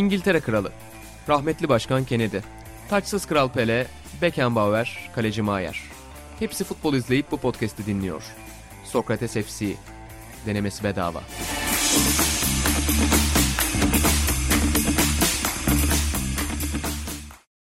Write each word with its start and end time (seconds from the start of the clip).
İngiltere 0.00 0.40
Kralı, 0.40 0.72
rahmetli 1.28 1.68
Başkan 1.68 2.04
Kennedy, 2.04 2.38
taçsız 2.88 3.26
Kral 3.26 3.48
Pele, 3.48 3.86
Beckenbauer, 4.22 5.10
Kaleci 5.14 5.42
Maier. 5.42 5.82
Hepsi 6.38 6.64
futbol 6.64 6.94
izleyip 6.94 7.30
bu 7.30 7.36
podcast'i 7.36 7.86
dinliyor. 7.86 8.22
Sokrates 8.84 9.32
FC, 9.32 9.66
denemesi 10.46 10.84
bedava. 10.84 11.20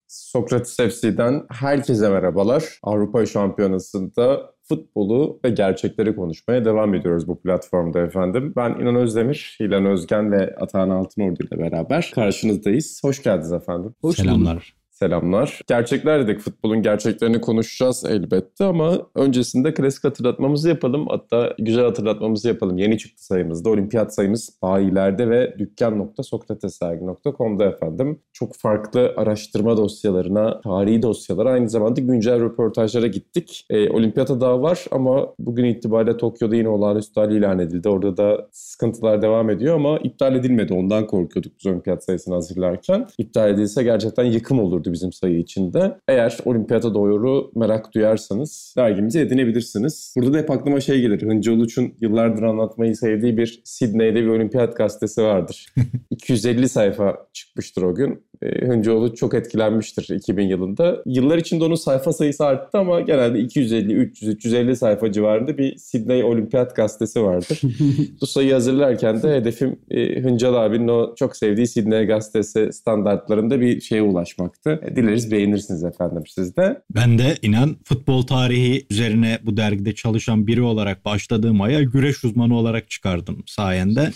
Sokrates 0.07 0.77
FC'den 0.77 1.46
herkese 1.52 2.09
merhabalar. 2.09 2.64
Avrupa 2.84 3.25
Şampiyonası'nda 3.25 4.54
futbolu 4.70 5.40
ve 5.46 5.50
gerçekleri 5.50 6.16
konuşmaya 6.16 6.66
devam 6.66 6.94
ediyoruz 6.94 7.28
bu 7.28 7.42
platformda 7.42 8.00
efendim. 8.00 8.54
Ben 8.56 8.70
İnan 8.70 8.96
Özdemir, 8.96 9.58
İlan 9.60 9.86
Özgen 9.86 10.32
ve 10.32 10.56
Atahan 10.56 10.89
Altınordu 10.89 11.43
ile 11.43 11.60
beraber 11.60 12.12
karşınızdayız. 12.16 13.02
Hoş 13.04 13.24
geldiniz 13.24 13.52
efendim. 13.52 13.96
Hoş 14.02 14.16
Selamlar. 14.16 14.54
Bulduk. 14.54 14.79
Selamlar. 15.00 15.62
Gerçekler 15.68 16.28
dedik. 16.28 16.39
Futbolun 16.39 16.82
gerçeklerini 16.82 17.42
konuşacağız 17.42 18.06
elbette 18.10 18.66
ama 18.66 18.98
öncesinde 19.16 19.74
klasik 19.74 20.04
hatırlatmamızı 20.04 20.70
yapalım. 20.70 21.07
Hatta 21.10 21.56
güzel 21.60 21.86
hatırlatmamızı 21.86 22.48
yapalım. 22.48 22.78
Yeni 22.78 22.98
çıktı 22.98 23.26
sayımızda. 23.26 23.70
Olimpiyat 23.70 24.16
sayımız 24.16 24.50
bayilerde 24.62 25.30
ve 25.30 25.56
dükkan.sokratesergi.com'da 25.60 27.66
efendim. 27.66 28.20
Çok 28.34 28.56
farklı 28.56 29.14
araştırma 29.18 29.78
dosyalarına, 29.78 30.62
tarihi 30.62 31.02
dosyalara 31.02 31.50
aynı 31.50 31.70
zamanda 31.70 32.02
güncel 32.02 32.42
röportajlara 32.42 33.08
gittik. 33.08 33.66
E, 33.70 33.90
olimpiyata 33.90 34.42
daha 34.42 34.62
var 34.62 34.86
ama 34.92 35.34
bugün 35.40 35.66
itibariyle 35.66 36.18
Tokyo'da 36.18 36.56
yine 36.56 36.70
olağanüstü 36.70 37.20
hali 37.20 37.38
ilan 37.38 37.59
edildi. 37.59 37.90
Orada 37.90 38.18
da 38.18 38.48
sıkıntılar 38.52 39.22
devam 39.22 39.50
ediyor 39.50 39.76
ama 39.76 39.98
iptal 39.98 40.36
edilmedi. 40.36 40.73
Ondan 40.73 41.08
korkuyorduk 41.08 41.52
biz 41.59 41.68
olimpiyat 41.68 42.04
sayısını 42.04 42.34
hazırlarken. 42.34 43.08
İptal 43.18 43.50
edilse 43.50 43.84
gerçekten 43.84 44.23
yıkım 44.23 44.60
olurdu 44.60 44.89
oluşturdu 44.90 44.94
bizim 44.94 45.14
sayı 45.14 45.40
içinde. 45.40 45.98
Eğer 46.08 46.38
olimpiyata 46.45 46.94
doğru 46.94 47.52
merak 47.56 47.94
duyarsanız 47.94 48.73
dergimizi 48.78 49.20
edinebilirsiniz. 49.20 50.14
Burada 50.18 50.34
da 50.34 50.38
hep 50.38 50.52
aklıma 50.52 50.82
şey 50.82 51.02
gelir. 51.02 51.22
Hıncı 51.22 51.54
Uluç'un 51.54 51.94
yıllardır 52.02 52.44
anlatmayı 52.44 52.95
sevdiği 52.95 53.38
bir 53.38 53.62
Sydney'de 53.64 54.22
bir 54.22 54.28
olimpiyat 54.28 54.78
gazetesi 54.78 55.22
vardır. 55.22 55.73
250 56.10 56.70
sayfa 56.70 57.28
çıkmıştır 57.34 57.82
o 57.82 57.95
gün. 57.95 58.29
E, 58.42 58.68
Hıncıoğlu 58.68 59.16
çok 59.16 59.34
etkilenmiştir 59.34 60.16
2000 60.16 60.48
yılında. 60.48 61.04
Yıllar 61.06 61.38
içinde 61.38 61.64
onun 61.64 61.76
sayfa 61.76 62.14
sayısı 62.14 62.45
arttı 62.45 62.78
ama 62.78 63.02
genelde 63.02 63.40
250, 63.40 63.94
300, 63.94 64.32
350 64.32 64.76
sayfa 64.76 65.12
civarında 65.12 65.58
bir 65.58 65.78
Sydney 65.78 66.23
Olimpiyat 66.23 66.76
gazetesi 66.76 67.23
vardır. 67.23 67.62
Bu 68.22 68.28
sayıyı 68.28 68.54
hazırlarken 68.54 69.22
de 69.23 69.36
hedefim 69.36 69.80
e, 69.92 70.22
Hıncal 70.22 70.54
abinin 70.54 70.88
o 70.88 71.16
çok 71.16 71.38
sevdiği 71.38 71.67
Sydney 71.67 72.06
gazetesi 72.06 72.73
standartlarında 72.73 73.62
bir 73.62 73.82
şeye 73.82 74.02
ulaşmaktı. 74.02 74.80
E, 74.84 74.95
dileriz 74.95 75.32
beğenirsiniz 75.32 75.84
efendim 75.84 76.23
siz 76.28 76.58
de. 76.58 76.82
Ben 76.95 77.17
de 77.17 77.36
inan 77.42 77.76
futbol 77.84 78.22
tarihi 78.22 78.86
üzerine 78.90 79.40
bu 79.44 79.58
dergide 79.58 79.95
çalışan 79.95 80.48
biri 80.48 80.62
olarak 80.62 81.06
başladığım 81.06 81.62
aya 81.62 81.84
güreş 81.84 82.23
uzmanı 82.23 82.58
olarak 82.58 82.90
çıkardım 82.90 83.44
sayende. 83.45 84.12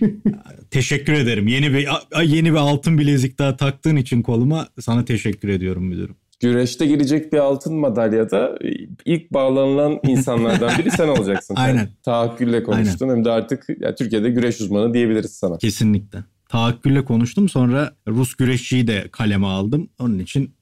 Teşekkür 0.70 1.12
ederim. 1.12 1.48
Yeni 1.48 1.74
bir 1.74 1.88
yeni 2.22 2.52
bir 2.52 2.58
altın 2.58 2.98
bilezik 2.98 3.38
daha 3.44 3.56
taktığın 3.56 3.96
için 3.96 4.22
koluma 4.22 4.68
sana 4.80 5.04
teşekkür 5.04 5.48
ediyorum 5.48 5.84
müdürüm. 5.84 6.16
Güreşte 6.40 6.86
gelecek 6.86 7.32
bir 7.32 7.38
altın 7.38 7.74
madalyada 7.74 8.58
ilk 9.04 9.32
bağlanılan 9.32 10.00
insanlardan 10.02 10.78
biri 10.78 10.90
sen 10.90 11.08
olacaksın. 11.08 11.54
Aynen. 11.58 11.88
Tahakkülle 12.04 12.62
konuştun 12.62 13.08
Aynen. 13.08 13.16
hem 13.16 13.24
de 13.24 13.30
artık 13.30 13.66
ya, 13.80 13.94
Türkiye'de 13.94 14.30
güreş 14.30 14.60
uzmanı 14.60 14.94
diyebiliriz 14.94 15.32
sana. 15.32 15.58
Kesinlikle. 15.58 16.24
Tahakkülle 16.48 17.04
konuştum 17.04 17.48
sonra 17.48 17.92
Rus 18.08 18.34
güreşçiyi 18.34 18.86
de 18.86 19.08
kaleme 19.12 19.46
aldım. 19.46 19.88
Onun 19.98 20.18
için 20.18 20.54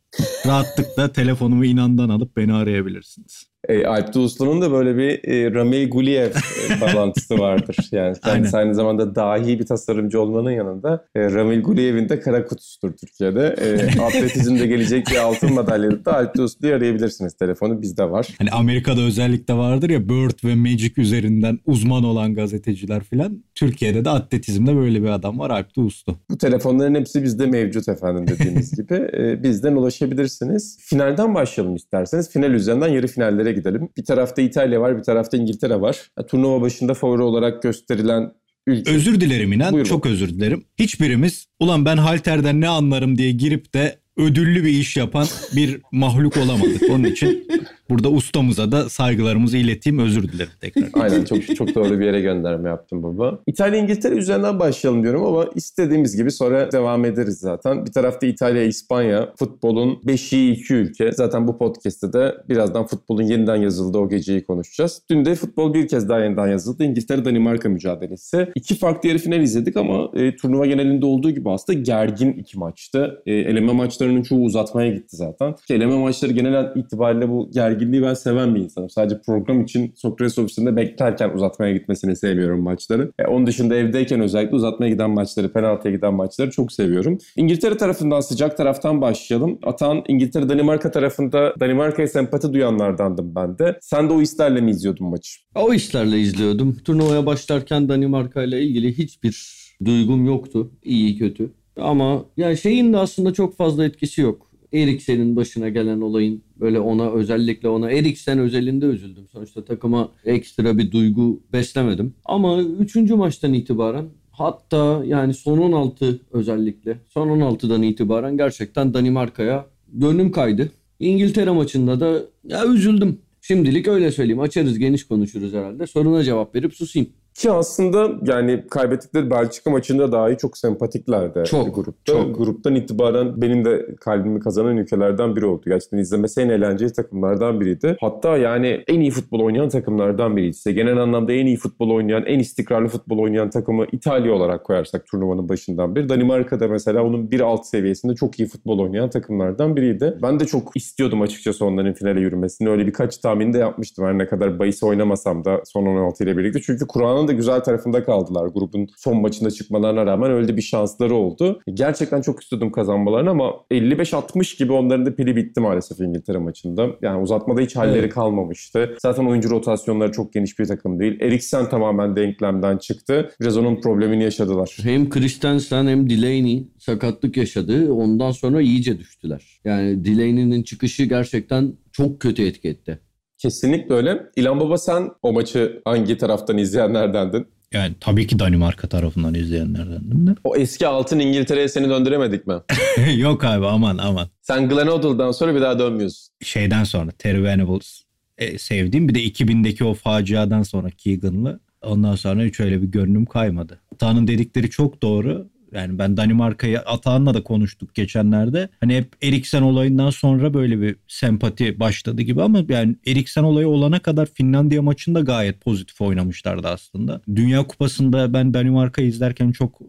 rahatlıkla 0.47 1.13
telefonumu 1.13 1.65
inandan 1.65 2.09
alıp 2.09 2.37
beni 2.37 2.53
arayabilirsiniz. 2.53 3.52
E, 3.69 3.87
Alp 3.87 4.17
Uslu'nun 4.17 4.63
da 4.63 4.73
böyle 4.73 4.97
bir 4.97 5.29
e, 5.29 5.55
Ramil 5.55 5.91
Guliev 5.91 6.31
e, 6.31 6.81
bağlantısı 6.81 7.39
vardır. 7.39 7.77
Yani 7.93 8.17
kendisi 8.25 8.57
aynı 8.57 8.75
zamanda 8.75 9.15
dahi 9.15 9.59
bir 9.59 9.67
tasarımcı 9.67 10.21
olmanın 10.21 10.51
yanında 10.51 11.05
e, 11.15 11.21
Ramil 11.21 11.63
Guliev'in 11.63 12.09
de 12.09 12.21
kara 12.21 12.45
kutusudur 12.45 12.93
Türkiye'de. 12.93 13.57
E, 13.61 14.01
atletizmde 14.03 14.67
gelecek 14.67 15.07
bir 15.11 15.17
altın 15.17 15.53
madalyada 15.53 16.05
da 16.05 16.17
Alp 16.17 16.39
Uslu'yu 16.39 16.75
arayabilirsiniz. 16.75 17.35
Telefonu 17.35 17.83
bizde 17.83 18.11
var. 18.11 18.29
Hani 18.39 18.51
Amerika'da 18.51 19.01
özellikle 19.01 19.55
vardır 19.55 19.91
ya 19.91 20.09
Bird 20.09 20.45
ve 20.45 20.55
Magic 20.55 20.93
üzerinden 20.97 21.59
uzman 21.67 22.05
olan 22.05 22.35
gazeteciler 22.35 23.03
filan. 23.05 23.45
Türkiye'de 23.55 24.05
de 24.05 24.11
atletizmde 24.11 24.77
böyle 24.77 25.03
bir 25.03 25.09
adam 25.09 25.39
var 25.39 25.51
Alp 25.51 25.79
Uslu. 25.79 26.17
Bu 26.31 26.39
telefonların 26.39 26.95
hepsi 26.95 27.23
bizde 27.23 27.47
mevcut 27.47 27.89
efendim 27.89 28.27
dediğimiz 28.27 28.73
gibi. 28.77 28.95
E, 28.95 29.43
bizden 29.43 29.73
ulaşabilirsiniz. 29.73 30.79
Finalden 30.81 31.35
başlayalım 31.35 31.77
isterseniz. 31.77 32.31
Final 32.31 32.51
üzerinden 32.51 32.89
yarı 32.89 33.07
finallere 33.07 33.52
gidelim. 33.53 33.89
Bir 33.97 34.05
tarafta 34.05 34.43
İtalya 34.43 34.81
var, 34.81 34.99
bir 34.99 35.03
tarafta 35.03 35.37
İngiltere 35.37 35.81
var. 35.81 36.11
Turnuva 36.29 36.61
başında 36.61 36.95
favori 36.95 37.23
olarak 37.23 37.63
gösterilen 37.63 38.33
ülke. 38.67 38.91
Özür 38.91 39.21
dilerim 39.21 39.53
inan. 39.53 39.73
Buyurun. 39.73 39.89
Çok 39.89 40.07
özür 40.07 40.29
dilerim. 40.29 40.65
Hiçbirimiz 40.79 41.47
ulan 41.61 41.85
ben 41.85 41.97
halterden 41.97 42.61
ne 42.61 42.69
anlarım 42.69 43.19
diye 43.19 43.31
girip 43.33 43.75
de 43.75 43.99
ödüllü 44.17 44.65
bir 44.65 44.71
iş 44.71 44.97
yapan 44.97 45.27
bir 45.57 45.81
mahluk 45.93 46.37
olamadık. 46.37 46.83
Onun 46.91 47.05
için 47.05 47.49
Burada 47.91 48.11
ustamıza 48.11 48.73
da 48.73 48.89
saygılarımızı 48.89 49.57
ileteyim. 49.57 49.99
Özür 49.99 50.23
dilerim 50.23 50.53
tekrar. 50.61 50.89
Aynen 51.03 51.25
çok 51.25 51.57
çok 51.57 51.75
doğru 51.75 52.01
bir 52.01 52.05
yere 52.05 52.21
gönderme 52.21 52.69
yaptım 52.69 53.03
baba. 53.03 53.39
İtalya 53.47 53.81
İngiltere 53.81 54.15
üzerinden 54.15 54.61
başlayalım 54.61 55.03
diyorum 55.03 55.25
ama 55.25 55.47
istediğimiz 55.55 56.17
gibi 56.17 56.31
sonra 56.31 56.73
devam 56.73 57.05
ederiz 57.05 57.39
zaten. 57.39 57.87
Bir 57.87 57.93
tarafta 57.93 58.27
İtalya, 58.27 58.63
İspanya 58.63 59.33
futbolun 59.39 60.01
beşiği 60.05 60.53
iki 60.53 60.75
ülke. 60.75 61.13
Zaten 61.13 61.49
bu 61.49 61.59
podcast'te 61.59 62.13
de 62.13 62.35
birazdan 62.49 62.87
futbolun 62.87 63.23
yeniden 63.23 63.57
yazıldığı 63.57 63.99
o 63.99 64.09
geceyi 64.09 64.45
konuşacağız. 64.45 65.03
Dün 65.11 65.25
de 65.25 65.35
futbol 65.35 65.75
bir 65.75 65.89
kez 65.89 66.09
daha 66.09 66.21
yeniden 66.21 66.47
yazıldı. 66.47 66.85
İngiltere 66.85 67.25
Danimarka 67.25 67.69
mücadelesi. 67.69 68.49
İki 68.55 68.75
farklı 68.75 69.09
yarı 69.09 69.19
final 69.19 69.41
izledik 69.41 69.77
ama 69.77 70.11
e, 70.15 70.37
turnuva 70.37 70.67
genelinde 70.67 71.07
olduğu 71.07 71.31
gibi 71.31 71.51
aslında 71.51 71.79
gergin 71.79 72.33
iki 72.33 72.59
maçtı. 72.59 73.23
E, 73.27 73.33
eleme 73.35 73.73
maçlarının 73.73 74.23
çoğu 74.23 74.45
uzatmaya 74.45 74.91
gitti 74.91 75.17
zaten. 75.17 75.55
Eleme 75.71 75.99
maçları 75.99 76.33
genel 76.33 76.73
itibariyle 76.77 77.29
bu 77.29 77.51
gergin 77.51 77.72
gerginliği 77.73 78.03
ben 78.03 78.15
seven 78.15 78.55
bir 78.55 78.61
insanım. 78.61 78.91
Sadece 78.91 79.21
program 79.27 79.63
için 79.63 79.93
Sokrates 79.97 80.39
ofisinde 80.39 80.77
beklerken 80.77 81.31
uzatmaya 81.31 81.73
gitmesini 81.73 82.17
sevmiyorum 82.17 82.63
maçları. 82.63 83.13
E, 83.19 83.25
onun 83.25 83.47
dışında 83.47 83.75
evdeyken 83.75 84.21
özellikle 84.21 84.57
uzatmaya 84.57 84.93
giden 84.93 85.11
maçları, 85.11 85.53
penaltıya 85.53 85.95
giden 85.95 86.15
maçları 86.15 86.51
çok 86.51 86.73
seviyorum. 86.73 87.19
İngiltere 87.37 87.77
tarafından 87.77 88.21
sıcak 88.21 88.57
taraftan 88.57 89.01
başlayalım. 89.01 89.59
Atan 89.63 90.05
İngiltere 90.09 90.49
Danimarka 90.49 90.91
tarafında 90.91 91.55
Danimarka'ya 91.61 92.09
sempati 92.09 92.53
duyanlardandım 92.53 93.35
ben 93.35 93.59
de. 93.59 93.79
Sen 93.81 94.09
de 94.09 94.13
o 94.13 94.21
hislerle 94.21 94.61
mi 94.61 94.71
izliyordun 94.71 95.07
maçı? 95.07 95.41
O 95.55 95.73
hislerle 95.75 96.21
izliyordum. 96.21 96.77
Turnuvaya 96.85 97.27
başlarken 97.27 97.89
Danimarka 97.89 98.43
ile 98.43 98.63
ilgili 98.63 98.99
hiçbir 98.99 99.63
duygum 99.85 100.27
yoktu. 100.27 100.71
İyi 100.83 101.19
kötü. 101.19 101.53
Ama 101.77 102.25
yani 102.37 102.57
şeyin 102.57 102.93
de 102.93 102.99
aslında 102.99 103.33
çok 103.33 103.57
fazla 103.57 103.85
etkisi 103.85 104.21
yok. 104.21 104.52
Eriksen'in 104.73 105.37
başına 105.37 105.69
gelen 105.69 106.01
olayın 106.01 106.43
böyle 106.61 106.81
ona 106.81 107.11
özellikle 107.11 107.69
ona 107.69 107.91
Eriksen 107.91 108.39
özelinde 108.39 108.87
üzüldüm. 108.87 109.29
Sonuçta 109.33 109.65
takıma 109.65 110.13
ekstra 110.25 110.79
bir 110.79 110.91
duygu 110.91 111.41
beslemedim. 111.53 112.15
Ama 112.25 112.61
3. 112.61 112.97
maçtan 112.97 113.55
itibaren 113.55 114.05
hatta 114.31 115.03
yani 115.07 115.35
son 115.35 115.59
16 115.59 116.21
özellikle 116.33 116.99
son 117.09 117.29
16'dan 117.29 117.83
itibaren 117.83 118.37
gerçekten 118.37 118.95
Danimarka'ya 118.95 119.67
gönlüm 119.93 120.33
kaydı. 120.33 120.71
İngiltere 120.99 121.51
maçında 121.51 122.01
da 122.01 122.23
ya 122.45 122.67
üzüldüm. 122.67 123.19
Şimdilik 123.41 123.89
öyle 123.89 124.13
söyleyeyim. 124.13 124.41
Açarız 124.41 124.79
geniş 124.79 125.05
konuşuruz 125.05 125.53
herhalde. 125.53 125.87
Soruna 125.87 126.25
cevap 126.25 126.55
verip 126.55 126.75
susayım. 126.75 127.09
Ki 127.35 127.51
aslında 127.51 128.11
yani 128.33 128.65
kaybettikleri 128.71 129.31
Belçika 129.31 129.71
maçında 129.71 130.13
dahi 130.13 130.37
çok 130.37 130.59
sempatiklerdi 130.59 131.43
çok, 131.45 131.75
grupta. 131.75 132.13
Çok. 132.13 132.39
Gruptan 132.39 132.75
itibaren 132.75 133.43
benim 133.43 133.65
de 133.65 133.87
kalbimi 134.01 134.41
kazanan 134.41 134.77
ülkelerden 134.77 135.37
biri 135.37 135.47
oldu. 135.47 135.63
Gerçekten 135.67 135.99
izlemesi 135.99 136.41
en 136.41 136.49
eğlenceli 136.49 136.93
takımlardan 136.93 137.61
biriydi. 137.61 137.97
Hatta 138.01 138.37
yani 138.37 138.85
en 138.89 139.01
iyi 139.01 139.11
futbol 139.11 139.41
oynayan 139.41 139.69
takımlardan 139.69 140.37
biriydi. 140.37 140.57
İşte 140.57 140.73
genel 140.73 140.97
anlamda 140.97 141.33
en 141.33 141.47
iyi 141.47 141.57
futbol 141.57 141.91
oynayan, 141.91 142.25
en 142.27 142.39
istikrarlı 142.39 142.89
futbol 142.89 143.19
oynayan 143.19 143.51
takımı 143.51 143.87
İtalya 143.93 144.33
olarak 144.33 144.65
koyarsak 144.65 145.07
turnuvanın 145.07 145.49
başından 145.49 145.97
beri. 145.97 146.09
Danimarka'da 146.09 146.69
mesela 146.69 147.03
onun 147.05 147.31
bir 147.31 147.41
alt 147.41 147.67
seviyesinde 147.67 148.15
çok 148.15 148.41
iyi 148.41 148.49
futbol 148.49 148.79
oynayan 148.79 149.11
takımlardan 149.11 149.77
biriydi. 149.77 150.19
Ben 150.23 150.41
de 150.41 150.45
çok 150.45 150.77
istiyordum 150.77 151.23
açıkçası 151.23 151.65
onların 151.65 151.95
finale 151.95 152.21
yürümesini. 152.21 152.69
Öyle 152.69 152.87
birkaç 152.87 153.19
tahmin 153.19 153.53
de 153.53 153.59
yapmıştım 153.59 154.05
her 154.07 154.19
ne 154.19 154.27
kadar 154.27 154.59
bahis 154.59 154.83
oynamasam 154.83 155.45
da 155.45 155.63
son 155.65 155.87
16 155.87 156.25
ile 156.25 156.37
birlikte. 156.37 156.61
Çünkü 156.63 156.87
Kur'an'ın 156.87 157.22
Puanın 157.23 157.29
da 157.29 157.37
güzel 157.37 157.61
tarafında 157.61 158.05
kaldılar. 158.05 158.47
Grubun 158.47 158.89
son 158.97 159.21
maçında 159.21 159.51
çıkmalarına 159.51 160.07
rağmen 160.07 160.31
öyle 160.31 160.57
bir 160.57 160.63
şansları 160.63 161.15
oldu. 161.15 161.61
Gerçekten 161.75 162.21
çok 162.21 162.43
istiyordum 162.43 162.73
kazanmalarını 162.73 163.31
ama 163.31 163.53
55-60 163.71 164.59
gibi 164.59 164.73
onların 164.73 165.07
da 165.07 165.15
pili 165.15 165.37
bitti 165.37 165.61
maalesef 165.61 166.01
İngiltere 166.01 166.39
maçında. 166.39 166.87
Yani 167.03 167.23
uzatmada 167.23 167.61
hiç 167.61 167.77
halleri 167.77 167.99
evet. 167.99 168.15
kalmamıştı. 168.15 168.97
Zaten 169.03 169.27
oyuncu 169.27 169.51
rotasyonları 169.51 170.13
çok 170.13 170.33
geniş 170.33 170.59
bir 170.59 170.65
takım 170.65 171.01
değil. 171.01 171.21
Eriksen 171.21 171.69
tamamen 171.69 172.17
denklemden 172.17 172.79
çıktı. 172.79 173.31
Biraz 173.41 173.57
onun 173.57 173.81
problemini 173.81 174.23
yaşadılar. 174.23 174.77
Hem 174.83 175.11
Christensen 175.11 175.87
hem 175.87 176.11
Delaney 176.11 176.69
sakatlık 176.79 177.37
yaşadı. 177.37 177.93
Ondan 177.93 178.31
sonra 178.31 178.61
iyice 178.61 178.99
düştüler. 178.99 179.61
Yani 179.65 180.05
Delaney'nin 180.05 180.63
çıkışı 180.63 181.05
gerçekten 181.05 181.73
çok 181.93 182.21
kötü 182.21 182.47
etki 182.47 182.69
etti. 182.69 182.99
Kesinlikle 183.43 183.95
öyle. 183.95 184.23
İlan 184.37 184.61
Baba 184.61 184.79
sen 184.79 185.11
o 185.23 185.33
maçı 185.33 185.83
hangi 185.85 186.17
taraftan 186.19 186.59
izleyenlerdendin? 186.59 187.47
Yani 187.73 187.95
tabii 188.01 188.27
ki 188.27 188.39
Danimarka 188.39 188.89
tarafından 188.89 189.35
izleyenlerdendim 189.35 190.27
de. 190.27 190.31
O 190.45 190.57
eski 190.57 190.87
altın 190.87 191.19
İngiltere'ye 191.19 191.69
seni 191.69 191.89
döndüremedik 191.89 192.47
mi? 192.47 192.55
Yok 193.17 193.45
abi 193.45 193.67
aman 193.67 193.99
aman. 193.99 194.29
Sen 194.43 194.69
Glenn 194.69 194.87
Hoddle'dan 194.87 195.33
sonra 195.33 195.55
bir 195.55 195.61
daha 195.61 195.79
dönmüyorsun. 195.79 196.29
Şeyden 196.43 196.85
sonra 196.85 197.11
Terry 197.11 197.43
Venables 197.45 198.03
e, 198.39 198.59
sevdiğim 198.59 199.09
bir 199.09 199.15
de 199.15 199.25
2000'deki 199.25 199.85
o 199.85 199.95
faciadan 199.95 200.63
sonra 200.63 200.91
Keegan'lı. 200.91 201.61
Ondan 201.83 202.15
sonra 202.15 202.43
hiç 202.43 202.61
öyle 202.61 202.83
bir 202.83 202.87
görünüm 202.87 203.27
kaymadı. 203.27 203.81
Tan'ın 203.99 204.27
dedikleri 204.27 204.71
çok 204.71 205.03
doğru. 205.03 205.49
Yani 205.73 205.99
ben 205.99 206.17
Danimarka'yı 206.17 206.81
Atahan'la 206.81 207.35
da 207.35 207.43
konuştuk 207.43 207.95
geçenlerde. 207.95 208.69
Hani 208.81 208.97
hep 208.97 209.13
Eriksen 209.23 209.63
olayından 209.63 210.11
sonra 210.11 210.55
böyle 210.55 210.81
bir 210.81 210.97
sempati 211.09 211.81
başladı 211.81 212.23
gibi 212.23 212.43
ama 212.43 212.63
yani 212.69 212.97
Eriksen 213.07 213.43
olayı 213.43 213.69
olana 213.69 213.99
kadar 213.99 214.27
Finlandiya 214.27 214.83
maçında 214.83 215.21
gayet 215.21 215.61
pozitif 215.61 216.01
oynamışlardı 216.01 216.69
aslında. 216.69 217.21
Dünya 217.35 217.67
Kupası'nda 217.67 218.33
ben 218.33 218.55
Danimarka'yı 218.55 219.09
izlerken 219.09 219.53
çok 219.53 219.81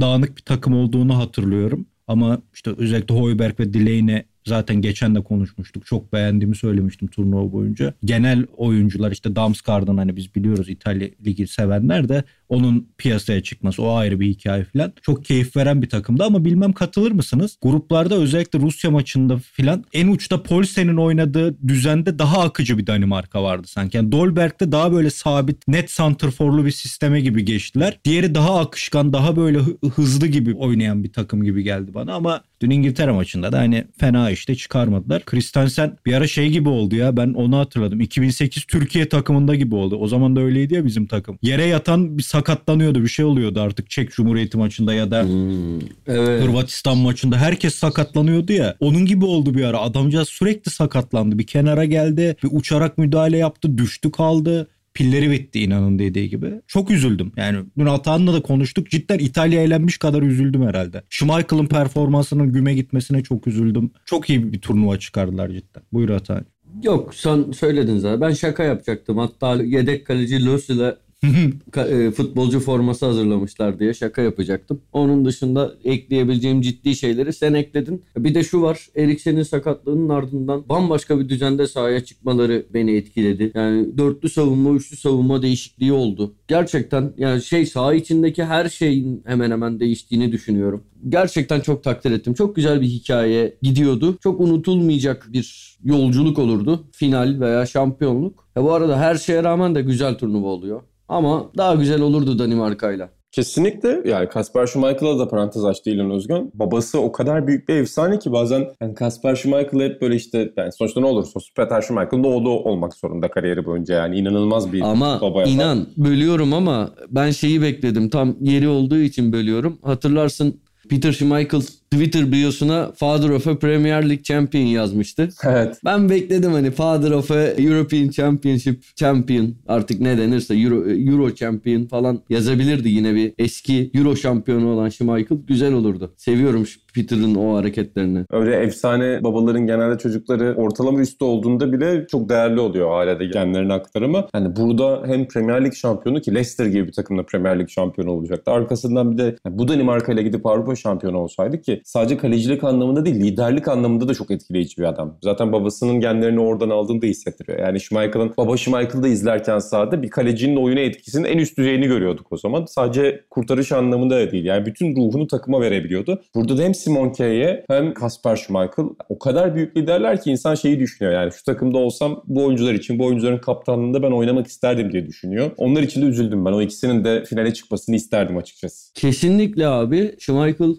dağınık 0.00 0.36
bir 0.36 0.42
takım 0.42 0.74
olduğunu 0.74 1.18
hatırlıyorum. 1.18 1.86
Ama 2.06 2.42
işte 2.54 2.70
özellikle 2.78 3.14
Hoiberg 3.14 3.60
ve 3.60 3.74
Delaney 3.74 4.24
Zaten 4.48 4.82
geçen 4.82 5.14
de 5.14 5.22
konuşmuştuk. 5.22 5.86
Çok 5.86 6.12
beğendiğimi 6.12 6.56
söylemiştim 6.56 7.08
turnuva 7.08 7.52
boyunca. 7.52 7.94
Genel 8.04 8.46
oyuncular 8.56 9.12
işte 9.12 9.36
Damsgaard'ın 9.36 9.96
hani 9.96 10.16
biz 10.16 10.34
biliyoruz 10.34 10.68
İtalya 10.68 11.08
Ligi 11.26 11.46
sevenler 11.46 12.08
de 12.08 12.24
onun 12.48 12.88
piyasaya 12.98 13.42
çıkması 13.42 13.82
o 13.82 13.94
ayrı 13.94 14.20
bir 14.20 14.26
hikaye 14.26 14.64
falan. 14.64 14.92
Çok 15.02 15.24
keyif 15.24 15.56
veren 15.56 15.82
bir 15.82 15.88
takımdı 15.88 16.24
ama 16.24 16.44
bilmem 16.44 16.72
katılır 16.72 17.12
mısınız? 17.12 17.58
Gruplarda 17.62 18.14
özellikle 18.14 18.58
Rusya 18.58 18.90
maçında 18.90 19.38
falan 19.52 19.84
en 19.92 20.08
uçta 20.08 20.42
Polsen'in 20.42 20.96
oynadığı 20.96 21.68
düzende 21.68 22.18
daha 22.18 22.40
akıcı 22.40 22.78
bir 22.78 22.86
Danimarka 22.86 23.42
vardı 23.42 23.66
sanki. 23.66 23.96
Yani 23.96 24.12
Dolberg'de 24.12 24.72
daha 24.72 24.92
böyle 24.92 25.10
sabit 25.10 25.68
net 25.68 25.90
santrforlu 25.90 26.64
bir 26.64 26.70
sisteme 26.70 27.20
gibi 27.20 27.44
geçtiler. 27.44 27.98
Diğeri 28.04 28.34
daha 28.34 28.60
akışkan 28.60 29.12
daha 29.12 29.36
böyle 29.36 29.58
hızlı 29.94 30.26
gibi 30.26 30.54
oynayan 30.54 31.04
bir 31.04 31.12
takım 31.12 31.44
gibi 31.44 31.62
geldi 31.62 31.94
bana 31.94 32.14
ama 32.14 32.42
dün 32.60 32.70
İngiltere 32.70 33.12
maçında 33.12 33.52
da 33.52 33.58
hani 33.58 33.84
fena 33.98 34.30
işte 34.30 34.54
çıkarmadılar. 34.54 35.24
Christensen 35.24 35.96
bir 36.06 36.12
ara 36.12 36.26
şey 36.26 36.50
gibi 36.50 36.68
oldu 36.68 36.96
ya 36.96 37.16
ben 37.16 37.32
onu 37.32 37.58
hatırladım. 37.58 38.00
2008 38.00 38.64
Türkiye 38.64 39.08
takımında 39.08 39.54
gibi 39.54 39.74
oldu. 39.74 39.96
O 39.96 40.08
zaman 40.08 40.36
da 40.36 40.40
öyleydi 40.40 40.74
ya 40.74 40.84
bizim 40.84 41.06
takım. 41.06 41.38
Yere 41.42 41.64
yatan 41.64 42.18
bir 42.18 42.22
sakatlanıyordu 42.38 43.02
bir 43.02 43.08
şey 43.08 43.24
oluyordu 43.24 43.60
artık 43.60 43.90
Çek 43.90 44.10
Cumhuriyeti 44.10 44.58
maçında 44.58 44.94
ya 44.94 45.10
da 45.10 45.22
hmm, 45.22 45.80
evet. 46.06 46.42
Hırvatistan 46.42 46.98
maçında 46.98 47.36
herkes 47.36 47.74
sakatlanıyordu 47.74 48.52
ya. 48.52 48.76
Onun 48.80 49.06
gibi 49.06 49.24
oldu 49.24 49.54
bir 49.54 49.64
ara. 49.64 49.80
Adamcağız 49.80 50.28
sürekli 50.28 50.70
sakatlandı. 50.70 51.38
Bir 51.38 51.46
kenara 51.46 51.84
geldi, 51.84 52.36
bir 52.44 52.48
uçarak 52.52 52.98
müdahale 52.98 53.38
yaptı, 53.38 53.78
düştü 53.78 54.10
kaldı 54.10 54.68
pilleri 54.94 55.30
bitti 55.30 55.60
inanın 55.60 55.98
dediği 55.98 56.28
gibi. 56.28 56.52
Çok 56.66 56.90
üzüldüm. 56.90 57.32
Yani 57.36 57.58
dün 57.78 57.86
Atahan'la 57.86 58.32
da 58.32 58.42
konuştuk. 58.42 58.90
Cidden 58.90 59.18
İtalya 59.18 59.62
eğlenmiş 59.62 59.98
kadar 59.98 60.22
üzüldüm 60.22 60.66
herhalde. 60.66 61.02
Schmeichel'ın 61.10 61.66
performansının 61.66 62.52
güme 62.52 62.74
gitmesine 62.74 63.22
çok 63.22 63.46
üzüldüm. 63.46 63.90
Çok 64.04 64.30
iyi 64.30 64.52
bir 64.52 64.60
turnuva 64.60 64.98
çıkardılar 64.98 65.48
cidden. 65.48 65.82
Buyur 65.92 66.10
Atahan. 66.10 66.44
Yok 66.82 67.14
sen 67.14 67.52
söyledin 67.52 67.98
zaten. 67.98 68.20
Ben 68.20 68.32
şaka 68.32 68.64
yapacaktım. 68.64 69.18
Hatta 69.18 69.62
yedek 69.62 70.06
kaleci 70.06 70.46
Lös 70.46 70.70
ile 70.70 70.86
E, 70.86 71.07
futbolcu 72.16 72.60
forması 72.60 73.06
hazırlamışlar 73.06 73.78
diye 73.78 73.94
şaka 73.94 74.22
yapacaktım. 74.22 74.80
Onun 74.92 75.24
dışında 75.24 75.74
ekleyebileceğim 75.84 76.60
ciddi 76.60 76.96
şeyleri 76.96 77.32
sen 77.32 77.54
ekledin. 77.54 78.04
Bir 78.16 78.34
de 78.34 78.44
şu 78.44 78.62
var. 78.62 78.86
Eriksen'in 78.96 79.42
sakatlığının 79.42 80.08
ardından 80.08 80.68
bambaşka 80.68 81.20
bir 81.20 81.28
düzende 81.28 81.66
sahaya 81.66 82.04
çıkmaları 82.04 82.66
beni 82.74 82.96
etkiledi. 82.96 83.52
Yani 83.54 83.98
dörtlü 83.98 84.28
savunma, 84.28 84.70
üçlü 84.70 84.96
savunma 84.96 85.42
değişikliği 85.42 85.92
oldu. 85.92 86.34
Gerçekten 86.48 87.12
yani 87.18 87.42
şey 87.42 87.66
saha 87.66 87.94
içindeki 87.94 88.44
her 88.44 88.68
şeyin 88.68 89.22
hemen 89.26 89.50
hemen 89.50 89.80
değiştiğini 89.80 90.32
düşünüyorum. 90.32 90.84
Gerçekten 91.08 91.60
çok 91.60 91.84
takdir 91.84 92.10
ettim. 92.10 92.34
Çok 92.34 92.56
güzel 92.56 92.80
bir 92.80 92.86
hikaye 92.86 93.56
gidiyordu. 93.62 94.18
Çok 94.22 94.40
unutulmayacak 94.40 95.26
bir 95.32 95.78
yolculuk 95.84 96.38
olurdu. 96.38 96.84
Final 96.92 97.40
veya 97.40 97.66
şampiyonluk. 97.66 98.48
Ya 98.56 98.62
bu 98.62 98.72
arada 98.72 99.00
her 99.00 99.14
şeye 99.14 99.44
rağmen 99.44 99.74
de 99.74 99.82
güzel 99.82 100.18
turnuva 100.18 100.46
oluyor. 100.46 100.82
Ama 101.08 101.50
daha 101.56 101.74
güzel 101.74 102.00
olurdu 102.00 102.38
Danimarka'yla. 102.38 103.10
Kesinlikle 103.32 104.02
yani 104.04 104.28
Kasper 104.28 104.66
Schmeichel'a 104.66 105.18
da 105.18 105.28
parantez 105.28 105.64
açtı 105.64 105.90
İlhan 105.90 106.10
Özgen. 106.10 106.50
Babası 106.54 107.00
o 107.00 107.12
kadar 107.12 107.46
büyük 107.46 107.68
bir 107.68 107.74
efsane 107.74 108.18
ki 108.18 108.32
bazen 108.32 108.66
yani 108.82 108.94
Kasper 108.94 109.36
Schmeichel 109.36 109.80
hep 109.80 110.02
böyle 110.02 110.16
işte 110.16 110.52
yani 110.56 110.72
sonuçta 110.72 111.00
ne 111.00 111.06
olursa 111.06 111.40
Peter 111.56 111.82
Schmeichel'ın 111.82 112.24
oğlu 112.24 112.50
olmak 112.50 112.94
zorunda 112.94 113.28
kariyeri 113.28 113.66
boyunca 113.66 113.94
yani 113.94 114.18
inanılmaz 114.18 114.72
bir 114.72 114.80
ama 114.80 115.20
baba 115.20 115.38
yapar. 115.38 115.52
inan 115.52 115.86
bölüyorum 115.96 116.52
ama 116.52 116.90
ben 117.10 117.30
şeyi 117.30 117.62
bekledim 117.62 118.08
tam 118.08 118.36
yeri 118.40 118.68
olduğu 118.68 118.98
için 118.98 119.32
bölüyorum. 119.32 119.78
Hatırlarsın 119.82 120.60
Peter 120.90 121.12
Schmeichel 121.12 121.62
Twitter 121.90 122.32
biosuna 122.32 122.92
Father 122.94 123.30
of 123.30 123.46
a 123.46 123.58
Premier 123.58 124.02
League 124.02 124.22
Champion 124.22 124.66
yazmıştı. 124.66 125.28
Evet. 125.44 125.80
Ben 125.84 126.10
bekledim 126.10 126.52
hani 126.52 126.70
Father 126.70 127.10
of 127.10 127.30
a 127.30 127.40
European 127.58 128.08
Championship 128.08 128.82
Champion 128.96 129.54
artık 129.68 130.00
ne 130.00 130.18
denirse 130.18 130.54
Euro, 130.54 130.90
Euro 130.90 131.34
Champion 131.34 131.84
falan 131.84 132.20
yazabilirdi 132.30 132.88
yine 132.88 133.14
bir 133.14 133.32
eski 133.38 133.90
Euro 133.94 134.16
şampiyonu 134.16 134.72
olan 134.72 134.88
Schmeichel 134.88 135.38
güzel 135.46 135.72
olurdu. 135.72 136.12
Seviyorum 136.16 136.64
Peter'ın 136.94 137.34
o 137.34 137.56
hareketlerini. 137.56 138.24
Öyle 138.30 138.56
efsane 138.56 139.24
babaların 139.24 139.66
genelde 139.66 139.98
çocukları 139.98 140.54
ortalama 140.56 141.00
üstü 141.00 141.24
olduğunda 141.24 141.72
bile 141.72 142.06
çok 142.10 142.28
değerli 142.28 142.60
oluyor 142.60 142.90
hala 142.90 143.20
da 143.20 143.24
genlerine 143.24 143.72
aktarımı. 143.72 144.26
Yani 144.34 144.56
burada 144.56 145.02
hem 145.06 145.28
Premier 145.28 145.64
Lig 145.64 145.74
şampiyonu 145.74 146.20
ki 146.20 146.34
Leicester 146.34 146.66
gibi 146.66 146.86
bir 146.86 146.92
takımla 146.92 147.22
Premier 147.22 147.58
Lig 147.58 147.68
şampiyonu 147.68 148.10
olacaktı. 148.10 148.50
Arkasından 148.50 149.12
bir 149.12 149.18
de 149.18 149.36
yani 149.46 149.58
bu 149.58 149.68
Danimarka 149.68 150.12
ile 150.12 150.22
gidip 150.22 150.46
Avrupa 150.46 150.76
şampiyonu 150.76 151.18
olsaydı 151.18 151.60
ki 151.60 151.77
sadece 151.84 152.16
kalecilik 152.16 152.64
anlamında 152.64 153.04
değil 153.04 153.16
liderlik 153.16 153.68
anlamında 153.68 154.08
da 154.08 154.14
çok 154.14 154.30
etkileyici 154.30 154.78
bir 154.78 154.84
adam. 154.84 155.18
Zaten 155.22 155.52
babasının 155.52 156.00
genlerini 156.00 156.40
oradan 156.40 156.70
aldığını 156.70 157.02
da 157.02 157.06
hissettiriyor. 157.06 157.58
Yani 157.58 157.80
Schmeichel'ın 157.80 158.32
baba 158.36 158.56
Schmeichel'ı 158.56 159.08
izlerken 159.08 159.58
sahada 159.58 160.02
bir 160.02 160.10
kalecinin 160.10 160.56
oyuna 160.56 160.80
etkisinin 160.80 161.24
en 161.24 161.38
üst 161.38 161.58
düzeyini 161.58 161.86
görüyorduk 161.86 162.26
o 162.32 162.36
zaman. 162.36 162.64
Sadece 162.64 163.20
kurtarış 163.30 163.72
anlamında 163.72 164.16
da 164.16 164.32
değil. 164.32 164.44
Yani 164.44 164.66
bütün 164.66 164.96
ruhunu 164.96 165.26
takıma 165.26 165.60
verebiliyordu. 165.60 166.22
Burada 166.34 166.58
da 166.58 166.62
hem 166.62 166.74
Simon 166.74 167.10
K'ye 167.12 167.64
hem 167.68 167.94
Kasper 167.94 168.36
Schmeichel 168.36 168.84
o 169.08 169.18
kadar 169.18 169.54
büyük 169.54 169.76
liderler 169.76 170.22
ki 170.22 170.30
insan 170.30 170.54
şeyi 170.54 170.80
düşünüyor. 170.80 171.14
Yani 171.14 171.32
şu 171.32 171.44
takımda 171.44 171.78
olsam 171.78 172.22
bu 172.26 172.44
oyuncular 172.44 172.74
için 172.74 172.98
bu 172.98 173.04
oyuncuların 173.04 173.38
kaptanlığında 173.38 174.02
ben 174.02 174.10
oynamak 174.10 174.46
isterdim 174.46 174.92
diye 174.92 175.06
düşünüyor. 175.06 175.50
Onlar 175.56 175.82
için 175.82 176.02
de 176.02 176.06
üzüldüm 176.06 176.44
ben. 176.44 176.52
O 176.52 176.62
ikisinin 176.62 177.04
de 177.04 177.24
finale 177.24 177.54
çıkmasını 177.54 177.96
isterdim 177.96 178.36
açıkçası. 178.36 178.94
Kesinlikle 178.94 179.66
abi. 179.66 180.14
Schmeichel 180.18 180.74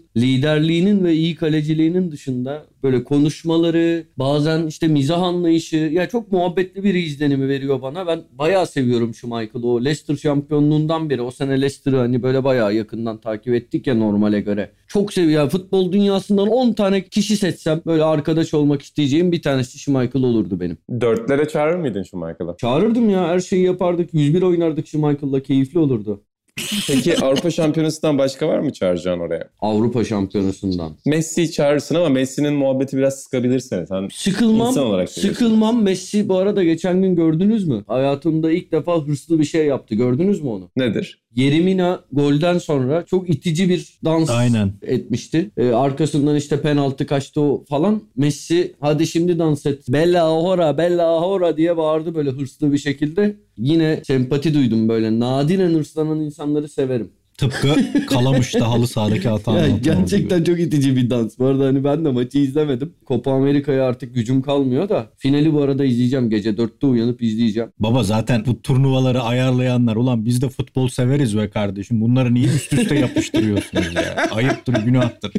liderliğinin 0.90 1.04
ve 1.04 1.12
iyi 1.12 1.34
kaleciliğinin 1.34 2.10
dışında 2.10 2.64
böyle 2.82 3.04
konuşmaları, 3.04 4.04
bazen 4.16 4.66
işte 4.66 4.88
mizah 4.88 5.22
anlayışı 5.22 5.76
ya 5.76 6.08
çok 6.08 6.32
muhabbetli 6.32 6.84
bir 6.84 6.94
izlenimi 6.94 7.48
veriyor 7.48 7.82
bana. 7.82 8.06
Ben 8.06 8.22
bayağı 8.32 8.66
seviyorum 8.66 9.14
şu 9.14 9.26
Michael'ı. 9.26 9.66
O 9.66 9.84
Leicester 9.84 10.16
şampiyonluğundan 10.16 11.10
beri 11.10 11.22
o 11.22 11.30
sene 11.30 11.60
Leicester'ı 11.60 11.96
hani 11.96 12.22
böyle 12.22 12.44
bayağı 12.44 12.74
yakından 12.74 13.20
takip 13.20 13.54
ettik 13.54 13.86
ya 13.86 13.94
normale 13.94 14.40
göre. 14.40 14.70
Çok 14.88 15.12
seviyorum. 15.12 15.48
Futbol 15.48 15.92
dünyasından 15.92 16.48
10 16.48 16.72
tane 16.72 17.02
kişi 17.02 17.36
seçsem 17.36 17.80
böyle 17.86 18.04
arkadaş 18.04 18.54
olmak 18.54 18.82
isteyeceğim 18.82 19.32
bir 19.32 19.42
tanesi 19.42 19.78
Schmeichel 19.78 20.22
olurdu 20.22 20.60
benim. 20.60 20.78
Dörtlere 21.00 21.48
çağırır 21.48 21.76
mıydın 21.76 22.02
Schmeichel'ı? 22.02 22.56
Çağırırdım 22.58 23.10
ya. 23.10 23.28
Her 23.28 23.40
şeyi 23.40 23.64
yapardık. 23.64 24.14
101 24.14 24.42
oynardık 24.42 24.88
Schmeichel'la. 24.88 25.40
Keyifli 25.40 25.78
olurdu. 25.78 26.22
Peki 26.88 27.16
Avrupa 27.16 27.50
Şampiyonası'ndan 27.50 28.18
başka 28.18 28.48
var 28.48 28.58
mı 28.58 28.72
çağıracağın 28.72 29.20
oraya? 29.20 29.48
Avrupa 29.60 30.04
Şampiyonası'ndan. 30.04 30.96
Messi 31.06 31.52
çağırırsın 31.52 31.94
ama 31.94 32.08
Messi'nin 32.08 32.54
muhabbeti 32.54 32.96
biraz 32.96 33.22
sıkabilir 33.22 33.60
seni. 33.60 33.86
Sen 33.86 34.08
sıkılmam. 34.12 34.76
olarak 34.76 35.10
sıkılmam. 35.10 35.82
Messi 35.82 36.28
bu 36.28 36.36
arada 36.36 36.64
geçen 36.64 37.02
gün 37.02 37.16
gördünüz 37.16 37.68
mü? 37.68 37.84
Hayatımda 37.86 38.52
ilk 38.52 38.72
defa 38.72 39.06
hırslı 39.06 39.38
bir 39.38 39.44
şey 39.44 39.66
yaptı. 39.66 39.94
Gördünüz 39.94 40.42
mü 40.42 40.48
onu? 40.48 40.70
Nedir? 40.76 41.22
Yerimina 41.36 42.00
golden 42.12 42.58
sonra 42.58 43.04
çok 43.06 43.30
itici 43.30 43.68
bir 43.68 43.98
dans 44.04 44.30
Aynen. 44.30 44.72
etmişti. 44.82 45.50
Ee, 45.56 45.68
arkasından 45.68 46.36
işte 46.36 46.60
penaltı 46.62 47.06
kaçtı 47.06 47.40
o 47.40 47.64
falan. 47.68 48.02
Messi 48.16 48.74
hadi 48.80 49.06
şimdi 49.06 49.38
dans 49.38 49.66
et. 49.66 49.88
Bella 49.88 50.30
hora, 50.30 50.78
bella 50.78 51.20
hora 51.20 51.56
diye 51.56 51.76
bağırdı 51.76 52.14
böyle 52.14 52.30
hırslı 52.30 52.72
bir 52.72 52.78
şekilde. 52.78 53.36
yine 53.58 54.00
sempati 54.06 54.54
duydum 54.54 54.88
böyle. 54.88 55.20
Nadiren 55.20 55.74
hırslanan 55.74 56.20
insanları 56.20 56.68
severim. 56.68 57.10
Tıpkı 57.40 57.68
Kalamış'ta 58.06 58.68
halı 58.70 58.86
sahadaki 58.86 59.28
hata 59.28 59.52
Ya, 59.52 59.58
anlatan 59.58 59.74
olduğu 59.74 59.82
gerçekten 59.82 60.38
gibi. 60.38 60.46
çok 60.48 60.60
itici 60.60 60.96
bir 60.96 61.10
dans. 61.10 61.38
Bu 61.38 61.46
arada 61.46 61.64
hani 61.66 61.84
ben 61.84 62.04
de 62.04 62.10
maçı 62.10 62.38
izlemedim. 62.38 62.92
Copa 63.06 63.30
Amerika'ya 63.32 63.84
artık 63.84 64.14
gücüm 64.14 64.42
kalmıyor 64.42 64.88
da. 64.88 65.06
Finali 65.16 65.52
bu 65.52 65.62
arada 65.62 65.84
izleyeceğim. 65.84 66.30
Gece 66.30 66.50
4'te 66.50 66.86
uyanıp 66.86 67.22
izleyeceğim. 67.22 67.68
Baba 67.78 68.02
zaten 68.02 68.44
bu 68.46 68.62
turnuvaları 68.62 69.20
ayarlayanlar 69.22 69.96
ulan 69.96 70.24
biz 70.24 70.42
de 70.42 70.48
futbol 70.48 70.88
severiz 70.88 71.36
be 71.38 71.50
kardeşim. 71.50 72.00
Bunları 72.00 72.34
niye 72.34 72.46
üst 72.46 72.72
üste 72.72 72.94
yapıştırıyorsunuz 72.98 73.94
ya? 73.94 74.16
Ayıptır 74.30 74.74
günahtır. 74.84 75.32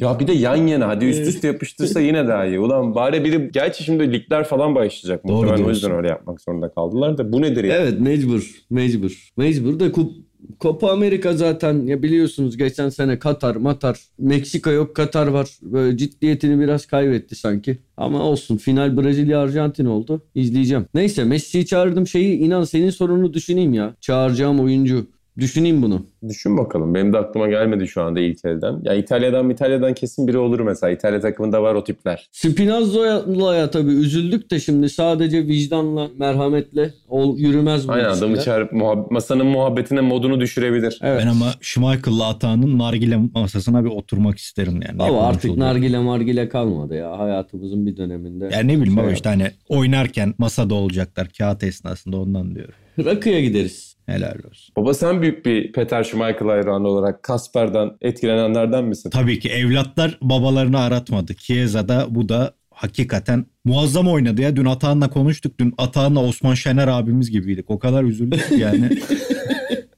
Ya 0.00 0.20
bir 0.20 0.26
de 0.26 0.32
yan 0.32 0.66
yana 0.66 0.88
hadi 0.88 1.04
üst 1.04 1.26
üste 1.28 1.46
yapıştırsa 1.46 2.00
yine 2.00 2.28
daha 2.28 2.46
iyi. 2.46 2.58
Ulan 2.60 2.94
bari 2.94 3.24
biri 3.24 3.50
gerçi 3.52 3.84
şimdi 3.84 4.12
ligler 4.12 4.44
falan 4.44 4.74
başlayacak. 4.74 5.24
Doğru 5.28 5.32
Muhtemelen 5.34 5.54
o 5.54 5.56
diyorsun. 5.58 5.74
yüzden 5.74 5.96
öyle 5.96 6.08
yapmak 6.08 6.40
zorunda 6.40 6.68
kaldılar 6.72 7.18
da 7.18 7.32
bu 7.32 7.42
nedir 7.42 7.64
ya? 7.64 7.76
Evet 7.76 8.00
mecbur. 8.00 8.50
Mecbur. 8.70 9.28
Mecbur 9.36 9.80
da 9.80 9.92
kup 9.92 10.12
Copa 10.60 10.92
Amerika 10.92 11.32
zaten 11.32 11.86
ya 11.86 12.02
biliyorsunuz 12.02 12.56
geçen 12.56 12.88
sene 12.88 13.18
Katar, 13.18 13.56
Matar, 13.56 14.00
Meksika 14.18 14.70
yok 14.70 14.96
Katar 14.96 15.26
var. 15.26 15.48
Böyle 15.62 15.96
ciddiyetini 15.96 16.60
biraz 16.60 16.86
kaybetti 16.86 17.34
sanki. 17.34 17.78
Ama 17.96 18.22
olsun 18.22 18.56
final 18.56 18.96
Brezilya 18.96 19.40
Arjantin 19.40 19.84
oldu. 19.84 20.22
İzleyeceğim. 20.34 20.86
Neyse 20.94 21.24
Messi'yi 21.24 21.66
çağırdım 21.66 22.06
şeyi 22.06 22.38
inan 22.38 22.64
senin 22.64 22.90
sorunu 22.90 23.34
düşüneyim 23.34 23.74
ya. 23.74 23.94
Çağıracağım 24.00 24.60
oyuncu. 24.60 25.06
Düşüneyim 25.38 25.82
bunu. 25.82 26.06
Düşün 26.28 26.58
bakalım. 26.58 26.94
Benim 26.94 27.12
de 27.12 27.18
aklıma 27.18 27.48
gelmedi 27.48 27.88
şu 27.88 28.02
anda 28.02 28.20
ilk 28.20 28.44
elden. 28.44 28.80
Ya 28.82 28.94
İtalya'dan 28.94 29.50
İtalya'dan 29.50 29.94
kesin 29.94 30.28
biri 30.28 30.38
olur 30.38 30.60
mesela. 30.60 30.90
İtalya 30.92 31.20
takımında 31.20 31.62
var 31.62 31.74
o 31.74 31.84
tipler. 31.84 32.28
Spinazzola'ya 32.32 33.70
tabii 33.70 33.90
üzüldük 33.90 34.50
de 34.50 34.60
şimdi 34.60 34.88
sadece 34.88 35.46
vicdanla, 35.46 36.08
merhametle 36.18 36.90
ol, 37.08 37.38
yürümez 37.38 37.88
bu 37.88 37.92
Aynen 37.92 38.04
adamı 38.04 38.16
ilişkiler. 38.32 38.44
çağırıp 38.44 38.72
muhab- 38.72 39.06
masanın 39.12 39.46
muhabbetine 39.46 40.00
modunu 40.00 40.40
düşürebilir. 40.40 40.98
Evet. 41.02 41.20
Ben 41.24 41.28
ama 41.30 41.46
Schmeichel'la 41.60 42.28
Atağan'ın 42.28 42.78
nargile 42.78 43.16
masasına 43.34 43.84
bir 43.84 43.90
oturmak 43.90 44.38
isterim 44.38 44.80
yani. 44.88 44.98
Baba 44.98 45.10
Ne 45.12 45.16
artık 45.20 45.42
konuşuldu? 45.42 45.60
nargile 45.64 45.98
margile 45.98 46.48
kalmadı 46.48 46.94
ya 46.94 47.18
hayatımızın 47.18 47.86
bir 47.86 47.96
döneminde. 47.96 48.48
Yani 48.52 48.68
ne 48.68 48.76
bileyim 48.80 48.94
Şey 48.98 49.04
yap. 49.04 49.14
işte 49.14 49.28
hani 49.28 49.50
oynarken 49.68 50.34
masada 50.38 50.74
olacaklar 50.74 51.28
kağıt 51.38 51.62
esnasında 51.64 52.16
ondan 52.16 52.54
diyorum. 52.54 52.74
Rakıya 53.04 53.40
gideriz. 53.40 53.87
Helal 54.08 54.34
olsun. 54.50 54.74
Baba 54.76 54.94
sen 54.94 55.22
büyük 55.22 55.46
bir 55.46 55.72
Peter 55.72 56.04
Schmeichel 56.04 56.48
hayranı 56.48 56.88
olarak 56.88 57.22
Kasper'den 57.22 57.90
etkilenenlerden 58.00 58.84
misin? 58.84 59.10
Tabii 59.10 59.38
ki 59.38 59.48
evlatlar 59.48 60.18
babalarını 60.22 60.80
aratmadı. 60.80 61.34
Chiesa'da 61.34 62.06
bu 62.10 62.28
da 62.28 62.54
hakikaten 62.70 63.46
muazzam 63.64 64.08
oynadı 64.08 64.42
ya. 64.42 64.56
Dün 64.56 64.64
Atahan'la 64.64 65.10
konuştuk. 65.10 65.60
Dün 65.60 65.74
Atahan'la 65.78 66.20
Osman 66.20 66.54
Şener 66.54 66.88
abimiz 66.88 67.30
gibiydik. 67.30 67.70
O 67.70 67.78
kadar 67.78 68.04
üzüldük 68.04 68.46
yani. 68.58 68.90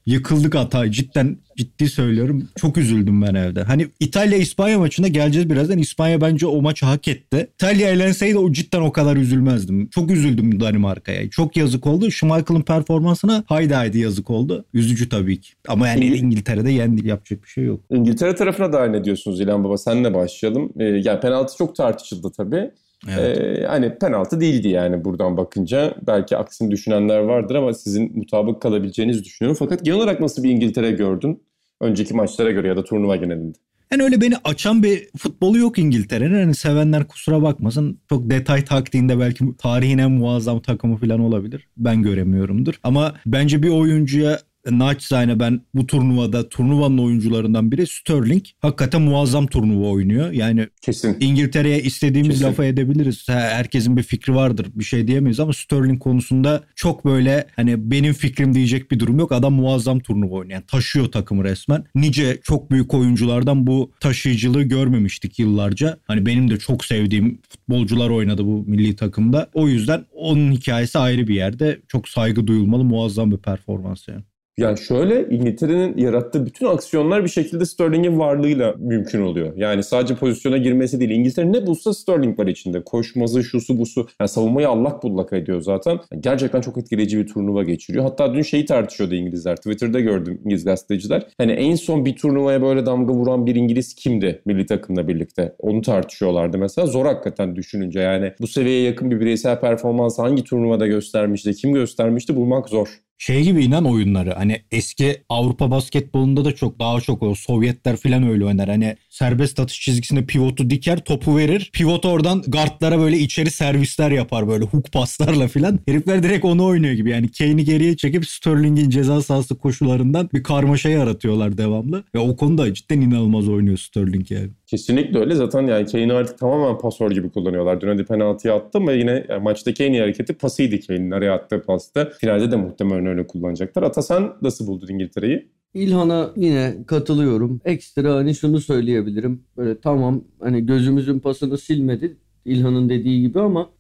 Yıkıldık 0.07 0.55
Atay. 0.55 0.91
Cidden 0.91 1.37
ciddi 1.57 1.89
söylüyorum. 1.89 2.49
Çok 2.57 2.79
üzüldüm 2.79 3.23
ben 3.23 3.35
evde. 3.35 3.63
Hani 3.63 3.87
İtalya-İspanya 4.01 4.79
maçına 4.79 5.09
geleceğiz 5.09 5.51
birazdan. 5.51 5.79
İspanya 5.79 6.21
bence 6.21 6.47
o 6.47 6.63
maçı 6.63 6.87
hak 6.87 7.09
etti. 7.09 7.51
İtalya 7.55 7.91
elenseydi 7.91 8.39
o 8.39 8.53
cidden 8.53 8.81
o 8.81 8.93
kadar 8.93 9.17
üzülmezdim. 9.17 9.89
Çok 9.89 10.11
üzüldüm 10.11 10.61
Danimarka'ya. 10.61 11.31
Çok 11.31 11.57
yazık 11.57 11.87
oldu. 11.87 12.11
Schmeichel'ın 12.11 12.63
performansına 12.63 13.45
haydi 13.47 13.75
haydi 13.75 13.99
yazık 13.99 14.31
oldu. 14.31 14.65
Üzücü 14.75 15.09
tabii 15.09 15.41
ki. 15.41 15.53
Ama 15.69 15.89
yani. 15.89 16.05
İngiltere'de 16.05 16.71
yendi. 16.71 17.09
Yapacak 17.09 17.43
bir 17.43 17.49
şey 17.49 17.65
yok. 17.65 17.81
İngiltere 17.91 18.35
tarafına 18.35 18.73
dair 18.73 18.93
ne 18.93 19.05
diyorsunuz 19.05 19.41
İlhan 19.41 19.65
Baba? 19.65 19.79
Senle 19.79 20.15
başlayalım. 20.15 20.73
Ee, 20.79 20.85
yani 20.85 21.21
penaltı 21.21 21.57
çok 21.59 21.77
tartışıldı 21.77 22.33
tabii. 22.37 22.71
Evet. 23.09 23.39
Ee, 23.39 23.67
hani 23.67 23.99
penaltı 23.99 24.41
değildi 24.41 24.69
yani 24.69 25.05
buradan 25.05 25.37
bakınca. 25.37 25.95
Belki 26.07 26.37
aksini 26.37 26.71
düşünenler 26.71 27.19
vardır 27.19 27.55
ama 27.55 27.75
sizin 27.75 28.19
mutabık 28.19 28.63
kalabileceğinizi 28.63 29.25
düşünüyorum. 29.25 29.57
Fakat 29.59 29.85
genel 29.85 29.99
olarak 29.99 30.21
nasıl 30.21 30.43
bir 30.43 30.51
İngiltere 30.51 30.91
gördün? 30.91 31.43
Önceki 31.81 32.15
maçlara 32.15 32.51
göre 32.51 32.69
ya 32.69 32.77
da 32.77 32.85
turnuva 32.85 33.17
genelinde. 33.17 33.59
Yani 33.93 34.03
öyle 34.03 34.21
beni 34.21 34.35
açan 34.45 34.83
bir 34.83 35.09
futbolu 35.17 35.59
yok 35.59 35.79
İngiltere'nin. 35.79 36.41
Hani 36.41 36.55
sevenler 36.55 37.09
kusura 37.09 37.43
bakmasın. 37.43 38.01
Çok 38.09 38.31
detay 38.31 38.65
taktiğinde 38.65 39.19
belki 39.19 39.45
tarihin 39.59 39.99
en 39.99 40.11
muazzam 40.11 40.61
takımı 40.61 40.97
falan 40.97 41.21
olabilir. 41.21 41.69
Ben 41.77 42.03
göremiyorumdur. 42.03 42.75
Ama 42.83 43.15
bence 43.27 43.63
bir 43.63 43.69
oyuncuya 43.69 44.39
naçizane 44.79 45.41
ben 45.41 45.61
bu 45.75 45.87
turnuvada 45.87 46.49
turnuvanın 46.49 46.99
oyuncularından 46.99 47.73
biri 47.73 47.87
Sterling. 47.87 48.45
Hakikaten 48.61 49.03
muazzam 49.03 49.47
turnuva 49.47 49.87
oynuyor. 49.87 50.33
Yani 50.33 50.69
Kesin. 50.83 51.17
İngiltere'ye 51.21 51.83
istediğimiz 51.83 52.31
Kesin. 52.31 52.45
lafı 52.45 52.65
edebiliriz. 52.65 53.29
Herkesin 53.29 53.97
bir 53.97 54.03
fikri 54.03 54.35
vardır. 54.35 54.67
Bir 54.75 54.85
şey 54.85 55.07
diyemeyiz 55.07 55.41
ama 55.41 55.53
Sterling 55.53 56.03
konusunda 56.03 56.65
çok 56.75 57.05
böyle 57.05 57.47
hani 57.57 57.91
benim 57.91 58.13
fikrim 58.13 58.55
diyecek 58.55 58.91
bir 58.91 58.99
durum 58.99 59.19
yok. 59.19 59.33
Adam 59.33 59.53
muazzam 59.55 60.01
turnuva 60.01 60.35
oynuyor. 60.35 60.55
Yani 60.55 60.67
taşıyor 60.67 61.07
takımı 61.13 61.45
resmen. 61.45 61.85
Nice 61.95 62.41
çok 62.43 62.71
büyük 62.71 62.95
oyunculardan 62.95 63.67
bu 63.67 63.91
taşıyıcılığı 64.01 64.63
görmemiştik 64.63 65.39
yıllarca. 65.39 65.99
Hani 66.07 66.27
benim 66.27 66.51
de 66.51 66.59
çok 66.59 66.85
sevdiğim 66.85 67.39
futbolcular 67.49 68.11
oynadı 68.11 68.45
bu 68.45 68.65
milli 68.67 68.97
takımda. 68.97 69.51
O 69.55 69.69
yüzden 69.69 70.05
onun 70.15 70.53
hikayesi 70.53 70.99
ayrı 70.99 71.27
bir 71.29 71.35
yerde. 71.35 71.81
Çok 71.89 72.09
saygı 72.09 72.47
duyulmalı 72.47 72.85
muazzam 72.85 73.31
bir 73.31 73.37
performans 73.37 74.09
yani. 74.09 74.23
Yani 74.59 74.79
şöyle 74.79 75.29
İngiltere'nin 75.29 75.97
yarattığı 75.97 76.47
bütün 76.47 76.67
aksiyonlar 76.67 77.25
bir 77.25 77.29
şekilde 77.29 77.65
Sterling'in 77.65 78.19
varlığıyla 78.19 78.75
mümkün 78.79 79.23
oluyor. 79.23 79.53
Yani 79.57 79.83
sadece 79.83 80.15
pozisyona 80.15 80.57
girmesi 80.57 81.01
değil. 81.01 81.11
İngiltere 81.11 81.53
ne 81.53 81.67
bulsa 81.67 81.95
Sterling 81.95 82.39
var 82.39 82.47
içinde. 82.47 82.85
Koşması, 82.85 83.45
şusu, 83.45 83.79
busu. 83.79 84.09
Yani 84.21 84.29
savunmayı 84.29 84.69
allak 84.69 85.03
bullak 85.03 85.33
ediyor 85.33 85.61
zaten. 85.61 85.91
Yani 85.91 86.23
gerçekten 86.23 86.61
çok 86.61 86.79
etkileyici 86.79 87.19
bir 87.19 87.27
turnuva 87.27 87.63
geçiriyor. 87.63 88.05
Hatta 88.05 88.35
dün 88.35 88.43
şeyi 88.43 88.65
tartışıyordu 88.65 89.15
İngilizler. 89.15 89.57
Twitter'da 89.57 90.01
gördüm 90.01 90.41
İngiliz 90.45 90.65
gazeteciler. 90.65 91.27
Hani 91.39 91.53
en 91.53 91.75
son 91.75 92.05
bir 92.05 92.17
turnuvaya 92.17 92.63
böyle 92.63 92.87
damga 92.87 93.15
vuran 93.15 93.47
bir 93.47 93.55
İngiliz 93.55 93.95
kimdi 93.95 94.43
milli 94.45 94.67
takımla 94.67 95.09
birlikte? 95.09 95.55
Onu 95.59 95.83
tartışıyorlardı 95.83 96.59
mesela. 96.59 96.87
Zor 96.87 97.07
hakikaten 97.07 97.57
düşününce 97.57 98.01
yani 98.01 98.33
bu 98.41 98.47
seviyeye 98.47 98.83
yakın 98.83 99.11
bir 99.11 99.21
bireysel 99.21 99.61
performans 99.61 100.19
hangi 100.19 100.45
turnuvada 100.45 100.87
göstermişti, 100.87 101.55
kim 101.55 101.73
göstermişti 101.73 102.37
bulmak 102.37 102.69
zor. 102.69 103.01
Şey 103.21 103.43
gibi 103.43 103.65
inan 103.65 103.85
oyunları 103.85 104.31
hani 104.31 104.61
eski 104.71 105.23
Avrupa 105.29 105.71
basketbolunda 105.71 106.45
da 106.45 106.53
çok 106.55 106.79
daha 106.79 107.01
çok 107.01 107.23
o 107.23 107.35
Sovyetler 107.35 107.97
falan 107.97 108.29
öyle 108.29 108.45
oynar. 108.45 108.69
Hani 108.69 108.97
serbest 109.09 109.61
atış 109.61 109.81
çizgisinde 109.81 110.25
pivotu 110.25 110.71
diker 110.71 111.05
topu 111.05 111.37
verir. 111.37 111.71
Pivot 111.73 112.05
oradan 112.05 112.43
guardlara 112.49 112.99
böyle 112.99 113.19
içeri 113.19 113.51
servisler 113.51 114.11
yapar 114.11 114.49
böyle 114.49 114.65
hook 114.65 114.93
paslarla 114.93 115.49
falan. 115.49 115.79
Herifler 115.87 116.23
direkt 116.23 116.45
onu 116.45 116.67
oynuyor 116.67 116.95
gibi 116.95 117.11
yani 117.11 117.31
Kane'i 117.33 117.65
geriye 117.65 117.97
çekip 117.97 118.27
Sterling'in 118.27 118.91
ceza 118.91 119.23
sahası 119.23 119.59
koşularından 119.59 120.29
bir 120.35 120.43
karmaşa 120.43 120.89
yaratıyorlar 120.89 121.59
devamlı. 121.59 122.05
Ve 122.15 122.19
o 122.19 122.37
konuda 122.37 122.75
cidden 122.75 123.01
inanılmaz 123.01 123.49
oynuyor 123.49 123.77
Sterling 123.79 124.31
yani. 124.31 124.51
Kesinlikle 124.67 125.19
öyle. 125.19 125.35
Zaten 125.35 125.67
yani 125.67 125.87
Kane'i 125.87 126.13
artık 126.13 126.39
tamamen 126.39 126.79
pasör 126.79 127.11
gibi 127.11 127.31
kullanıyorlar. 127.31 127.81
Dün 127.81 127.89
hadi 127.89 128.05
penaltıyı 128.05 128.55
attı 128.55 128.79
ama 128.79 128.93
yine 128.93 129.27
yani 129.29 129.43
maçtaki 129.43 129.85
en 129.85 129.93
iyi 129.93 130.01
hareketi 130.01 130.33
pasıydı 130.33 130.87
Kane'in 130.87 131.11
araya 131.11 131.35
attığı 131.35 131.63
pasta. 131.63 132.11
Finalde 132.21 132.51
de 132.51 132.57
muhtemelen 132.57 133.10
öyle 133.11 133.27
kullanacaklar. 133.27 133.83
Ata 133.83 134.03
sen 134.03 134.33
nasıl 134.43 134.67
buldun 134.67 134.89
İngiltere'yi? 134.89 135.51
İlhan'a 135.75 136.31
yine 136.37 136.77
katılıyorum. 136.87 137.61
Ekstra 137.65 138.15
hani 138.15 138.35
şunu 138.35 138.61
söyleyebilirim. 138.61 139.43
Böyle 139.57 139.81
tamam 139.81 140.25
hani 140.41 140.67
gözümüzün 140.67 141.19
pasını 141.19 141.59
silmedi 141.59 142.17
İlhan'ın 142.45 142.89
dediği 142.89 143.21
gibi 143.21 143.41
ama 143.41 143.71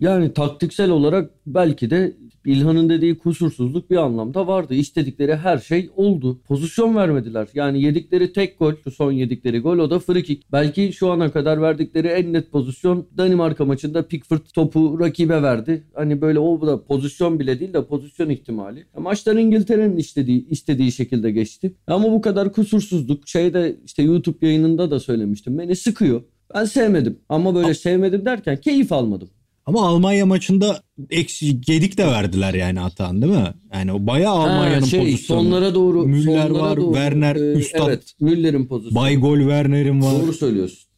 yani 0.00 0.32
taktiksel 0.32 0.90
olarak 0.90 1.30
belki 1.46 1.90
de 1.90 2.16
İlhan'ın 2.46 2.88
dediği 2.88 3.18
kusursuzluk 3.18 3.90
bir 3.90 3.96
anlamda 3.96 4.46
vardı. 4.46 4.74
İstedikleri 4.74 5.36
her 5.36 5.58
şey 5.58 5.90
oldu. 5.96 6.40
Pozisyon 6.48 6.96
vermediler. 6.96 7.48
Yani 7.54 7.82
yedikleri 7.82 8.32
tek 8.32 8.58
gol, 8.58 8.72
şu 8.84 8.90
son 8.90 9.12
yedikleri 9.12 9.60
gol 9.60 9.78
o 9.78 9.90
da 9.90 9.98
free 9.98 10.22
kick. 10.22 10.52
Belki 10.52 10.92
şu 10.92 11.10
ana 11.10 11.32
kadar 11.32 11.62
verdikleri 11.62 12.06
en 12.06 12.32
net 12.32 12.52
pozisyon 12.52 13.06
Danimarka 13.16 13.64
maçında 13.64 14.06
Pickford 14.06 14.46
topu 14.54 15.00
rakibe 15.00 15.42
verdi. 15.42 15.84
Hani 15.94 16.20
böyle 16.20 16.38
o 16.38 16.66
da 16.66 16.84
pozisyon 16.84 17.40
bile 17.40 17.60
değil 17.60 17.74
de 17.74 17.84
pozisyon 17.84 18.30
ihtimali. 18.30 18.86
Maçlar 18.98 19.36
İngiltere'nin 19.36 19.96
istediği, 19.96 20.48
istediği 20.48 20.92
şekilde 20.92 21.30
geçti. 21.30 21.74
Ama 21.86 22.12
bu 22.12 22.20
kadar 22.20 22.52
kusursuzluk 22.52 23.28
şeyde 23.28 23.76
işte 23.84 24.02
YouTube 24.02 24.46
yayınında 24.46 24.90
da 24.90 25.00
söylemiştim. 25.00 25.58
Beni 25.58 25.76
sıkıyor. 25.76 26.22
Ben 26.54 26.64
sevmedim. 26.64 27.18
Ama 27.28 27.54
böyle 27.54 27.74
sevmedim 27.74 28.24
derken 28.24 28.56
keyif 28.56 28.92
almadım. 28.92 29.28
Ama 29.68 29.88
Almanya 29.88 30.26
maçında 30.26 30.82
eksi 31.10 31.46
yedik 31.46 31.98
de 31.98 32.06
verdiler 32.06 32.54
yani 32.54 32.80
Atan 32.80 33.22
değil 33.22 33.32
mi? 33.32 33.54
Yani 33.74 33.92
o 33.92 34.06
bayağı 34.06 34.34
Almanya'nın 34.34 34.84
şey, 34.84 35.00
pozisyonu. 35.00 35.40
sonlara 35.42 35.74
doğru 35.74 36.06
Müller 36.06 36.48
sonlara 36.48 36.62
var, 36.62 36.76
doğru, 36.76 36.94
Werner, 36.94 37.36
e, 37.36 37.52
Üstad. 37.52 37.88
Evet, 37.88 38.02
Müller'in 38.20 38.66
pozisyonu. 38.66 38.94
Bay 39.04 39.16
Gol 39.16 39.38
Werner'in 39.38 40.02
var. 40.02 40.22
Doğru 40.22 40.32
söylüyorsun. 40.32 40.88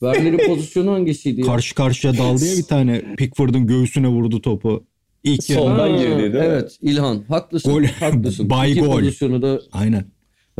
Werner'in 0.00 0.38
pozisyonu 0.46 0.90
hangisiydi 0.92 1.40
ya? 1.40 1.46
Karşı 1.46 1.74
karşıya 1.74 2.18
daldı 2.18 2.46
ya 2.46 2.56
bir 2.56 2.62
tane 2.62 3.14
Pickford'un 3.18 3.66
göğsüne 3.66 4.08
vurdu 4.08 4.40
topu. 4.40 4.84
İlk. 5.24 5.44
Soldan 5.44 5.98
girdi, 5.98 6.18
değil 6.18 6.30
mi? 6.32 6.40
Evet, 6.42 6.78
İlhan 6.82 7.24
haklısın. 7.28 7.72
Gol. 7.72 7.84
Haklısın. 7.84 8.50
Bay 8.50 8.72
İki 8.72 8.80
gol. 8.80 8.92
pozisyonu 8.92 9.42
da 9.42 9.60
Aynen. 9.72 10.04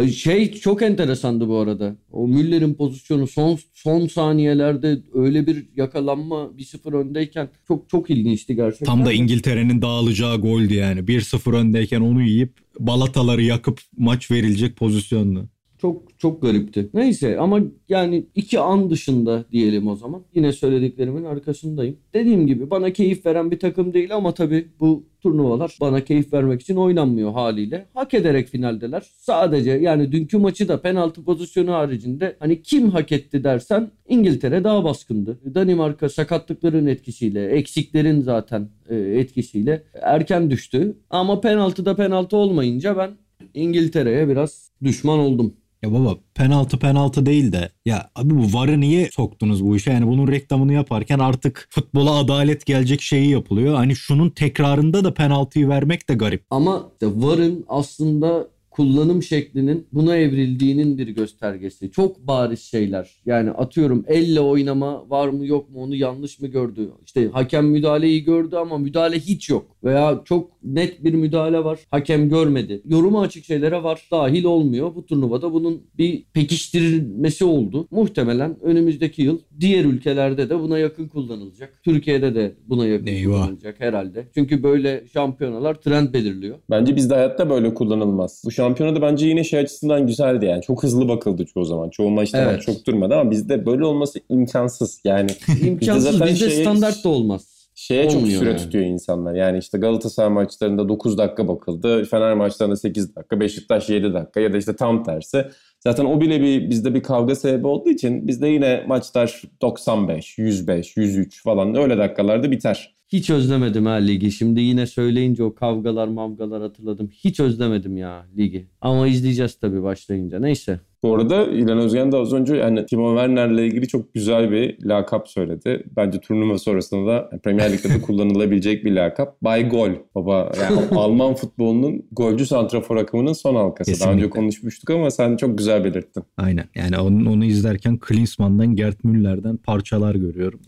Şey 0.09 0.53
çok 0.53 0.83
enteresandı 0.83 1.49
bu 1.49 1.59
arada. 1.59 1.97
O 2.13 2.29
Müller'in 2.29 2.75
pozisyonu 2.75 3.27
son 3.27 3.59
son 3.75 4.07
saniyelerde 4.07 4.99
öyle 5.15 5.47
bir 5.47 5.67
yakalanma 5.77 6.51
1-0 6.59 6.97
öndeyken 6.97 7.49
çok 7.69 7.89
çok 7.89 8.11
ilginçti 8.11 8.57
gerçekten. 8.57 8.87
Tam 8.87 9.07
da 9.07 9.13
İngiltere'nin 9.13 9.83
dağılacağı 9.83 10.41
goldü 10.41 10.75
yani. 10.75 11.01
1-0 11.01 11.57
öndeyken 11.57 12.01
onu 12.01 12.23
yiyip 12.23 12.53
balataları 12.79 13.43
yakıp 13.43 13.81
maç 13.97 14.31
verilecek 14.31 14.77
pozisyondu. 14.77 15.49
Çok 15.83 16.19
çok 16.19 16.43
garipti. 16.43 16.89
Neyse 16.95 17.39
ama 17.39 17.61
yani 17.89 18.27
iki 18.35 18.61
an 18.61 18.91
dışında 18.91 19.45
diyelim 19.53 19.89
o 19.89 19.97
zaman. 19.97 20.23
Yine 20.35 20.53
söylediklerimin 20.53 21.25
arkasındayım. 21.25 21.97
Dediğim 22.15 22.47
gibi 22.47 22.71
bana 22.71 22.93
keyif 22.93 23.27
veren 23.27 23.51
bir 23.51 23.59
takım 23.59 23.95
değil 23.95 24.15
ama 24.17 24.35
tabii 24.35 24.69
bu 24.81 25.05
turnuvalar 25.21 25.77
bana 25.81 26.05
keyif 26.05 26.33
vermek 26.33 26.61
için 26.61 26.77
oynanmıyor 26.77 27.33
haliyle. 27.33 27.87
Hak 27.95 28.15
ederek 28.15 28.49
finaldeler. 28.49 29.03
Sadece 29.17 29.71
yani 29.71 30.13
dünkü 30.13 30.39
maçı 30.39 30.69
da 30.69 30.81
penaltı 30.81 31.25
pozisyonu 31.25 31.73
haricinde 31.73 32.37
hani 32.39 32.63
kim 32.63 32.91
hak 32.91 33.13
etti 33.13 33.45
dersen 33.45 33.91
İngiltere 34.09 34.65
daha 34.65 34.85
baskındı. 34.85 35.39
Danimarka 35.55 36.09
sakatlıkların 36.09 36.87
etkisiyle, 36.87 37.47
eksiklerin 37.47 38.21
zaten 38.21 38.69
e, 38.89 38.97
etkisiyle 38.97 39.83
erken 40.03 40.51
düştü. 40.51 40.97
Ama 41.11 41.41
penaltıda 41.41 41.97
penaltı 41.97 42.37
olmayınca 42.37 42.97
ben 42.97 43.11
İngiltere'ye 43.55 44.29
biraz 44.29 44.71
düşman 44.83 45.19
oldum. 45.19 45.55
Ya 45.83 45.93
baba 45.93 46.17
penaltı 46.35 46.79
penaltı 46.79 47.27
değil 47.27 47.53
de 47.53 47.73
ya 47.85 48.11
abi 48.15 48.31
bu 48.31 48.59
VAR'ı 48.59 48.81
niye 48.81 49.11
soktunuz 49.13 49.65
bu 49.65 49.77
işe? 49.77 49.91
Yani 49.93 50.07
bunun 50.07 50.29
reklamını 50.29 50.73
yaparken 50.73 51.19
artık 51.19 51.69
futbola 51.71 52.15
adalet 52.15 52.67
gelecek 52.67 53.01
şeyi 53.01 53.31
yapılıyor. 53.31 53.75
Hani 53.75 53.97
şunun 53.97 54.31
tekrarında 54.31 55.05
da 55.05 55.15
penaltıyı 55.15 55.69
vermek 55.69 56.09
de 56.09 56.15
garip. 56.15 56.45
Ama 56.51 56.89
işte 56.93 57.07
VAR'ın 57.17 57.65
aslında 57.69 58.47
kullanım 58.73 59.23
şeklinin 59.23 59.87
buna 59.93 60.17
evrildiğinin 60.17 60.99
bir 60.99 61.09
göstergesi. 61.09 61.91
Çok 61.91 62.27
bariz 62.27 62.61
şeyler. 62.61 63.11
Yani 63.27 63.51
atıyorum 63.51 64.05
elle 64.09 64.41
oynama 64.41 65.11
var 65.11 65.29
mı 65.29 65.47
yok 65.47 65.71
mu 65.71 65.83
onu 65.83 65.95
yanlış 65.95 66.41
mı 66.41 66.49
gördü? 66.49 66.91
İşte 67.07 67.29
hakem 67.29 67.67
müdahaleyi 67.67 68.25
gördü 68.25 68.57
ama 68.57 68.79
müdahale 68.79 69.19
hiç 69.19 69.51
yok. 69.51 69.67
Veya 69.85 70.23
çok 70.25 70.51
net 70.65 71.05
bir 71.05 71.15
müdahale 71.15 71.65
var. 71.65 71.79
Hakem 71.91 72.29
görmedi. 72.29 72.83
Yoruma 72.89 73.21
açık 73.21 73.45
şeylere 73.45 73.83
var. 73.83 74.09
Dahil 74.11 74.45
olmuyor. 74.45 74.95
Bu 74.95 75.07
turnuvada 75.07 75.53
bunun 75.53 75.83
bir 75.99 76.25
pekiştirilmesi 76.33 77.45
oldu. 77.45 77.89
Muhtemelen 77.91 78.57
önümüzdeki 78.63 79.23
yıl 79.23 79.39
diğer 79.61 79.85
ülkelerde 79.85 80.51
de 80.51 80.61
buna 80.61 80.79
yakın 80.79 81.09
kullanılacak. 81.09 81.81
Türkiye'de 81.85 82.35
de 82.35 82.53
buna 82.67 82.87
yakın 82.87 83.07
Eyvah. 83.07 83.35
kullanılacak 83.43 83.81
herhalde. 83.81 84.27
Çünkü 84.35 84.63
böyle 84.63 85.05
şampiyonalar 85.13 85.75
trend 85.75 86.15
belirliyor. 86.15 86.59
Bence 86.71 86.97
bizde 86.97 87.15
hayatta 87.15 87.51
böyle 87.51 87.75
kullanılmaz. 87.75 88.43
Bu 88.47 88.51
şampiyonada 88.63 89.03
bence 89.03 89.27
yine 89.27 89.45
şey 89.45 89.61
açısından 89.61 90.07
güzeldi 90.07 90.45
yani. 90.47 90.63
Çok 90.63 90.83
hızlı 90.83 91.09
bakıldı 91.09 91.45
çoğu 91.47 91.65
zaman. 91.65 91.91
Çoğu 91.91 92.11
maçta 92.11 92.39
Evet. 92.39 92.63
çok 92.63 92.87
durmadı 92.87 93.15
ama 93.15 93.31
bizde 93.31 93.67
böyle 93.67 93.85
olması 93.85 94.21
imkansız. 94.29 95.01
Yani 95.05 95.31
İmkansız. 95.67 96.05
zaten 96.19 96.35
Bizde 96.35 96.51
şeye- 96.51 96.63
standart 96.63 97.05
da 97.05 97.09
olmaz. 97.09 97.69
şeye 97.75 98.09
çok 98.11 98.17
Olmuyor 98.23 98.39
süre 98.41 98.49
yani. 98.51 98.59
tutuyor 98.59 98.85
insanlar. 98.85 99.35
Yani 99.35 99.59
işte 99.59 99.79
Galatasaray 99.79 100.31
maçlarında 100.31 100.89
9 100.89 101.19
dakika 101.19 101.49
bakıldı. 101.49 102.05
Fener 102.05 102.35
maçlarında 102.35 102.77
8 102.77 103.17
dakika. 103.17 103.41
Beşiktaş 103.41 103.89
7 103.91 104.15
dakika 104.15 104.41
ya 104.41 104.53
da 104.53 104.57
işte 104.59 104.77
tam 104.77 105.05
tersi. 105.05 105.45
Zaten 105.81 106.05
o 106.05 106.21
bile 106.21 106.41
bir 106.41 106.71
bizde 106.71 106.95
bir 106.95 107.03
kavga 107.03 107.35
sebebi 107.35 107.67
olduğu 107.67 107.91
için 107.91 108.29
bizde 108.29 108.49
yine 108.49 108.85
maçlar 108.87 109.43
95, 109.63 110.39
105, 110.39 110.97
103 110.97 111.43
falan 111.43 111.75
öyle 111.75 111.99
dakikalarda 111.99 112.51
biter. 112.51 112.95
Hiç 113.13 113.31
özlemedim 113.31 113.87
ha 113.87 113.93
ligi. 113.93 114.33
Şimdi 114.33 114.61
yine 114.61 114.87
söyleyince 114.87 115.43
o 115.43 115.55
kavgalar 115.55 116.09
mavgalar 116.09 116.63
hatırladım. 116.63 117.09
Hiç 117.09 117.41
özlemedim 117.41 117.97
ya 117.97 118.27
ligi. 118.37 118.67
Ama 118.81 119.09
izleyeceğiz 119.09 119.55
tabii 119.55 119.83
başlayınca. 119.83 120.39
Neyse. 120.39 120.81
Bu 121.03 121.15
arada 121.15 121.47
İlhan 121.47 121.79
Özgen 121.79 122.13
de 122.13 122.17
az 122.17 122.33
önce 122.33 122.57
yani 122.57 122.87
Timo 122.87 123.17
Werner'le 123.17 123.67
ilgili 123.67 123.89
çok 123.89 124.15
güzel 124.15 124.51
bir 124.51 124.85
lakap 124.85 125.29
söyledi. 125.29 125.85
Bence 125.97 126.21
turnuva 126.21 126.59
sonrasında 126.59 127.13
da 127.13 127.31
Premier 127.45 127.73
Lig'de 127.73 127.89
de 127.89 128.01
kullanılabilecek 128.03 128.85
bir 128.85 128.93
lakap. 128.93 129.43
Bay 129.43 129.69
Gol. 129.69 129.91
Baba 130.15 130.53
yani 130.61 130.81
Alman 130.91 131.35
futbolunun 131.35 132.03
golcü 132.13 132.47
santrafor 132.47 132.97
akımının 132.97 133.33
son 133.33 133.55
halkası. 133.55 133.91
Daha 133.91 133.95
önce 133.95 134.05
Kesinlikle. 134.07 134.31
konuşmuştuk 134.31 134.91
ama 134.91 135.11
sen 135.11 135.37
çok 135.37 135.59
güzel 135.59 135.85
belirttin. 135.85 136.25
Aynen. 136.37 136.65
Yani 136.75 136.99
onu, 136.99 137.31
onu 137.31 137.45
izlerken 137.45 137.99
Klinsmann'dan 137.99 138.77
Gerd 138.77 138.97
Müller'den 139.03 139.57
parçalar 139.57 140.15
görüyorum. 140.15 140.61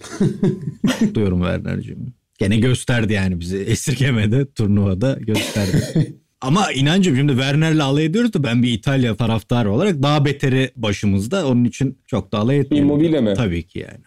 Diyorum 1.15 1.39
Werner'cığım. 1.39 2.15
Gene 2.39 2.57
gösterdi 2.57 3.13
yani 3.13 3.41
bizi. 3.41 3.59
Esirgemede 3.59 4.53
turnuvada 4.53 5.19
gösterdi. 5.21 6.15
Ama 6.45 6.73
inancım 6.73 7.17
şimdi 7.17 7.33
Werner'le 7.33 7.81
alay 7.81 8.05
ediyoruz 8.05 8.33
da 8.35 8.43
ben 8.43 8.63
bir 8.63 8.73
İtalya 8.73 9.17
taraftarı 9.17 9.73
olarak 9.73 10.03
daha 10.03 10.25
beteri 10.25 10.71
başımızda. 10.77 11.47
Onun 11.49 11.65
için 11.65 11.99
çok 12.07 12.33
da 12.33 12.39
alay 12.39 12.59
etmiyorum. 12.59 12.91
Immobile 12.91 13.21
mi? 13.21 13.35
Tabii 13.37 13.63
ki 13.63 13.79
yani. 13.79 14.05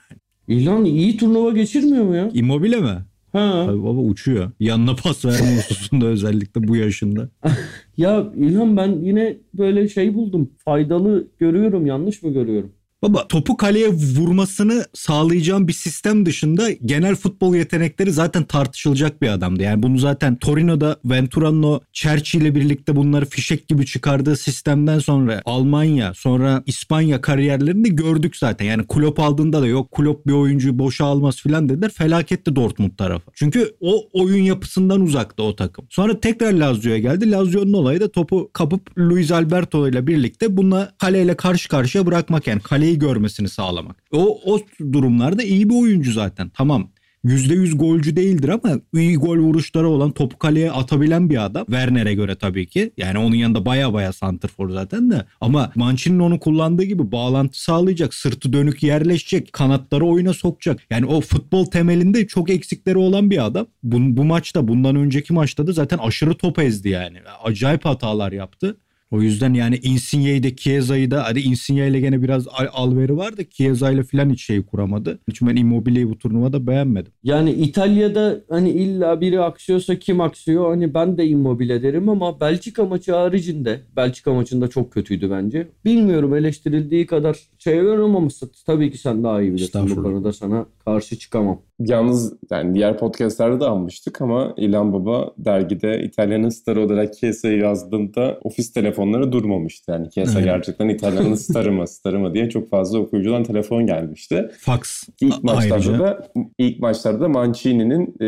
İlhan 0.47 0.85
iyi 0.85 1.17
turnuva 1.17 1.51
geçirmiyor 1.51 2.03
mu 2.03 2.15
ya? 2.15 2.29
Immobile 2.33 2.77
mi? 2.77 2.97
Ha. 3.31 3.63
Tabii 3.65 3.83
baba 3.83 3.99
uçuyor. 3.99 4.51
Yanına 4.59 4.95
pas 4.95 5.25
verme 5.25 5.55
hususunda 5.57 6.05
özellikle 6.15 6.67
bu 6.67 6.75
yaşında. 6.75 7.29
Ya 7.97 8.31
İlhan 8.37 8.77
ben 8.77 8.91
yine 9.03 9.37
böyle 9.53 9.89
şey 9.89 10.13
buldum. 10.15 10.49
Faydalı 10.65 11.27
görüyorum. 11.39 11.85
Yanlış 11.85 12.23
mı 12.23 12.33
görüyorum? 12.33 12.71
Baba 13.01 13.27
topu 13.27 13.57
kaleye 13.57 13.87
vurmasını 13.87 14.85
sağlayacağım 14.93 15.67
bir 15.67 15.73
sistem 15.73 16.25
dışında 16.25 16.71
genel 16.71 17.15
futbol 17.15 17.55
yetenekleri 17.55 18.11
zaten 18.11 18.43
tartışılacak 18.43 19.21
bir 19.21 19.27
adamdı. 19.27 19.63
Yani 19.63 19.83
bunu 19.83 19.97
zaten 19.97 20.35
Torino'da 20.35 20.97
Ventura'nın 21.05 21.63
o 21.63 21.79
Çerçi 21.93 22.37
ile 22.37 22.55
birlikte 22.55 22.95
bunları 22.95 23.25
fişek 23.25 23.67
gibi 23.67 23.85
çıkardığı 23.85 24.37
sistemden 24.37 24.99
sonra 24.99 25.41
Almanya 25.45 26.13
sonra 26.13 26.63
İspanya 26.65 27.21
kariyerlerini 27.21 27.95
gördük 27.95 28.35
zaten. 28.35 28.65
Yani 28.65 28.87
Klopp 28.87 29.19
aldığında 29.19 29.61
da 29.61 29.67
yok 29.67 29.91
Klopp 29.91 30.27
bir 30.27 30.33
oyuncuyu 30.33 30.79
boşa 30.79 31.05
almaz 31.05 31.35
filan 31.41 31.69
dediler. 31.69 31.89
Felaketti 31.89 32.55
Dortmund 32.55 32.91
tarafı. 32.97 33.31
Çünkü 33.33 33.75
o 33.81 34.03
oyun 34.13 34.43
yapısından 34.43 35.01
uzakta 35.01 35.43
o 35.43 35.55
takım. 35.55 35.85
Sonra 35.89 36.19
tekrar 36.19 36.53
Lazio'ya 36.53 36.97
geldi. 36.97 37.31
Lazio'nun 37.31 37.73
olayı 37.73 37.99
da 37.99 38.11
topu 38.11 38.49
kapıp 38.53 38.97
Luis 38.97 39.31
Alberto 39.31 39.87
ile 39.89 40.07
birlikte 40.07 40.57
bununla 40.57 40.91
kaleyle 40.97 41.37
karşı 41.37 41.69
karşıya 41.69 42.05
bırakmak 42.05 42.47
yani 42.47 42.61
kaleyi 42.87 42.99
görmesini 42.99 43.49
sağlamak. 43.49 44.03
O, 44.11 44.39
o 44.45 44.59
durumlarda 44.93 45.43
iyi 45.43 45.69
bir 45.69 45.75
oyuncu 45.75 46.11
zaten. 46.11 46.49
Tamam 46.49 46.89
%100 47.25 47.75
golcü 47.75 48.15
değildir 48.15 48.49
ama 48.49 48.79
iyi 48.93 49.15
gol 49.15 49.37
vuruşları 49.37 49.87
olan 49.89 50.11
topu 50.11 50.37
kaleye 50.37 50.71
atabilen 50.71 51.29
bir 51.29 51.45
adam. 51.45 51.65
Werner'e 51.65 52.13
göre 52.13 52.35
tabii 52.35 52.67
ki. 52.67 52.91
Yani 52.97 53.17
onun 53.17 53.35
yanında 53.35 53.65
baya 53.65 53.93
baya 53.93 54.13
santrfor 54.13 54.69
zaten 54.69 55.11
de. 55.11 55.25
Ama 55.41 55.71
Mancini'nin 55.75 56.19
onu 56.19 56.39
kullandığı 56.39 56.83
gibi 56.83 57.11
bağlantı 57.11 57.63
sağlayacak. 57.63 58.13
Sırtı 58.13 58.53
dönük 58.53 58.83
yerleşecek. 58.83 59.53
Kanatları 59.53 60.05
oyuna 60.05 60.33
sokacak. 60.33 60.79
Yani 60.89 61.05
o 61.05 61.21
futbol 61.21 61.65
temelinde 61.65 62.27
çok 62.27 62.49
eksikleri 62.49 62.97
olan 62.97 63.29
bir 63.29 63.45
adam. 63.45 63.67
Bu, 63.83 64.17
bu 64.17 64.23
maçta 64.23 64.67
bundan 64.67 64.95
önceki 64.95 65.33
maçta 65.33 65.67
da 65.67 65.71
zaten 65.71 65.97
aşırı 65.97 66.33
top 66.33 66.59
ezdi 66.59 66.89
yani. 66.89 67.17
Acayip 67.43 67.85
hatalar 67.85 68.31
yaptı. 68.31 68.77
O 69.11 69.21
yüzden 69.21 69.53
yani 69.53 69.79
Insigne'yi 69.83 70.43
de 70.43 70.55
Chiesa'yı 70.55 71.11
da 71.11 71.25
hadi 71.25 71.39
Insigne 71.39 71.87
ile 71.87 71.99
gene 71.99 72.21
biraz 72.21 72.47
al- 72.47 72.67
alveri 72.73 73.17
var 73.17 73.37
da 73.37 73.49
Chiesa 73.49 73.91
ile 73.91 74.03
falan 74.03 74.29
hiç 74.29 74.45
şey 74.45 74.63
kuramadı. 74.65 75.19
Çünkü 75.33 75.51
ben 75.51 75.55
Immobile'yi 75.61 76.09
bu 76.09 76.17
turnuvada 76.17 76.67
beğenmedim. 76.67 77.11
Yani 77.23 77.51
İtalya'da 77.51 78.41
hani 78.49 78.69
illa 78.69 79.21
biri 79.21 79.41
aksıyorsa 79.41 79.99
kim 79.99 80.21
aksıyor? 80.21 80.69
Hani 80.69 80.93
ben 80.93 81.17
de 81.17 81.27
immobile 81.27 81.83
derim 81.83 82.09
ama 82.09 82.39
Belçika 82.39 82.85
maçı 82.85 83.13
haricinde 83.13 83.81
Belçika 83.95 84.33
maçında 84.33 84.67
çok 84.67 84.91
kötüydü 84.93 85.31
bence. 85.31 85.67
Bilmiyorum 85.85 86.35
eleştirildiği 86.35 87.05
kadar 87.05 87.37
şey 87.57 87.73
veriyorum 87.73 88.15
ama 88.15 88.27
tabii 88.65 88.91
ki 88.91 88.97
sen 88.97 89.23
daha 89.23 89.41
iyi 89.41 89.53
bilirsin 89.53 89.89
bu 89.89 90.03
konuda 90.03 90.33
sana 90.33 90.65
karşı 90.87 91.19
çıkamam. 91.19 91.61
Yalnız 91.79 92.33
yani 92.51 92.75
diğer 92.75 92.97
podcastlerde 92.97 93.59
de 93.59 93.65
almıştık 93.65 94.21
ama 94.21 94.53
İlhan 94.57 94.93
Baba 94.93 95.31
dergide 95.37 96.03
İtalya'nın 96.03 96.49
starı 96.49 96.81
olarak 96.81 97.13
Chiesa'yı 97.17 97.57
yazdığında 97.57 98.39
ofis 98.43 98.73
telefonları 98.73 99.31
durmamıştı. 99.31 99.91
Yani 99.91 100.09
Chiesa 100.11 100.41
gerçekten 100.41 100.89
İtalya'nın 100.89 101.35
starı 101.35 101.71
mı 101.71 101.87
starı 101.87 102.19
mı 102.19 102.33
diye 102.33 102.49
çok 102.49 102.69
fazla 102.69 102.99
okuyucudan 102.99 103.43
telefon 103.43 103.85
gelmişti. 103.85 104.49
Fax 104.59 105.03
İlk 105.21 105.33
a- 105.33 105.37
maçlarda 105.43 105.73
ayrıca. 105.73 105.99
da 105.99 106.27
ilk 106.57 106.79
maçlarda 106.79 107.21
da 107.21 107.29
Mancini'nin 107.29 108.15
e, 108.21 108.27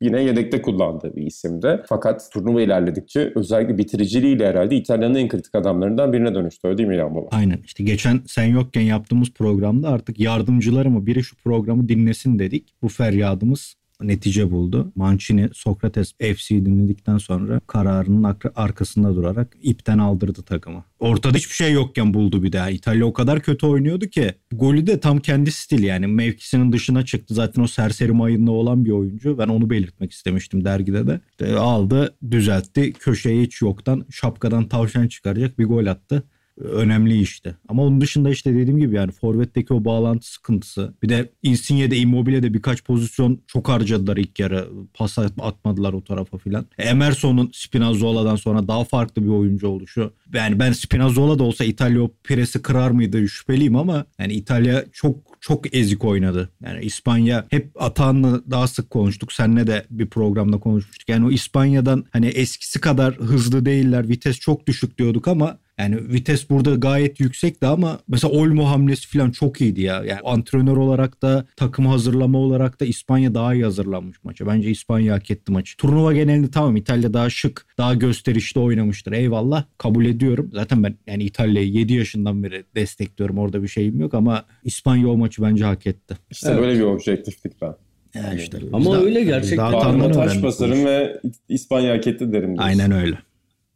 yine 0.00 0.22
yedekte 0.22 0.62
kullandığı 0.62 1.16
bir 1.16 1.26
isimdi. 1.26 1.82
Fakat 1.88 2.30
turnuva 2.32 2.62
ilerledikçe 2.62 3.32
özellikle 3.34 3.78
bitiriciliğiyle 3.78 4.46
herhalde 4.48 4.76
İtalya'nın 4.76 5.14
en 5.14 5.28
kritik 5.28 5.54
adamlarından 5.54 6.12
birine 6.12 6.34
dönüştü. 6.34 6.68
Öyle 6.68 6.78
değil 6.78 6.88
mi 6.88 6.94
İlhan 6.94 7.14
Baba? 7.14 7.26
Aynen 7.30 7.58
işte 7.64 7.84
geçen 7.84 8.20
sen 8.26 8.44
yokken 8.44 8.80
yaptığımız 8.82 9.30
programda 9.32 9.88
artık 9.88 10.20
yardımcıları 10.20 10.90
mı 10.90 11.06
biri 11.06 11.22
şu 11.24 11.36
programı 11.66 11.88
dinlesin 11.88 12.38
dedik. 12.38 12.74
Bu 12.82 12.88
feryadımız 12.88 13.74
netice 14.00 14.50
buldu. 14.50 14.92
Mancini 14.94 15.48
Sokrates 15.52 16.12
FC 16.12 16.66
dinledikten 16.66 17.18
sonra 17.18 17.60
kararının 17.66 18.36
arkasında 18.54 19.16
durarak 19.16 19.56
ipten 19.62 19.98
aldırdı 19.98 20.42
takımı. 20.42 20.84
Ortada 20.98 21.36
hiçbir 21.36 21.54
şey 21.54 21.72
yokken 21.72 22.14
buldu 22.14 22.42
bir 22.42 22.52
daha. 22.52 22.70
İtalya 22.70 23.06
o 23.06 23.12
kadar 23.12 23.40
kötü 23.40 23.66
oynuyordu 23.66 24.06
ki. 24.06 24.34
Golü 24.52 24.86
de 24.86 25.00
tam 25.00 25.18
kendi 25.18 25.50
stil 25.50 25.82
yani 25.82 26.06
mevkisinin 26.06 26.72
dışına 26.72 27.04
çıktı. 27.04 27.34
Zaten 27.34 27.62
o 27.62 27.66
serseri 27.66 28.12
mayında 28.12 28.50
olan 28.50 28.84
bir 28.84 28.90
oyuncu. 28.90 29.38
Ben 29.38 29.48
onu 29.48 29.70
belirtmek 29.70 30.12
istemiştim 30.12 30.64
dergide 30.64 31.06
de. 31.06 31.20
İşte 31.30 31.56
aldı, 31.56 32.14
düzeltti. 32.30 32.92
Köşeye 32.92 33.42
hiç 33.42 33.62
yoktan 33.62 34.06
şapkadan 34.10 34.68
tavşan 34.68 35.08
çıkaracak 35.08 35.58
bir 35.58 35.64
gol 35.64 35.86
attı 35.86 36.22
önemli 36.60 37.20
işte. 37.20 37.54
Ama 37.68 37.82
onun 37.82 38.00
dışında 38.00 38.30
işte 38.30 38.54
dediğim 38.54 38.78
gibi 38.78 38.96
yani 38.96 39.12
forvetteki 39.12 39.74
o 39.74 39.84
bağlantı 39.84 40.32
sıkıntısı. 40.32 40.94
Bir 41.02 41.08
de 41.08 41.30
Insigne'de 41.42 41.96
Immobile'de 41.96 42.54
birkaç 42.54 42.84
pozisyon 42.84 43.40
çok 43.46 43.68
harcadılar 43.68 44.16
ilk 44.16 44.38
yarı. 44.38 44.68
Pas 44.94 45.18
atmadılar 45.18 45.92
o 45.92 46.04
tarafa 46.04 46.38
filan. 46.38 46.66
Emerson'un 46.78 47.50
Spinazzola'dan 47.52 48.36
sonra 48.36 48.68
daha 48.68 48.84
farklı 48.84 49.22
bir 49.24 49.28
oyuncu 49.28 49.68
oluşu. 49.68 50.12
Yani 50.34 50.58
ben 50.58 50.72
Spinazzola 50.72 51.38
da 51.38 51.42
olsa 51.42 51.64
İtalya 51.64 52.02
o 52.02 52.10
presi 52.24 52.62
kırar 52.62 52.90
mıydı 52.90 53.28
şüpheliyim 53.28 53.76
ama 53.76 54.06
yani 54.18 54.32
İtalya 54.32 54.84
çok 54.92 55.16
çok 55.40 55.74
ezik 55.74 56.04
oynadı. 56.04 56.50
Yani 56.64 56.84
İspanya 56.84 57.46
hep 57.50 57.82
Atan'la 57.82 58.40
daha 58.50 58.66
sık 58.66 58.90
konuştuk. 58.90 59.32
Seninle 59.32 59.66
de 59.66 59.86
bir 59.90 60.06
programda 60.06 60.58
konuşmuştuk. 60.58 61.08
Yani 61.08 61.26
o 61.26 61.30
İspanya'dan 61.30 62.04
hani 62.12 62.26
eskisi 62.26 62.80
kadar 62.80 63.14
hızlı 63.14 63.66
değiller. 63.66 64.08
Vites 64.08 64.38
çok 64.38 64.66
düşük 64.66 64.98
diyorduk 64.98 65.28
ama 65.28 65.58
yani 65.78 66.12
vites 66.12 66.50
burada 66.50 66.74
gayet 66.74 67.20
yüksekti 67.20 67.66
ama 67.66 68.00
mesela 68.08 68.32
Olmo 68.32 68.64
hamlesi 68.64 69.08
falan 69.08 69.30
çok 69.30 69.60
iyiydi 69.60 69.82
ya. 69.82 70.04
Yani 70.04 70.20
antrenör 70.24 70.76
olarak 70.76 71.22
da 71.22 71.46
takım 71.56 71.86
hazırlama 71.86 72.38
olarak 72.38 72.80
da 72.80 72.84
İspanya 72.84 73.34
daha 73.34 73.54
iyi 73.54 73.64
hazırlanmış 73.64 74.24
maça. 74.24 74.46
Bence 74.46 74.70
İspanya 74.70 75.14
hak 75.14 75.30
etti 75.30 75.52
maçı. 75.52 75.76
Turnuva 75.76 76.12
genelinde 76.12 76.50
tamam 76.50 76.76
İtalya 76.76 77.12
daha 77.12 77.30
şık, 77.30 77.66
daha 77.78 77.94
gösterişli 77.94 78.60
oynamıştır. 78.60 79.12
Eyvallah 79.12 79.64
kabul 79.78 80.06
ediyorum. 80.06 80.50
Zaten 80.52 80.82
ben 80.82 80.94
yani 81.06 81.22
İtalya'yı 81.22 81.68
7 81.68 81.92
yaşından 81.92 82.42
beri 82.42 82.64
destekliyorum. 82.74 83.38
Orada 83.38 83.62
bir 83.62 83.68
şeyim 83.68 84.00
yok 84.00 84.14
ama 84.14 84.44
İspanya 84.64 85.08
o 85.08 85.16
maçı 85.16 85.42
bence 85.42 85.64
hak 85.64 85.86
etti. 85.86 86.16
İşte 86.30 86.50
evet. 86.50 86.60
böyle 86.60 86.78
bir 86.78 86.84
objektiflik 86.84 87.62
ben. 87.62 87.74
Ya 88.14 88.34
işte, 88.34 88.58
Ama 88.72 88.92
daha, 88.92 89.02
öyle 89.02 89.24
gerçekten. 89.24 89.72
Daha 89.72 90.12
taş 90.12 90.42
basarım 90.42 90.84
ve 90.84 91.20
İspanya 91.48 91.94
hak 91.94 92.06
etti 92.06 92.32
derim. 92.32 92.48
Diyorsun. 92.48 92.64
Aynen 92.64 92.90
öyle. 92.90 93.18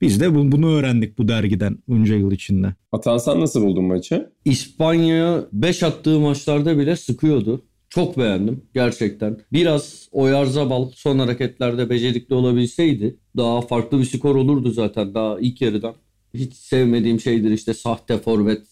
Biz 0.01 0.21
de 0.21 0.35
bunu 0.35 0.69
öğrendik 0.71 1.19
bu 1.19 1.29
dergiden 1.29 1.79
bunca 1.89 2.15
yıl 2.15 2.33
içinde. 2.33 2.75
Atan 2.93 3.41
nasıl 3.41 3.63
buldun 3.63 3.85
maçı? 3.85 4.33
İspanya'ya 4.45 5.45
5 5.53 5.83
attığı 5.83 6.21
maçlarda 6.21 6.79
bile 6.79 6.97
sıkıyordu. 6.97 7.65
Çok 7.89 8.19
beğendim 8.19 8.65
gerçekten. 8.75 9.39
Biraz 9.53 10.09
Oyarzabal 10.13 10.91
son 10.95 11.19
hareketlerde 11.19 11.91
becerikli 11.91 12.35
olabilseydi 12.35 13.17
daha 13.37 13.61
farklı 13.61 13.99
bir 13.99 14.05
skor 14.05 14.35
olurdu 14.35 14.71
zaten 14.71 15.15
daha 15.15 15.41
ilk 15.41 15.61
yarıdan. 15.61 15.95
Hiç 16.35 16.55
sevmediğim 16.55 17.21
şeydir 17.21 17.51
işte 17.51 17.75
sahte 17.75 18.19
forvet 18.19 18.63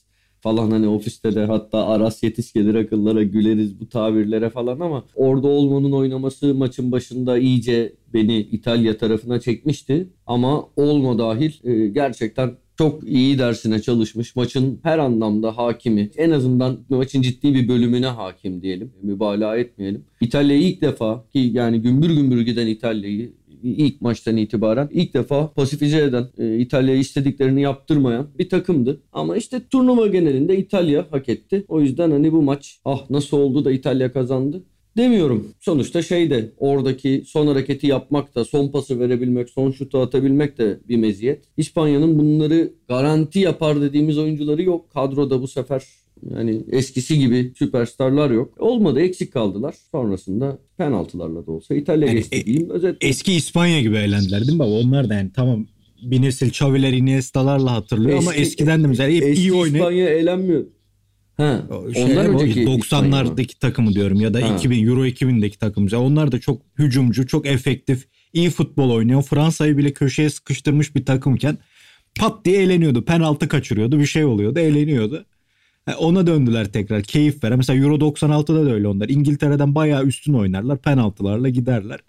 falan 0.49 0.71
hani 0.71 0.89
ofiste 0.89 1.35
de 1.35 1.45
hatta 1.45 1.87
Aras 1.87 2.23
yetiş 2.23 2.53
gelir 2.53 2.75
akıllara 2.75 3.23
güleriz 3.23 3.81
bu 3.81 3.89
tabirlere 3.89 4.51
falan 4.51 4.81
ama 4.81 5.05
orada 5.15 5.49
Olmo'nun 5.49 5.93
oynaması 5.93 6.55
maçın 6.55 6.93
başında 6.93 7.39
iyice 7.39 7.93
beni 8.15 8.39
İtalya 8.39 8.99
tarafına 8.99 9.41
çekmişti. 9.41 10.09
Ama 10.27 10.69
Olmo 10.77 11.19
dahil 11.19 11.53
e, 11.65 11.89
gerçekten 11.89 12.51
çok 12.79 13.09
iyi 13.09 13.39
dersine 13.39 13.83
çalışmış. 13.83 14.37
Maçın 14.37 14.81
her 14.83 14.99
anlamda 14.99 15.57
hakimi. 15.57 16.11
En 16.17 16.31
azından 16.31 16.79
maçın 16.89 17.23
ciddi 17.23 17.55
bir 17.55 17.69
bölümüne 17.69 18.07
hakim 18.07 18.63
diyelim. 18.63 18.93
Mübalağa 19.03 19.57
etmeyelim. 19.57 20.05
İtalya'yı 20.21 20.63
ilk 20.63 20.83
defa 20.83 21.25
ki 21.33 21.39
yani 21.39 21.83
gümbür 21.83 22.11
gümbür 22.11 22.41
giden 22.41 22.67
İtalya'yı 22.67 23.33
ilk 23.63 24.01
maçtan 24.01 24.37
itibaren 24.37 24.89
ilk 24.93 25.15
defa 25.15 25.53
pasifize 25.53 25.99
eden, 25.99 26.27
e, 26.39 26.59
İtalya'ya 26.59 27.01
istediklerini 27.01 27.63
yaptırmayan 27.63 28.27
bir 28.39 28.49
takımdı. 28.49 29.01
Ama 29.13 29.37
işte 29.37 29.61
turnuva 29.71 30.07
genelinde 30.07 30.57
İtalya 30.57 31.07
hak 31.11 31.29
etti. 31.29 31.65
O 31.69 31.81
yüzden 31.81 32.11
hani 32.11 32.33
bu 32.33 32.43
maç 32.43 32.81
ah 32.85 33.11
nasıl 33.11 33.37
oldu 33.37 33.65
da 33.65 33.73
İtalya 33.73 34.13
kazandı 34.13 34.63
demiyorum. 34.99 35.49
Sonuçta 35.61 36.03
şeyde 36.03 36.53
oradaki 36.57 37.23
son 37.27 37.47
hareketi 37.47 37.87
yapmak 37.87 38.35
da 38.35 38.45
son 38.45 38.69
pası 38.69 39.01
verebilmek, 39.01 39.51
son 39.51 39.71
şutu 39.71 39.99
atabilmek 39.99 40.59
de 40.59 40.81
bir 40.89 40.97
meziyet. 40.97 41.45
İspanya'nın 41.57 42.19
bunları 42.19 42.73
garanti 42.89 43.39
yapar 43.39 43.81
dediğimiz 43.81 44.19
oyuncuları 44.19 44.63
yok. 44.63 44.91
Kadroda 44.91 45.43
bu 45.43 45.49
sefer 45.49 45.85
yani 46.31 46.63
eskisi 46.71 47.19
gibi 47.19 47.53
süperstarlar 47.59 48.31
yok. 48.31 48.55
Olmadı 48.59 49.01
eksik 49.01 49.33
kaldılar. 49.33 49.75
Sonrasında 49.91 50.59
penaltılarla 50.79 51.47
da 51.47 51.51
olsa 51.51 51.75
İtalya 51.75 52.07
yani 52.07 52.17
geçti 52.17 52.37
e, 52.37 52.45
diyeyim. 52.45 52.71
Özetle. 52.71 53.09
Eski 53.09 53.33
İspanya 53.33 53.81
gibi 53.81 53.97
eğlendiler 53.97 54.41
değil 54.41 54.53
mi 54.53 54.59
baba? 54.59 54.71
Onlar 54.71 55.09
da 55.09 55.15
yani 55.15 55.31
tamam 55.37 55.67
bir 56.03 56.23
nesil 56.23 56.47
Xavi'ler 56.47 56.93
Iniesta'larla 56.93 57.73
hatırlıyor 57.73 58.19
eski, 58.19 58.31
ama 58.31 58.35
eskiden 58.35 58.83
de 58.83 58.87
mesela 58.87 59.11
hep 59.11 59.39
iyi 59.39 59.53
oynayıp... 59.53 59.77
İspanya 59.77 60.09
eğlenmiyor. 60.09 60.65
Ha, 61.37 61.67
şey, 61.95 62.05
onlar 62.05 62.25
önceki 62.25 62.65
90'lardaki 62.65 63.59
takımı 63.59 63.93
diyorum 63.93 64.21
ya 64.21 64.35
da 64.35 64.51
ha. 64.51 64.55
2000 64.57 64.87
Euro 64.87 65.07
2000'deki 65.07 65.59
takımı. 65.59 65.99
Onlar 65.99 66.33
da 66.33 66.41
çok 66.41 66.63
hücumcu, 66.79 67.27
çok 67.27 67.47
efektif, 67.47 68.09
iyi 68.33 68.51
futbol 68.51 68.91
oynuyor. 68.91 69.23
Fransa'yı 69.23 69.79
bile 69.79 69.93
köşeye 69.93 70.31
sıkıştırmış 70.31 70.95
bir 70.95 71.05
takımken 71.05 71.59
pat 72.19 72.45
diye 72.45 72.63
eğleniyordu. 72.63 73.05
Penaltı 73.05 73.49
kaçırıyordu, 73.49 73.99
bir 73.99 74.07
şey 74.07 74.25
oluyordu, 74.25 74.59
eğleniyordu. 74.59 75.25
Ona 75.99 76.27
döndüler 76.27 76.73
tekrar. 76.73 77.03
Keyif 77.03 77.45
veren. 77.45 77.57
Mesela 77.57 77.85
Euro 77.85 77.95
96'da 77.95 78.67
da 78.67 78.73
öyle 78.73 78.89
onlar. 78.89 79.09
İngiltere'den 79.09 79.75
bayağı 79.75 80.05
üstün 80.05 80.33
oynarlar. 80.33 80.79
Penaltılarla 80.79 81.49
giderler. 81.49 82.01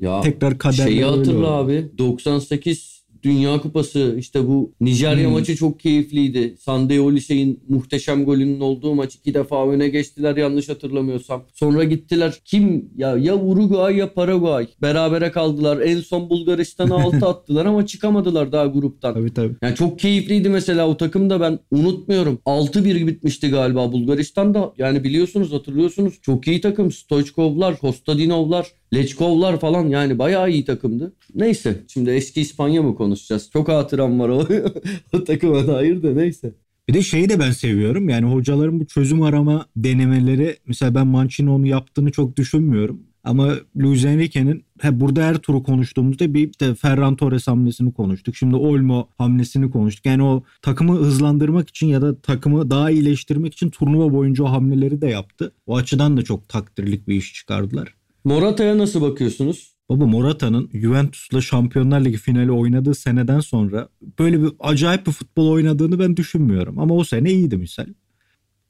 Ya 0.00 0.20
tekrar 0.20 0.58
kader 0.58 0.84
şeyi 0.84 1.04
hatırla 1.04 1.46
abi. 1.46 1.90
98 1.98 3.03
Dünya 3.24 3.60
Kupası 3.60 4.16
işte 4.18 4.48
bu 4.48 4.72
Nijerya 4.80 5.26
hmm. 5.26 5.32
maçı 5.32 5.56
çok 5.56 5.80
keyifliydi. 5.80 6.56
Sandeo 6.60 7.04
Olise'in 7.04 7.60
muhteşem 7.68 8.24
golünün 8.24 8.60
olduğu 8.60 8.94
maç 8.94 9.14
iki 9.14 9.34
defa 9.34 9.68
öne 9.68 9.88
geçtiler 9.88 10.36
yanlış 10.36 10.68
hatırlamıyorsam. 10.68 11.44
Sonra 11.54 11.84
gittiler 11.84 12.40
kim 12.44 12.90
ya 12.96 13.16
ya 13.16 13.36
Uruguay 13.36 13.96
ya 13.96 14.14
Paraguay 14.14 14.66
berabere 14.82 15.30
kaldılar. 15.30 15.80
En 15.80 16.00
son 16.00 16.30
Bulgaristan'a 16.30 16.94
altı 17.04 17.26
attılar 17.26 17.66
ama 17.66 17.86
çıkamadılar 17.86 18.52
daha 18.52 18.66
gruptan. 18.66 19.14
Tabii 19.14 19.34
tabii. 19.34 19.54
Yani 19.62 19.74
çok 19.74 19.98
keyifliydi 19.98 20.48
mesela 20.48 20.88
o 20.88 20.96
takım 20.96 21.30
da 21.30 21.40
ben 21.40 21.58
unutmuyorum. 21.70 22.38
6-1 22.46 23.06
bitmişti 23.06 23.50
galiba 23.50 23.92
Bulgaristan'da. 23.92 24.72
Yani 24.78 25.04
biliyorsunuz 25.04 25.52
hatırlıyorsunuz. 25.52 26.14
Çok 26.22 26.46
iyi 26.46 26.60
takım. 26.60 26.92
Stoichkovlar, 26.92 27.78
Kostadinovlar, 27.78 28.66
Lechkovlar 28.94 29.60
falan 29.60 29.88
yani 29.88 30.18
bayağı 30.18 30.50
iyi 30.50 30.64
takımdı. 30.64 31.12
Neyse 31.34 31.84
şimdi 31.88 32.10
eski 32.10 32.40
İspanya 32.40 32.82
mı 32.82 32.94
konuşacağız? 32.94 33.50
Çok 33.52 33.68
hatıram 33.68 34.20
var 34.20 34.28
o, 34.28 34.48
o 35.12 35.24
takıma 35.24 35.66
dair 35.66 36.02
de 36.02 36.16
neyse. 36.16 36.54
Bir 36.88 36.94
de 36.94 37.02
şeyi 37.02 37.28
de 37.28 37.38
ben 37.38 37.50
seviyorum. 37.50 38.08
Yani 38.08 38.26
hocaların 38.26 38.80
bu 38.80 38.86
çözüm 38.86 39.22
arama 39.22 39.66
denemeleri 39.76 40.56
mesela 40.66 40.94
ben 40.94 41.06
Mancini'nin 41.06 41.64
yaptığını 41.64 42.12
çok 42.12 42.36
düşünmüyorum. 42.36 43.00
Ama 43.24 43.54
Luis 43.76 44.04
Enrique'nin 44.04 44.64
burada 44.92 45.22
her 45.22 45.38
turu 45.38 45.62
konuştuğumuzda 45.62 46.34
bir 46.34 46.50
de 46.60 46.74
Ferran 46.74 47.16
Torres 47.16 47.48
hamlesini 47.48 47.92
konuştuk. 47.92 48.36
Şimdi 48.36 48.56
Olmo 48.56 49.08
hamlesini 49.18 49.70
konuştuk. 49.70 50.06
Yani 50.06 50.22
o 50.22 50.42
takımı 50.62 50.96
hızlandırmak 50.96 51.68
için 51.68 51.86
ya 51.86 52.02
da 52.02 52.20
takımı 52.20 52.70
daha 52.70 52.90
iyileştirmek 52.90 53.52
için 53.52 53.70
turnuva 53.70 54.12
boyunca 54.12 54.44
o 54.44 54.50
hamleleri 54.50 55.00
de 55.00 55.06
yaptı. 55.06 55.52
O 55.66 55.76
açıdan 55.76 56.16
da 56.16 56.22
çok 56.22 56.48
takdirlik 56.48 57.08
bir 57.08 57.14
iş 57.14 57.34
çıkardılar. 57.34 57.94
Morata'ya 58.24 58.78
nasıl 58.78 59.00
bakıyorsunuz? 59.00 59.74
Baba 59.88 60.06
Morata'nın 60.06 60.70
Juventus'la 60.74 61.40
Şampiyonlar 61.40 62.04
Ligi 62.04 62.16
finali 62.16 62.52
oynadığı 62.52 62.94
seneden 62.94 63.40
sonra 63.40 63.88
böyle 64.18 64.42
bir 64.42 64.50
acayip 64.60 65.06
bir 65.06 65.12
futbol 65.12 65.48
oynadığını 65.48 65.98
ben 65.98 66.16
düşünmüyorum. 66.16 66.78
Ama 66.78 66.94
o 66.94 67.04
sene 67.04 67.32
iyiydi 67.32 67.56
misal. 67.56 67.86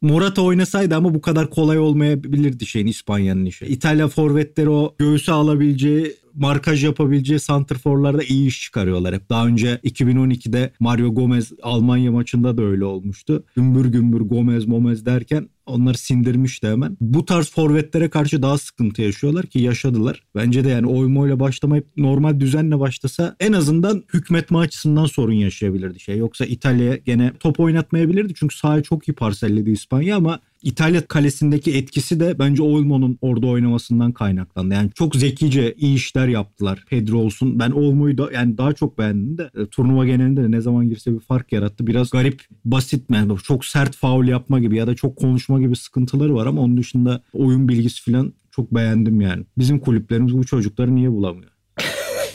Morata 0.02 0.42
oynasaydı 0.42 0.96
ama 0.96 1.14
bu 1.14 1.20
kadar 1.20 1.50
kolay 1.50 1.78
olmayabilirdi 1.78 2.66
şeyin 2.66 2.86
İspanya'nın 2.86 3.44
işi. 3.44 3.66
İtalya 3.66 4.08
forvetleri 4.08 4.68
o 4.68 4.94
göğüse 4.98 5.32
alabileceği 5.32 6.14
markaj 6.34 6.84
yapabileceği 6.84 7.40
santrforlarda 7.40 8.22
iyi 8.22 8.46
iş 8.46 8.62
çıkarıyorlar 8.62 9.14
hep. 9.14 9.28
Daha 9.30 9.46
önce 9.46 9.80
2012'de 9.84 10.72
Mario 10.80 11.14
Gomez 11.14 11.52
Almanya 11.62 12.12
maçında 12.12 12.56
da 12.56 12.62
öyle 12.62 12.84
olmuştu. 12.84 13.44
Gümbür 13.56 13.86
gümbür 13.86 14.20
Gomez 14.20 14.66
Momez 14.66 15.06
derken 15.06 15.48
Onları 15.66 15.98
sindirmişti 15.98 16.66
hemen. 16.68 16.96
Bu 17.00 17.24
tarz 17.24 17.50
forvetlere 17.50 18.10
karşı 18.10 18.42
daha 18.42 18.58
sıkıntı 18.58 19.02
yaşıyorlar 19.02 19.46
ki 19.46 19.58
yaşadılar. 19.58 20.22
Bence 20.34 20.64
de 20.64 20.68
yani 20.68 20.86
oymayla 20.86 21.40
başlamayıp 21.40 21.86
normal 21.96 22.40
düzenle 22.40 22.80
başlasa 22.80 23.36
en 23.40 23.52
azından 23.52 24.04
hükmetme 24.14 24.58
açısından 24.58 25.06
sorun 25.06 25.32
yaşayabilirdi 25.32 26.00
şey. 26.00 26.16
Yoksa 26.16 26.44
İtalya 26.44 26.96
gene 26.96 27.32
top 27.40 27.60
oynatmayabilirdi 27.60 28.34
çünkü 28.34 28.56
sahayı 28.56 28.82
çok 28.82 29.08
iyi 29.08 29.12
parselledi 29.12 29.70
İspanya 29.70 30.16
ama 30.16 30.40
İtalya 30.64 31.06
kalesindeki 31.06 31.76
etkisi 31.76 32.20
de 32.20 32.38
bence 32.38 32.62
Olmo'nun 32.62 33.18
orada 33.20 33.46
oynamasından 33.46 34.12
kaynaklandı. 34.12 34.74
Yani 34.74 34.90
çok 34.94 35.16
zekice 35.16 35.74
iyi 35.74 35.96
işler 35.96 36.28
yaptılar. 36.28 36.84
Pedro 36.90 37.18
olsun. 37.18 37.58
Ben 37.58 37.70
Olmo'yu 37.70 38.18
da 38.18 38.28
yani 38.32 38.58
daha 38.58 38.72
çok 38.72 38.98
beğendim 38.98 39.38
de 39.38 39.50
e, 39.62 39.66
turnuva 39.66 40.06
genelinde 40.06 40.42
de 40.42 40.50
ne 40.50 40.60
zaman 40.60 40.88
girse 40.88 41.14
bir 41.14 41.20
fark 41.20 41.52
yarattı. 41.52 41.86
Biraz 41.86 42.10
garip, 42.10 42.42
basit? 42.64 43.10
Yani 43.12 43.32
çok 43.44 43.64
sert 43.64 43.96
faul 43.96 44.24
yapma 44.24 44.60
gibi 44.60 44.76
ya 44.76 44.86
da 44.86 44.94
çok 44.94 45.16
konuşma 45.16 45.60
gibi 45.60 45.76
sıkıntıları 45.76 46.34
var 46.34 46.46
ama 46.46 46.60
onun 46.60 46.76
dışında 46.76 47.22
oyun 47.32 47.68
bilgisi 47.68 48.10
falan 48.10 48.32
çok 48.50 48.74
beğendim 48.74 49.20
yani. 49.20 49.44
Bizim 49.58 49.78
kulüplerimiz 49.78 50.34
bu 50.38 50.44
çocukları 50.46 50.94
niye 50.94 51.10
bulamıyor? 51.10 51.50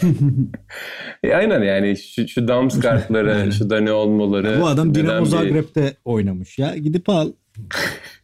E, 1.24 1.34
aynen 1.34 1.62
yani 1.64 1.98
şu, 1.98 2.28
şu 2.28 2.48
Damsgaard'ları, 2.48 3.34
Aynen. 3.36 3.50
şu 3.50 3.70
Dani 3.70 3.92
olmaları. 3.92 4.62
bu 4.62 4.68
adam 4.68 4.96
Dinamo 4.96 5.26
bir- 5.26 5.30
Zagreb'de 5.30 5.94
oynamış 6.06 6.58
ya. 6.60 6.78
Gidip 6.78 7.10
al. 7.10 7.32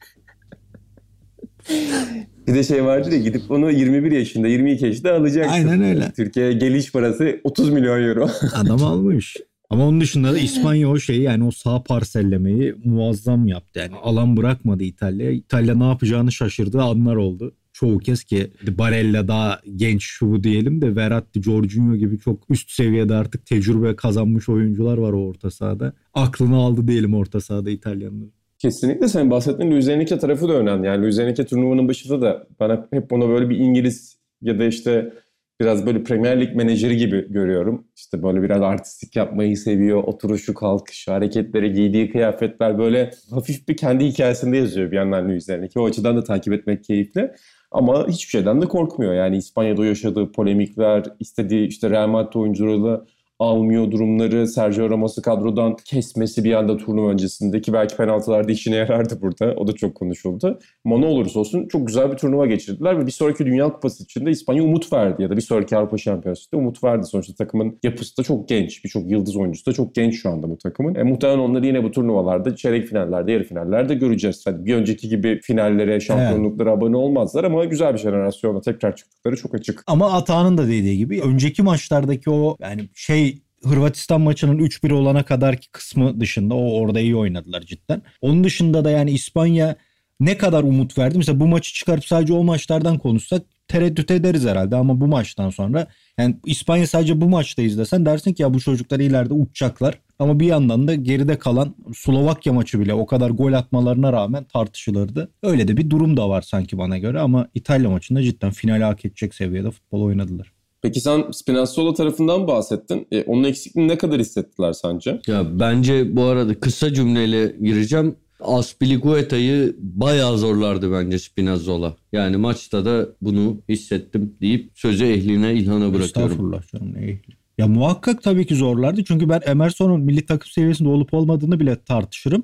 Bir 2.47 2.53
de 2.53 2.63
şey 2.63 2.85
vardır 2.85 3.11
ya 3.11 3.17
gidip 3.17 3.51
onu 3.51 3.71
21 3.71 4.11
yaşında, 4.11 4.47
22 4.47 4.85
yaşında 4.85 5.13
alacaksın. 5.13 5.53
Aynen 5.53 5.83
öyle. 5.83 6.11
Türkiye'ye 6.15 6.53
geliş 6.53 6.91
parası 6.91 7.39
30 7.43 7.69
milyon 7.69 8.03
euro. 8.03 8.29
Adam 8.53 8.83
almış. 8.83 9.37
Ama 9.69 9.87
onun 9.87 10.01
dışında 10.01 10.33
da 10.33 10.37
İspanya 10.37 10.89
o 10.89 10.99
şeyi 10.99 11.21
yani 11.21 11.43
o 11.43 11.51
sağ 11.51 11.83
parsellemeyi 11.83 12.75
muazzam 12.85 13.47
yaptı. 13.47 13.79
Yani 13.79 13.95
alan 14.03 14.37
bırakmadı 14.37 14.83
İtalya. 14.83 15.31
İtalya 15.31 15.75
ne 15.75 15.83
yapacağını 15.83 16.31
şaşırdığı 16.31 16.81
anlar 16.81 17.15
oldu. 17.15 17.55
Çoğu 17.73 17.97
kez 17.97 18.23
ki 18.23 18.51
Barella 18.67 19.27
daha 19.27 19.61
genç 19.75 20.03
şu 20.03 20.43
diyelim 20.43 20.81
de 20.81 20.95
Verratti, 20.95 21.43
Jorginho 21.43 21.95
gibi 21.95 22.19
çok 22.19 22.43
üst 22.49 22.71
seviyede 22.71 23.15
artık 23.15 23.45
tecrübe 23.45 23.95
kazanmış 23.95 24.49
oyuncular 24.49 24.97
var 24.97 25.13
o 25.13 25.27
orta 25.27 25.51
sahada. 25.51 25.93
Aklını 26.13 26.55
aldı 26.55 26.87
diyelim 26.87 27.15
orta 27.15 27.41
sahada 27.41 27.69
İtalyanların. 27.69 28.33
Kesinlikle 28.65 29.07
senin 29.07 29.31
bahsettiğin 29.31 29.71
Enrique 29.71 30.19
tarafı 30.19 30.49
da 30.49 30.53
önemli. 30.53 30.87
Yani 30.87 31.05
Enrique 31.05 31.45
turnuvanın 31.45 31.87
başında 31.87 32.21
da 32.21 32.47
bana 32.59 32.87
hep 32.91 33.13
ona 33.13 33.29
böyle 33.29 33.49
bir 33.49 33.57
İngiliz 33.57 34.17
ya 34.41 34.59
da 34.59 34.65
işte 34.65 35.13
biraz 35.61 35.85
böyle 35.85 36.03
Premier 36.03 36.41
Lig 36.41 36.55
menajeri 36.55 36.97
gibi 36.97 37.31
görüyorum. 37.33 37.87
İşte 37.95 38.23
böyle 38.23 38.41
biraz 38.41 38.61
artistik 38.61 39.15
yapmayı 39.15 39.57
seviyor. 39.57 40.03
Oturuşu, 40.03 40.53
kalkışı, 40.53 41.11
hareketleri, 41.11 41.73
giydiği 41.73 42.11
kıyafetler 42.11 42.77
böyle 42.77 43.11
hafif 43.31 43.67
bir 43.67 43.77
kendi 43.77 44.05
hikayesinde 44.05 44.57
yazıyor 44.57 44.91
bir 44.91 44.95
yandan 44.95 45.29
Enrique. 45.29 45.83
O 45.83 45.85
açıdan 45.85 46.17
da 46.17 46.23
takip 46.23 46.53
etmek 46.53 46.83
keyifli. 46.83 47.31
Ama 47.71 48.07
hiçbir 48.07 48.29
şeyden 48.29 48.61
de 48.61 48.65
korkmuyor. 48.65 49.13
Yani 49.13 49.37
İspanya'da 49.37 49.85
yaşadığı 49.85 50.31
polemikler, 50.31 51.03
istediği 51.19 51.67
işte 51.67 51.89
Real 51.89 52.07
Madrid 52.07 52.33
oyuncularıyla 52.33 53.05
almıyor 53.39 53.91
durumları, 53.91 54.47
Sergio 54.47 54.89
Ramos'u 54.89 55.21
kadrodan 55.21 55.75
kesmesi 55.75 56.43
bir 56.43 56.53
anda 56.53 56.77
turnuva 56.77 57.09
öncesindeki 57.09 57.73
belki 57.73 57.97
penaltılarda 57.97 58.51
işine 58.51 58.75
yarardı 58.75 59.21
burada. 59.21 59.53
O 59.57 59.67
da 59.67 59.73
çok 59.73 59.95
konuşuldu. 59.95 60.59
Ama 60.85 60.97
ne 60.97 61.05
olursa 61.05 61.39
olsun 61.39 61.67
çok 61.67 61.87
güzel 61.87 62.11
bir 62.11 62.17
turnuva 62.17 62.45
geçirdiler 62.45 62.99
ve 62.99 63.05
bir 63.05 63.11
sonraki 63.11 63.45
Dünya 63.45 63.73
Kupası 63.73 64.03
için 64.03 64.25
de 64.25 64.31
İspanya 64.31 64.63
umut 64.63 64.93
verdi 64.93 65.23
ya 65.23 65.29
da 65.29 65.37
bir 65.37 65.41
sonraki 65.41 65.77
Avrupa 65.77 65.97
Şampiyonası'nda 65.97 66.59
umut 66.61 66.83
verdi. 66.83 67.05
Sonuçta 67.05 67.33
takımın 67.33 67.79
yapısı 67.83 68.17
da 68.17 68.23
çok 68.23 68.49
genç. 68.49 68.83
Birçok 68.83 69.11
yıldız 69.11 69.35
oyuncusu 69.35 69.65
da 69.65 69.73
çok 69.73 69.95
genç 69.95 70.21
şu 70.21 70.29
anda 70.29 70.49
bu 70.49 70.57
takımın. 70.57 70.95
E, 70.95 71.03
muhtemelen 71.03 71.39
onları 71.39 71.65
yine 71.65 71.83
bu 71.83 71.91
turnuvalarda, 71.91 72.55
çeyrek 72.55 72.87
finallerde, 72.87 73.31
yarı 73.31 73.43
finallerde 73.43 73.95
göreceğiz. 73.95 74.43
Hadi 74.45 74.65
bir 74.65 74.75
önceki 74.75 75.09
gibi 75.09 75.39
finallere, 75.43 75.99
şampiyonluklara 75.99 76.71
abone 76.71 76.97
olmazlar 76.97 77.43
ama 77.43 77.65
güzel 77.65 77.93
bir 77.93 77.99
jenerasyonla 77.99 78.61
tekrar 78.61 78.95
çıktıkları 78.95 79.35
çok 79.35 79.55
açık. 79.55 79.83
Ama 79.87 80.11
Atağan'ın 80.11 80.57
da 80.57 80.67
dediği 80.67 80.97
gibi 80.97 81.21
önceki 81.21 81.63
maçlardaki 81.63 82.29
o 82.29 82.57
yani 82.59 82.89
şey 82.95 83.34
Hırvatistan 83.65 84.21
maçının 84.21 84.57
3-1 84.57 84.93
olana 84.93 85.23
kadarki 85.23 85.71
kısmı 85.71 86.19
dışında 86.19 86.55
o 86.55 86.79
orada 86.79 86.99
iyi 86.99 87.15
oynadılar 87.15 87.61
cidden. 87.61 88.01
Onun 88.21 88.43
dışında 88.43 88.85
da 88.85 88.91
yani 88.91 89.11
İspanya 89.11 89.75
ne 90.19 90.37
kadar 90.37 90.63
umut 90.63 90.97
verdi. 90.97 91.17
Mesela 91.17 91.39
bu 91.39 91.47
maçı 91.47 91.73
çıkarıp 91.73 92.05
sadece 92.05 92.33
o 92.33 92.43
maçlardan 92.43 92.97
konuşsak 92.97 93.41
tereddüt 93.67 94.11
ederiz 94.11 94.45
herhalde 94.45 94.75
ama 94.75 95.01
bu 95.01 95.07
maçtan 95.07 95.49
sonra 95.49 95.87
yani 96.17 96.35
İspanya 96.45 96.87
sadece 96.87 97.21
bu 97.21 97.29
maçta 97.29 97.61
izlesen 97.61 98.05
dersin 98.05 98.33
ki 98.33 98.41
ya 98.41 98.53
bu 98.53 98.59
çocuklar 98.59 98.99
ileride 98.99 99.33
uçacaklar. 99.33 99.99
Ama 100.19 100.39
bir 100.39 100.45
yandan 100.45 100.87
da 100.87 100.95
geride 100.95 101.39
kalan 101.39 101.75
Slovakya 101.95 102.53
maçı 102.53 102.79
bile 102.79 102.93
o 102.93 103.05
kadar 103.05 103.29
gol 103.29 103.53
atmalarına 103.53 104.13
rağmen 104.13 104.43
tartışılırdı. 104.43 105.31
Öyle 105.43 105.67
de 105.67 105.77
bir 105.77 105.89
durum 105.89 106.17
da 106.17 106.29
var 106.29 106.41
sanki 106.41 106.77
bana 106.77 106.97
göre 106.97 107.19
ama 107.19 107.47
İtalya 107.53 107.89
maçında 107.89 108.23
cidden 108.23 108.51
finale 108.51 108.83
hak 108.83 109.05
edecek 109.05 109.35
seviyede 109.35 109.71
futbol 109.71 110.01
oynadılar. 110.01 110.54
Peki 110.85 111.01
sen 111.01 111.31
Spinazzola 111.31 111.93
tarafından 111.93 112.47
bahsettin. 112.47 113.07
E, 113.11 113.23
onun 113.23 113.43
eksikliğini 113.43 113.91
ne 113.91 113.97
kadar 113.97 114.19
hissettiler 114.19 114.73
sence? 114.73 115.21
Ya 115.27 115.59
bence 115.59 116.15
bu 116.15 116.23
arada 116.23 116.59
kısa 116.59 116.93
cümleyle 116.93 117.55
gireceğim. 117.61 118.15
Aspilicueta'yı 118.39 119.75
bayağı 119.79 120.37
zorlardı 120.37 120.91
bence 120.91 121.19
Spinazzola. 121.19 121.95
Yani 122.11 122.37
maçta 122.37 122.85
da 122.85 123.07
bunu 123.21 123.61
hissettim 123.69 124.35
deyip 124.41 124.71
sözü 124.75 125.05
ehline 125.05 125.53
İlhan'a 125.53 125.93
bırakıyorum. 125.93 126.03
Estağfurullah 126.03 126.71
canım 126.73 126.93
ne 126.93 127.03
ehli. 127.03 127.35
Ya 127.57 127.67
muhakkak 127.67 128.23
tabii 128.23 128.45
ki 128.45 128.55
zorlardı. 128.55 129.03
Çünkü 129.03 129.29
ben 129.29 129.41
Emerson'un 129.45 130.01
milli 130.01 130.25
takım 130.25 130.51
seviyesinde 130.51 130.89
olup 130.89 131.13
olmadığını 131.13 131.59
bile 131.59 131.83
tartışırım. 131.83 132.43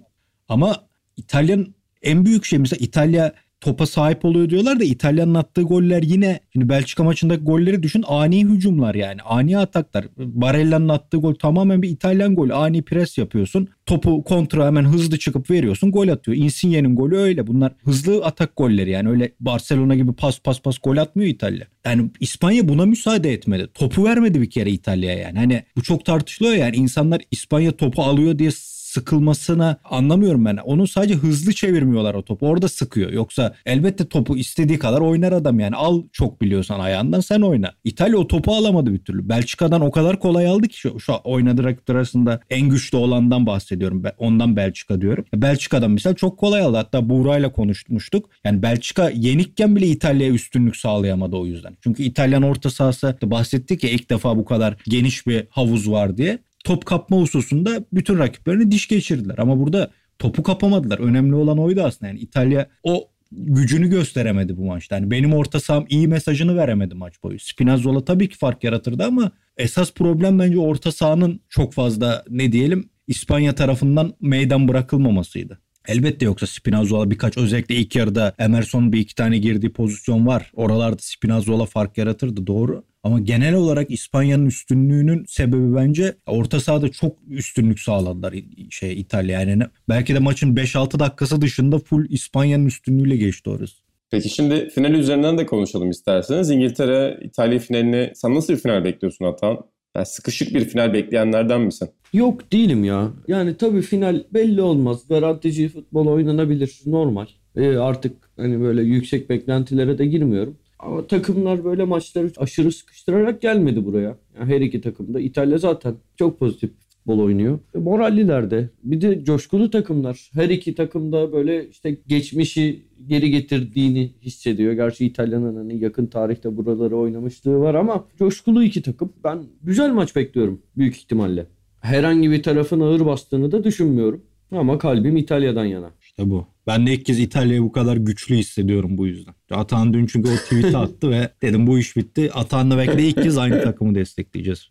Ama 0.50 0.76
İtalya'nın 1.18 1.76
en 2.02 2.26
büyük 2.26 2.46
şey 2.46 2.60
mesela 2.60 2.78
İtalya 2.86 3.34
topa 3.62 3.86
sahip 3.86 4.26
oluyor 4.26 4.50
diyorlar 4.50 4.80
da 4.80 4.84
İtalya'nın 4.84 5.34
attığı 5.34 5.62
goller 5.62 6.04
yine 6.04 6.40
şimdi 6.54 6.70
Belçika 6.70 7.04
maçındaki 7.04 7.44
golleri 7.44 7.84
düşün 7.84 8.04
ani 8.08 8.46
hücumlar 8.46 8.96
yani 8.96 9.22
ani 9.22 9.58
ataklar. 9.58 10.06
Barella'nın 10.18 10.90
attığı 10.90 11.18
gol 11.18 11.34
tamamen 11.34 11.82
bir 11.82 11.90
İtalyan 11.90 12.36
golü. 12.36 12.54
Ani 12.54 12.82
pres 12.82 13.18
yapıyorsun. 13.18 13.68
Topu 13.86 14.24
kontra 14.24 14.66
hemen 14.66 14.84
hızlı 14.84 15.20
çıkıp 15.20 15.50
veriyorsun 15.50 15.92
gol 15.92 16.08
atıyor. 16.08 16.38
Insigne'nin 16.38 16.96
golü 16.96 17.18
öyle. 17.18 17.48
Bunlar 17.48 17.74
hızlı 17.84 18.26
atak 18.26 18.58
golleri 18.58 18.90
yani 18.90 19.10
öyle 19.10 19.32
Barcelona 19.40 19.96
gibi 19.96 20.14
pas 20.14 20.40
pas 20.40 20.62
pas 20.62 20.78
gol 20.84 20.98
atmıyor 20.98 21.30
İtalya. 21.30 21.68
Yani 21.86 22.10
İspanya 22.20 22.68
buna 22.68 22.86
müsaade 22.86 23.34
etmedi. 23.34 23.68
Topu 23.74 24.06
vermedi 24.06 24.42
bir 24.42 24.50
kere 24.50 24.72
İtalya'ya 24.72 25.20
yani. 25.20 25.38
Hani 25.38 25.64
bu 25.76 25.82
çok 25.82 26.06
tartışılıyor 26.06 26.56
yani 26.56 26.76
insanlar 26.76 27.22
İspanya 27.32 27.72
topu 27.72 28.04
alıyor 28.04 28.40
diye 28.40 28.52
sıkılmasına 28.92 29.78
anlamıyorum 29.84 30.46
ben. 30.46 30.58
Onun 30.58 30.86
sadece 30.86 31.14
hızlı 31.16 31.54
çevirmiyorlar 31.54 32.14
o 32.14 32.22
topu. 32.22 32.48
Orada 32.48 32.68
sıkıyor. 32.68 33.12
Yoksa 33.12 33.56
elbette 33.66 34.06
topu 34.06 34.38
istediği 34.38 34.80
kadar 34.80 35.02
oynar 35.02 35.32
adam 35.32 35.60
yani. 35.60 35.76
Al 35.76 36.04
çok 36.12 36.42
biliyorsan 36.42 36.80
ayağından 36.80 37.20
sen 37.20 37.42
oyna. 37.42 37.74
İtalya 37.84 38.18
o 38.18 38.28
topu 38.28 38.56
alamadı 38.56 38.94
bir 38.94 39.00
türlü. 39.00 39.30
Belçika'dan 39.30 39.82
o 39.82 39.92
kadar 39.92 40.20
kolay 40.20 40.48
aldı 40.48 40.68
ki 40.68 40.78
şu, 40.78 41.00
şu 41.00 41.14
oynadığı 41.24 41.64
rakipler 41.64 41.96
arasında 41.96 42.40
en 42.50 42.70
güçlü 42.70 42.98
olandan 42.98 43.46
bahsediyorum. 43.46 44.04
Ondan 44.18 44.56
Belçika 44.56 45.02
diyorum. 45.02 45.26
Belçika'dan 45.36 45.92
mesela 45.92 46.16
çok 46.16 46.40
kolay 46.40 46.62
aldı. 46.62 46.78
Hatta 46.78 47.10
Buğra'yla 47.10 47.52
konuşmuştuk. 47.52 48.30
Yani 48.44 48.62
Belçika 48.62 49.10
yenikken 49.10 49.76
bile 49.76 49.88
İtalya'ya 49.88 50.34
üstünlük 50.34 50.76
sağlayamadı 50.78 51.36
o 51.36 51.46
yüzden. 51.46 51.78
Çünkü 51.84 52.04
İtalyan 52.04 52.44
orta 52.44 52.70
sahası 52.70 53.18
bahsettik 53.24 53.84
ya 53.84 53.90
ilk 53.90 54.10
defa 54.10 54.38
bu 54.38 54.46
kadar 54.46 54.76
geniş 54.88 55.28
bir 55.28 55.48
havuz 55.50 55.92
var 55.92 56.18
diye 56.18 56.40
top 56.64 56.86
kapma 56.86 57.18
hususunda 57.18 57.86
bütün 57.94 58.20
rakiplerini 58.20 58.72
diş 58.72 58.88
geçirdiler. 58.88 59.38
Ama 59.38 59.60
burada 59.60 59.92
topu 60.20 60.44
kapamadılar. 60.44 61.00
Önemli 61.00 61.36
olan 61.36 61.60
oydu 61.60 61.82
aslında. 61.82 62.08
Yani 62.08 62.20
İtalya 62.20 62.68
o 62.84 63.08
gücünü 63.32 63.90
gösteremedi 63.90 64.58
bu 64.58 64.66
maçta. 64.66 64.96
Yani 64.96 65.12
benim 65.12 65.34
orta 65.34 65.60
saham 65.60 65.86
iyi 65.90 66.08
mesajını 66.08 66.58
veremedi 66.58 66.96
maç 66.96 67.24
boyu. 67.24 67.40
Spinazzola 67.40 68.06
tabii 68.06 68.30
ki 68.30 68.38
fark 68.38 68.64
yaratırdı 68.64 69.04
ama 69.04 69.32
esas 69.58 69.94
problem 69.94 70.40
bence 70.40 70.60
orta 70.60 70.92
sahanın 70.92 71.40
çok 71.50 71.74
fazla 71.74 72.24
ne 72.30 72.52
diyelim 72.52 72.90
İspanya 73.08 73.56
tarafından 73.56 74.14
meydan 74.22 74.68
bırakılmamasıydı. 74.68 75.60
Elbette 75.88 76.26
yoksa 76.26 76.48
Spinazzola 76.48 77.12
birkaç 77.12 77.38
özellikle 77.38 77.76
ilk 77.76 77.96
yarıda 77.96 78.36
Emerson'un 78.40 78.94
bir 78.94 79.00
iki 79.00 79.16
tane 79.16 79.38
girdiği 79.38 79.74
pozisyon 79.74 80.28
var. 80.28 80.52
Oralarda 80.56 80.98
Spinazzola 81.00 81.66
fark 81.66 81.98
yaratırdı 81.98 82.48
doğru. 82.48 82.84
Ama 83.04 83.20
genel 83.20 83.56
olarak 83.56 83.92
İspanya'nın 83.92 84.46
üstünlüğünün 84.46 85.26
sebebi 85.28 85.76
bence 85.76 86.16
orta 86.28 86.60
sahada 86.60 86.92
çok 86.92 87.18
üstünlük 87.30 87.80
sağladılar 87.80 88.36
şey 88.70 89.00
İtalya. 89.00 89.40
Yani 89.42 89.64
belki 89.90 90.16
de 90.16 90.20
maçın 90.20 90.56
5-6 90.56 91.00
dakikası 91.00 91.42
dışında 91.42 91.80
full 91.80 92.06
İspanya'nın 92.10 92.66
üstünlüğüyle 92.66 93.18
geçti 93.18 93.50
orası. 93.50 93.76
Peki 94.12 94.30
şimdi 94.30 94.70
final 94.70 94.92
üzerinden 94.92 95.38
de 95.38 95.46
konuşalım 95.46 95.90
isterseniz. 95.90 96.50
İngiltere 96.50 97.20
İtalya 97.24 97.60
finalini 97.60 98.12
sen 98.16 98.36
nasıl 98.36 98.54
bir 98.54 98.60
final 98.60 98.84
bekliyorsun 98.84 99.26
Atan? 99.26 99.58
Yani 99.96 100.06
sıkışık 100.06 100.54
bir 100.54 100.66
final 100.66 100.94
bekleyenlerden 100.94 101.62
misin? 101.62 101.90
Yok 102.14 102.52
değilim 102.52 102.84
ya. 102.84 103.12
Yani 103.28 103.58
tabii 103.58 103.82
final 103.82 104.24
belli 104.34 104.62
olmaz. 104.62 105.08
Garantici 105.10 105.70
futbol 105.70 106.08
oynanabilir. 106.08 106.82
Normal. 106.86 107.26
E, 107.56 107.78
artık 107.78 108.30
hani 108.38 108.62
böyle 108.62 108.82
yüksek 108.82 109.30
beklentilere 109.30 109.98
de 109.98 110.06
girmiyorum. 110.06 110.58
Ama 110.82 111.08
takımlar 111.08 111.64
böyle 111.64 111.84
maçları 111.84 112.32
aşırı 112.38 112.72
sıkıştırarak 112.72 113.42
gelmedi 113.42 113.86
buraya. 113.86 114.18
Yani 114.40 114.54
her 114.54 114.62
iki 114.62 114.82
takım 114.82 115.14
da. 115.14 115.20
İtalya 115.20 115.58
zaten 115.58 115.96
çok 116.18 116.40
pozitif 116.40 116.72
futbol 116.90 117.20
oynuyor. 117.20 117.60
E, 117.76 117.78
moralliler 117.78 118.52
de. 118.52 118.70
Bir 118.84 119.02
de 119.02 119.24
coşkulu 119.24 119.70
takımlar. 119.70 120.30
Her 120.34 120.50
iki 120.50 120.76
takım 120.76 121.12
da 121.12 121.34
böyle 121.34 121.70
işte 121.70 121.98
geçmişi 122.08 122.86
geri 123.08 123.32
getirdiğini 123.32 124.12
hissediyor. 124.22 124.74
Gerçi 124.74 125.06
İtalya'nın 125.06 125.56
hani 125.56 125.80
yakın 125.84 126.06
tarihte 126.06 126.58
buraları 126.58 126.98
oynamışlığı 126.98 127.60
var 127.60 127.76
ama 127.76 128.06
coşkulu 128.20 128.64
iki 128.64 128.82
takım. 128.82 129.14
Ben 129.24 129.44
güzel 129.64 129.92
maç 129.92 130.16
bekliyorum 130.16 130.62
büyük 130.78 130.96
ihtimalle. 130.96 131.46
Herhangi 131.80 132.32
bir 132.32 132.44
tarafın 132.44 132.80
ağır 132.80 133.06
bastığını 133.06 133.52
da 133.52 133.64
düşünmüyorum. 133.64 134.22
Ama 134.52 134.78
kalbim 134.78 135.18
İtalya'dan 135.18 135.66
yana. 135.66 135.92
İşte 136.02 136.30
bu. 136.30 136.46
Ben 136.68 136.88
de 136.88 136.94
ilk 136.94 137.06
kez 137.06 137.20
İtalya'yı 137.20 137.62
bu 137.62 137.72
kadar 137.72 137.98
güçlü 137.98 138.36
hissediyorum 138.36 138.98
bu 138.98 139.08
yüzden. 139.08 139.34
Atan 139.52 139.94
dün 139.94 140.06
çünkü 140.06 140.30
o 140.30 140.36
tweet'i 140.36 140.78
attı 140.78 141.12
ve 141.12 141.30
dedim 141.42 141.68
bu 141.68 141.80
iş 141.80 141.96
bitti. 141.96 142.32
Atan'la 142.34 142.78
belki 142.78 142.98
de 142.98 143.04
ilk 143.04 143.24
kez 143.24 143.38
aynı 143.38 143.62
takımı 143.64 143.96
destekleyeceğiz. 143.96 144.70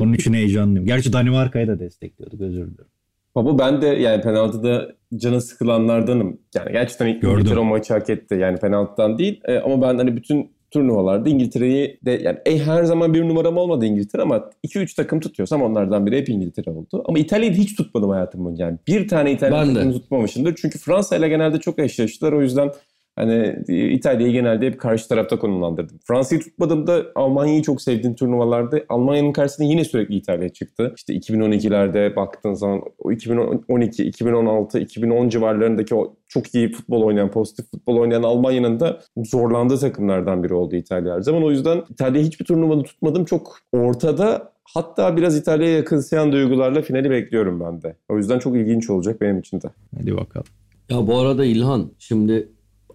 Onun 0.00 0.12
için 0.12 0.34
heyecanlıyım. 0.34 0.86
Gerçi 0.86 1.12
Danimarka'yı 1.12 1.68
da 1.68 1.78
destekliyorduk 1.78 2.40
özür 2.40 2.66
dilerim. 2.66 2.90
Baba 3.34 3.58
ben 3.58 3.82
de 3.82 3.86
yani 3.86 4.22
penaltıda 4.22 4.96
canı 5.16 5.40
sıkılanlardanım. 5.40 6.40
Yani 6.54 6.72
gerçekten 6.72 7.06
İngiltere 7.06 7.58
o 7.58 7.64
maçı 7.64 7.92
hak 7.94 8.10
etti. 8.10 8.34
Yani 8.34 8.58
penaltıdan 8.58 9.18
değil. 9.18 9.40
E, 9.44 9.58
ama 9.58 9.82
ben 9.82 9.98
hani 9.98 10.16
bütün 10.16 10.52
turnuvalarda 10.70 11.28
İngiltere'yi 11.28 11.98
de 12.04 12.10
yani 12.10 12.38
e, 12.46 12.58
her 12.58 12.84
zaman 12.84 13.14
bir 13.14 13.28
numaram 13.28 13.56
olmadı 13.56 13.86
İngiltere 13.86 14.22
ama 14.22 14.50
2-3 14.66 14.96
takım 14.96 15.20
tutuyorsam 15.20 15.62
onlardan 15.62 16.06
biri 16.06 16.18
hep 16.18 16.28
İngiltere 16.28 16.70
oldu. 16.70 17.04
Ama 17.06 17.18
İtalya'yı 17.18 17.54
hiç 17.54 17.76
tutmadım 17.76 18.10
hayatım 18.10 18.44
boyunca. 18.44 18.64
Yani 18.64 18.78
bir 18.86 19.08
tane 19.08 19.32
İtalya 19.32 19.74
takımı 19.74 19.92
tutmamışımdır. 19.92 20.54
Çünkü 20.54 20.78
Fransa 20.78 21.16
ile 21.16 21.28
genelde 21.28 21.60
çok 21.60 21.78
eşleştiler. 21.78 22.32
O 22.32 22.42
yüzden 22.42 22.70
Hani 23.16 23.56
e, 23.68 23.88
İtalya'yı 23.88 24.32
genelde 24.32 24.66
hep 24.66 24.80
karşı 24.80 25.08
tarafta 25.08 25.38
konumlandırdım. 25.38 25.98
Fransa'yı 26.04 26.40
tutmadığımda 26.40 27.06
Almanya'yı 27.14 27.62
çok 27.62 27.82
sevdiğim 27.82 28.14
turnuvalarda 28.14 28.80
Almanya'nın 28.88 29.32
karşısında 29.32 29.68
yine 29.68 29.84
sürekli 29.84 30.14
İtalya 30.14 30.48
çıktı. 30.48 30.92
İşte 30.96 31.14
2012'lerde 31.14 32.16
baktığın 32.16 32.54
zaman 32.54 32.82
o 32.98 33.12
2012, 33.12 34.04
2016, 34.04 34.78
2010 34.78 35.28
civarlarındaki 35.28 35.94
o 35.94 36.14
çok 36.28 36.54
iyi 36.54 36.72
futbol 36.72 37.02
oynayan, 37.02 37.30
pozitif 37.30 37.70
futbol 37.70 37.96
oynayan 37.96 38.22
Almanya'nın 38.22 38.80
da 38.80 39.00
zorlandığı 39.16 39.78
takımlardan 39.78 40.42
biri 40.42 40.54
oldu 40.54 40.76
İtalya 40.76 41.14
her 41.14 41.20
zaman. 41.20 41.44
O 41.44 41.50
yüzden 41.50 41.82
İtalya'yı 41.90 42.26
hiçbir 42.26 42.44
turnuvada 42.44 42.82
tutmadım. 42.82 43.24
Çok 43.24 43.58
ortada 43.72 44.50
Hatta 44.74 45.16
biraz 45.16 45.36
İtalya'ya 45.36 45.76
yakınsayan 45.76 46.32
duygularla 46.32 46.82
finali 46.82 47.10
bekliyorum 47.10 47.60
ben 47.60 47.82
de. 47.82 47.96
O 48.08 48.16
yüzden 48.18 48.38
çok 48.38 48.56
ilginç 48.56 48.90
olacak 48.90 49.20
benim 49.20 49.38
için 49.38 49.60
de. 49.60 49.66
Hadi 49.98 50.16
bakalım. 50.16 50.46
Ya 50.90 51.06
bu 51.06 51.18
arada 51.18 51.44
İlhan 51.44 51.90
şimdi 51.98 52.48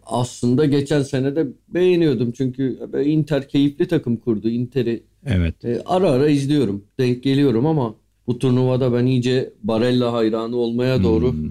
aslında 0.06 0.65
geçen 0.65 1.02
sene 1.02 1.36
de 1.36 1.48
beğeniyordum 1.68 2.32
çünkü 2.32 2.80
Inter 3.06 3.48
keyifli 3.48 3.88
takım 3.88 4.18
kurdu. 4.18 4.50
Inter'i 4.50 5.04
evet. 5.26 5.65
E, 5.65 5.82
ara 5.86 6.10
ara 6.10 6.30
izliyorum. 6.30 6.84
Denk 7.00 7.24
geliyorum 7.24 7.65
ama 7.65 7.96
bu 8.28 8.39
turnuvada 8.39 8.94
ben 8.94 9.06
iyice 9.06 9.54
Barella 9.63 10.13
hayranı 10.13 10.56
olmaya 10.56 11.04
doğru 11.04 11.34
hmm. 11.34 11.50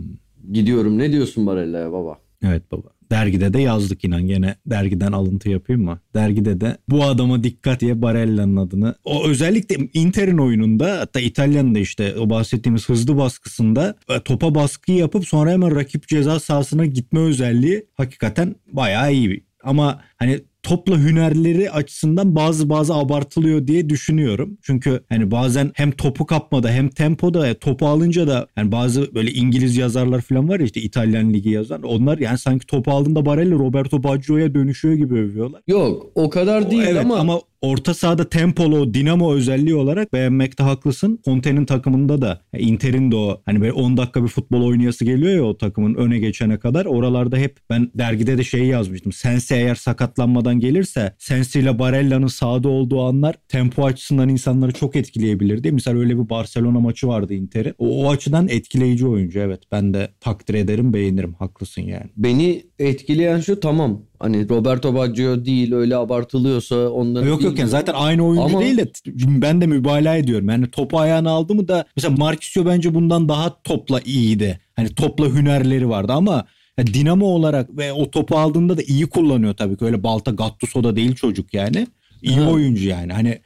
gidiyorum. 0.52 0.98
Ne 0.98 1.12
diyorsun 1.12 1.46
Barella'ya 1.46 1.92
baba? 1.92 2.18
Evet 2.44 2.62
baba. 2.72 2.88
Dergide 3.14 3.52
de 3.52 3.60
yazdık 3.60 4.04
inan 4.04 4.26
gene 4.26 4.54
dergiden 4.66 5.12
alıntı 5.12 5.50
yapayım 5.50 5.84
mı? 5.84 6.00
Dergide 6.14 6.60
de 6.60 6.76
bu 6.88 7.04
adama 7.04 7.44
dikkat 7.44 7.80
diye 7.80 8.02
Barella'nın 8.02 8.56
adını. 8.56 8.94
O 9.04 9.28
özellikle 9.28 9.88
Inter'in 9.94 10.38
oyununda 10.38 10.98
hatta 11.00 11.20
İtalya'nın 11.20 11.74
da 11.74 11.78
işte 11.78 12.16
o 12.18 12.30
bahsettiğimiz 12.30 12.88
hızlı 12.88 13.16
baskısında 13.16 13.96
e, 14.08 14.20
topa 14.20 14.54
baskı 14.54 14.92
yapıp 14.92 15.28
sonra 15.28 15.50
hemen 15.50 15.76
rakip 15.76 16.08
ceza 16.08 16.40
sahasına 16.40 16.86
gitme 16.86 17.20
özelliği 17.20 17.86
hakikaten 17.94 18.54
bayağı 18.72 19.12
iyi. 19.12 19.44
Ama 19.62 20.00
hani 20.16 20.40
topla 20.64 20.98
hünerleri 20.98 21.70
açısından 21.70 22.34
bazı 22.34 22.68
bazı 22.68 22.94
abartılıyor 22.94 23.66
diye 23.66 23.88
düşünüyorum. 23.88 24.58
Çünkü 24.62 25.00
hani 25.08 25.30
bazen 25.30 25.70
hem 25.74 25.90
topu 25.90 26.26
kapmada 26.26 26.70
hem 26.70 26.88
tempoda 26.88 27.48
e, 27.48 27.54
topu 27.54 27.86
alınca 27.86 28.26
da 28.26 28.48
yani 28.56 28.72
bazı 28.72 29.14
böyle 29.14 29.30
İngiliz 29.30 29.76
yazarlar 29.76 30.20
falan 30.20 30.48
var 30.48 30.60
ya 30.60 30.66
işte 30.66 30.80
İtalyan 30.80 31.32
ligi 31.32 31.50
yazan 31.50 31.82
onlar 31.82 32.18
yani 32.18 32.38
sanki 32.38 32.66
topu 32.66 32.90
aldığında 32.90 33.26
Barella 33.26 33.54
Roberto 33.54 34.02
Baggio'ya 34.02 34.54
dönüşüyor 34.54 34.94
gibi 34.94 35.14
övüyorlar. 35.14 35.62
Yok 35.66 36.06
o 36.14 36.30
kadar 36.30 36.70
değil 36.70 36.82
o, 36.82 36.86
evet, 36.86 37.04
ama 37.04 37.16
ama 37.16 37.40
orta 37.64 37.94
sahada 37.94 38.28
tempolu, 38.28 38.94
dinamo 38.94 39.34
özelliği 39.34 39.74
olarak 39.74 40.12
beğenmekte 40.12 40.62
haklısın. 40.62 41.20
Conte'nin 41.24 41.64
takımında 41.64 42.22
da 42.22 42.40
Inter'in 42.58 43.10
de 43.10 43.16
o 43.16 43.42
hani 43.46 43.60
böyle 43.60 43.72
10 43.72 43.96
dakika 43.96 44.22
bir 44.22 44.28
futbol 44.28 44.66
oynayası 44.66 45.04
geliyor 45.04 45.34
ya 45.34 45.44
o 45.44 45.58
takımın 45.58 45.94
öne 45.94 46.18
geçene 46.18 46.58
kadar. 46.58 46.86
Oralarda 46.86 47.36
hep 47.36 47.56
ben 47.70 47.90
dergide 47.94 48.38
de 48.38 48.44
şeyi 48.44 48.66
yazmıştım. 48.66 49.12
Sensi 49.12 49.54
eğer 49.54 49.74
sakatlanmadan 49.74 50.60
gelirse 50.60 51.14
Sensi 51.18 51.60
ile 51.60 51.78
Barella'nın 51.78 52.26
sahada 52.26 52.68
olduğu 52.68 53.02
anlar 53.02 53.34
tempo 53.48 53.84
açısından 53.86 54.28
insanları 54.28 54.72
çok 54.72 54.96
etkileyebilirdi. 54.96 55.72
Misal 55.72 55.96
öyle 55.96 56.18
bir 56.18 56.28
Barcelona 56.28 56.80
maçı 56.80 57.08
vardı 57.08 57.34
Inter'in. 57.34 57.74
O, 57.78 58.04
o 58.04 58.10
açıdan 58.10 58.48
etkileyici 58.48 59.06
oyuncu 59.06 59.38
evet. 59.38 59.62
Ben 59.72 59.94
de 59.94 60.08
takdir 60.20 60.54
ederim, 60.54 60.92
beğenirim. 60.92 61.34
Haklısın 61.34 61.82
yani. 61.82 62.10
Beni 62.16 62.62
etkileyen 62.78 63.40
şu 63.40 63.60
tamam 63.60 64.02
Hani 64.24 64.48
Roberto 64.48 64.94
Baggio 64.94 65.44
değil 65.44 65.72
öyle 65.72 65.96
abartılıyorsa 65.96 66.88
onların 66.88 67.28
Yok 67.28 67.42
yok 67.42 67.58
yani 67.58 67.68
zaten 67.68 67.94
aynı 67.96 68.26
oyuncu 68.26 68.56
Ama... 68.56 68.60
değil 68.60 68.78
de 68.78 68.92
ben 69.18 69.60
de 69.60 69.66
mübalağa 69.66 70.16
ediyorum. 70.16 70.48
Yani 70.48 70.70
topu 70.70 70.98
ayağına 70.98 71.30
aldı 71.30 71.54
mı 71.54 71.68
da 71.68 71.84
mesela 71.96 72.16
Marquisio 72.16 72.66
bence 72.66 72.94
bundan 72.94 73.28
daha 73.28 73.62
topla 73.62 74.00
iyiydi. 74.00 74.60
Hani 74.76 74.88
topla 74.88 75.26
hünerleri 75.26 75.88
vardı 75.88 76.12
ama 76.12 76.44
yani 76.78 76.94
dinamo 76.94 77.26
olarak 77.26 77.78
ve 77.78 77.92
o 77.92 78.10
topu 78.10 78.38
aldığında 78.38 78.76
da 78.76 78.82
iyi 78.82 79.06
kullanıyor 79.06 79.54
tabii 79.54 79.76
ki. 79.76 79.84
Öyle 79.84 80.02
balta 80.02 80.30
Gattuso 80.30 80.84
da 80.84 80.96
değil 80.96 81.14
çocuk 81.14 81.54
yani. 81.54 81.86
İyi 82.22 82.36
ha. 82.36 82.50
oyuncu 82.50 82.88
yani. 82.88 83.12
Hani 83.12 83.38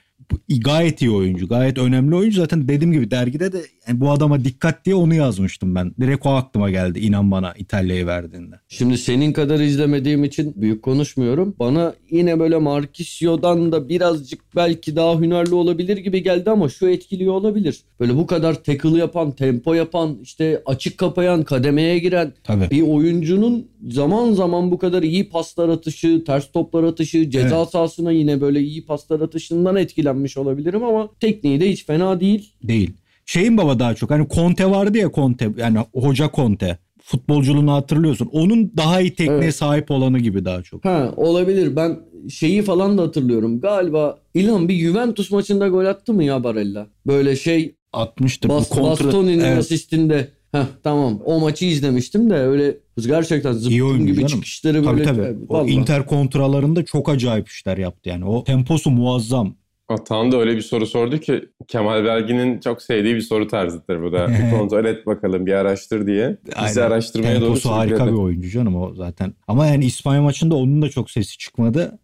gayet 0.49 1.03
iyi 1.03 1.11
oyuncu. 1.11 1.49
Gayet 1.49 1.79
önemli 1.79 2.15
oyuncu. 2.15 2.41
Zaten 2.41 2.69
dediğim 2.69 2.93
gibi 2.93 3.11
dergide 3.11 3.53
de 3.53 3.63
yani 3.89 4.01
bu 4.01 4.11
adama 4.11 4.45
dikkat 4.45 4.85
diye 4.85 4.95
onu 4.95 5.15
yazmıştım 5.15 5.75
ben. 5.75 5.95
Direkt 6.01 6.27
o 6.27 6.31
aklıma 6.31 6.71
geldi 6.71 6.99
inan 6.99 7.31
bana 7.31 7.53
İtalya'yı 7.53 8.07
verdiğinde. 8.07 8.55
Şimdi 8.69 8.99
senin 8.99 9.33
kadar 9.33 9.61
izlemediğim 9.61 10.25
için 10.25 10.55
büyük 10.57 10.83
konuşmuyorum. 10.83 11.55
Bana 11.59 11.95
yine 12.11 12.41
böyle 12.41 12.57
Marquisio'dan 12.57 13.73
da 13.73 13.89
birazcık 13.89 14.41
belki 14.57 14.97
daha 14.97 15.21
hünerli 15.21 15.55
olabilir 15.55 15.97
gibi 15.97 16.23
geldi 16.23 16.51
ama 16.51 16.69
şu 16.69 16.89
etkiliyor 16.89 17.33
olabilir. 17.33 17.81
Böyle 18.01 18.17
bu 18.17 18.27
kadar 18.27 18.65
tackle 18.65 18.99
yapan, 18.99 19.33
tempo 19.33 19.75
yapan, 19.75 20.19
işte 20.23 20.63
açık 20.67 20.99
kapayan, 20.99 21.43
kademeye 21.43 21.99
giren 21.99 22.33
Tabii. 22.45 22.71
bir 22.71 22.83
oyuncunun 22.83 23.69
zaman 23.89 24.33
zaman 24.33 24.71
bu 24.71 24.79
kadar 24.79 25.03
iyi 25.03 25.29
paslar 25.29 25.69
atışı, 25.69 26.25
ters 26.25 26.53
toplar 26.53 26.83
atışı, 26.83 27.31
ceza 27.31 27.57
evet. 27.57 27.69
sahasına 27.69 28.13
yine 28.13 28.41
böyle 28.41 28.61
iyi 28.61 28.85
paslar 28.87 29.21
atışından 29.21 29.77
etkilenmiş 30.19 30.37
olabilirim 30.37 30.85
ama 30.85 31.09
tekniği 31.21 31.61
de 31.61 31.71
hiç 31.71 31.87
fena 31.87 32.21
değil. 32.21 32.53
Değil. 32.63 32.93
Şeyin 33.27 33.57
baba 33.57 33.79
daha 33.79 33.95
çok 33.95 34.11
hani 34.11 34.29
Conte 34.29 34.71
vardı 34.71 34.99
ya 34.99 35.11
Conte 35.15 35.51
yani 35.57 35.79
hoca 35.93 36.31
Conte 36.35 36.79
futbolculuğunu 37.03 37.73
hatırlıyorsun. 37.73 38.29
Onun 38.33 38.73
daha 38.77 39.01
iyi 39.01 39.15
tekniğe 39.15 39.39
evet. 39.39 39.55
sahip 39.55 39.91
olanı 39.91 40.19
gibi 40.19 40.45
daha 40.45 40.63
çok. 40.63 40.85
Ha 40.85 41.13
olabilir. 41.17 41.77
Ben 41.77 41.99
şeyi 42.31 42.63
falan 42.63 42.99
da 42.99 43.03
hatırlıyorum. 43.03 43.61
Galiba 43.61 44.19
İlhan 44.35 44.69
bir 44.69 44.75
Juventus 44.75 45.31
maçında 45.31 45.69
gol 45.69 45.85
attı 45.85 46.13
mı 46.13 46.25
ya 46.25 46.45
Barella? 46.45 46.87
Böyle 47.07 47.37
şey 47.37 47.75
atmıştı. 47.93 48.49
Bas, 48.49 48.69
kontra... 48.69 49.05
Bastoni'nin 49.05 49.45
evet. 49.45 49.59
asistinde. 49.59 50.29
Heh, 50.53 50.67
tamam 50.83 51.21
o 51.25 51.41
maçı 51.41 51.65
izlemiştim 51.65 52.31
de 52.31 52.35
öyle 52.35 52.77
gerçekten 53.07 53.53
zıpkın 53.53 54.07
gibi 54.07 54.15
canım. 54.15 54.27
çıkışları 54.27 54.85
tabii, 54.85 54.99
böyle. 54.99 55.05
Tabii. 55.05 55.37
O 55.49 55.67
Inter 55.67 56.07
kontralarında 56.07 56.85
çok 56.85 57.09
acayip 57.09 57.49
işler 57.49 57.79
yaptı 57.79 58.09
yani. 58.09 58.25
O 58.25 58.45
temposu 58.45 58.91
muazzam. 58.91 59.55
Atan 59.89 60.33
da 60.33 60.37
öyle 60.37 60.57
bir 60.57 60.63
soru 60.63 60.87
sordu 60.87 61.19
ki 61.19 61.49
Kemal 61.69 62.05
Belgin'in 62.05 62.61
çok 62.61 62.83
sevdiği 62.83 63.15
bir 63.15 63.21
soru 63.21 63.49
tarzıdır 63.49 64.03
bu 64.03 64.13
da. 64.13 64.29
bir 64.29 64.51
kontrol 64.59 64.85
et 64.85 65.07
bakalım 65.07 65.47
bir 65.47 65.53
araştır 65.53 66.07
diye. 66.07 66.39
Bizi 66.47 66.81
Aynen. 66.83 66.93
araştırmaya 66.93 67.39
Temposu 67.39 67.69
doğru 67.69 67.75
harika 67.75 68.07
bir 68.07 68.13
oyuncu 68.13 68.49
canım 68.51 68.77
o 68.77 68.95
zaten. 68.95 69.35
Ama 69.49 69.67
yani 69.67 69.85
İspanya 69.85 70.23
maçında 70.23 70.55
onun 70.55 70.83
da 70.83 70.89
çok 70.89 71.11
sesi 71.11 71.39
çıkmadı. 71.39 71.99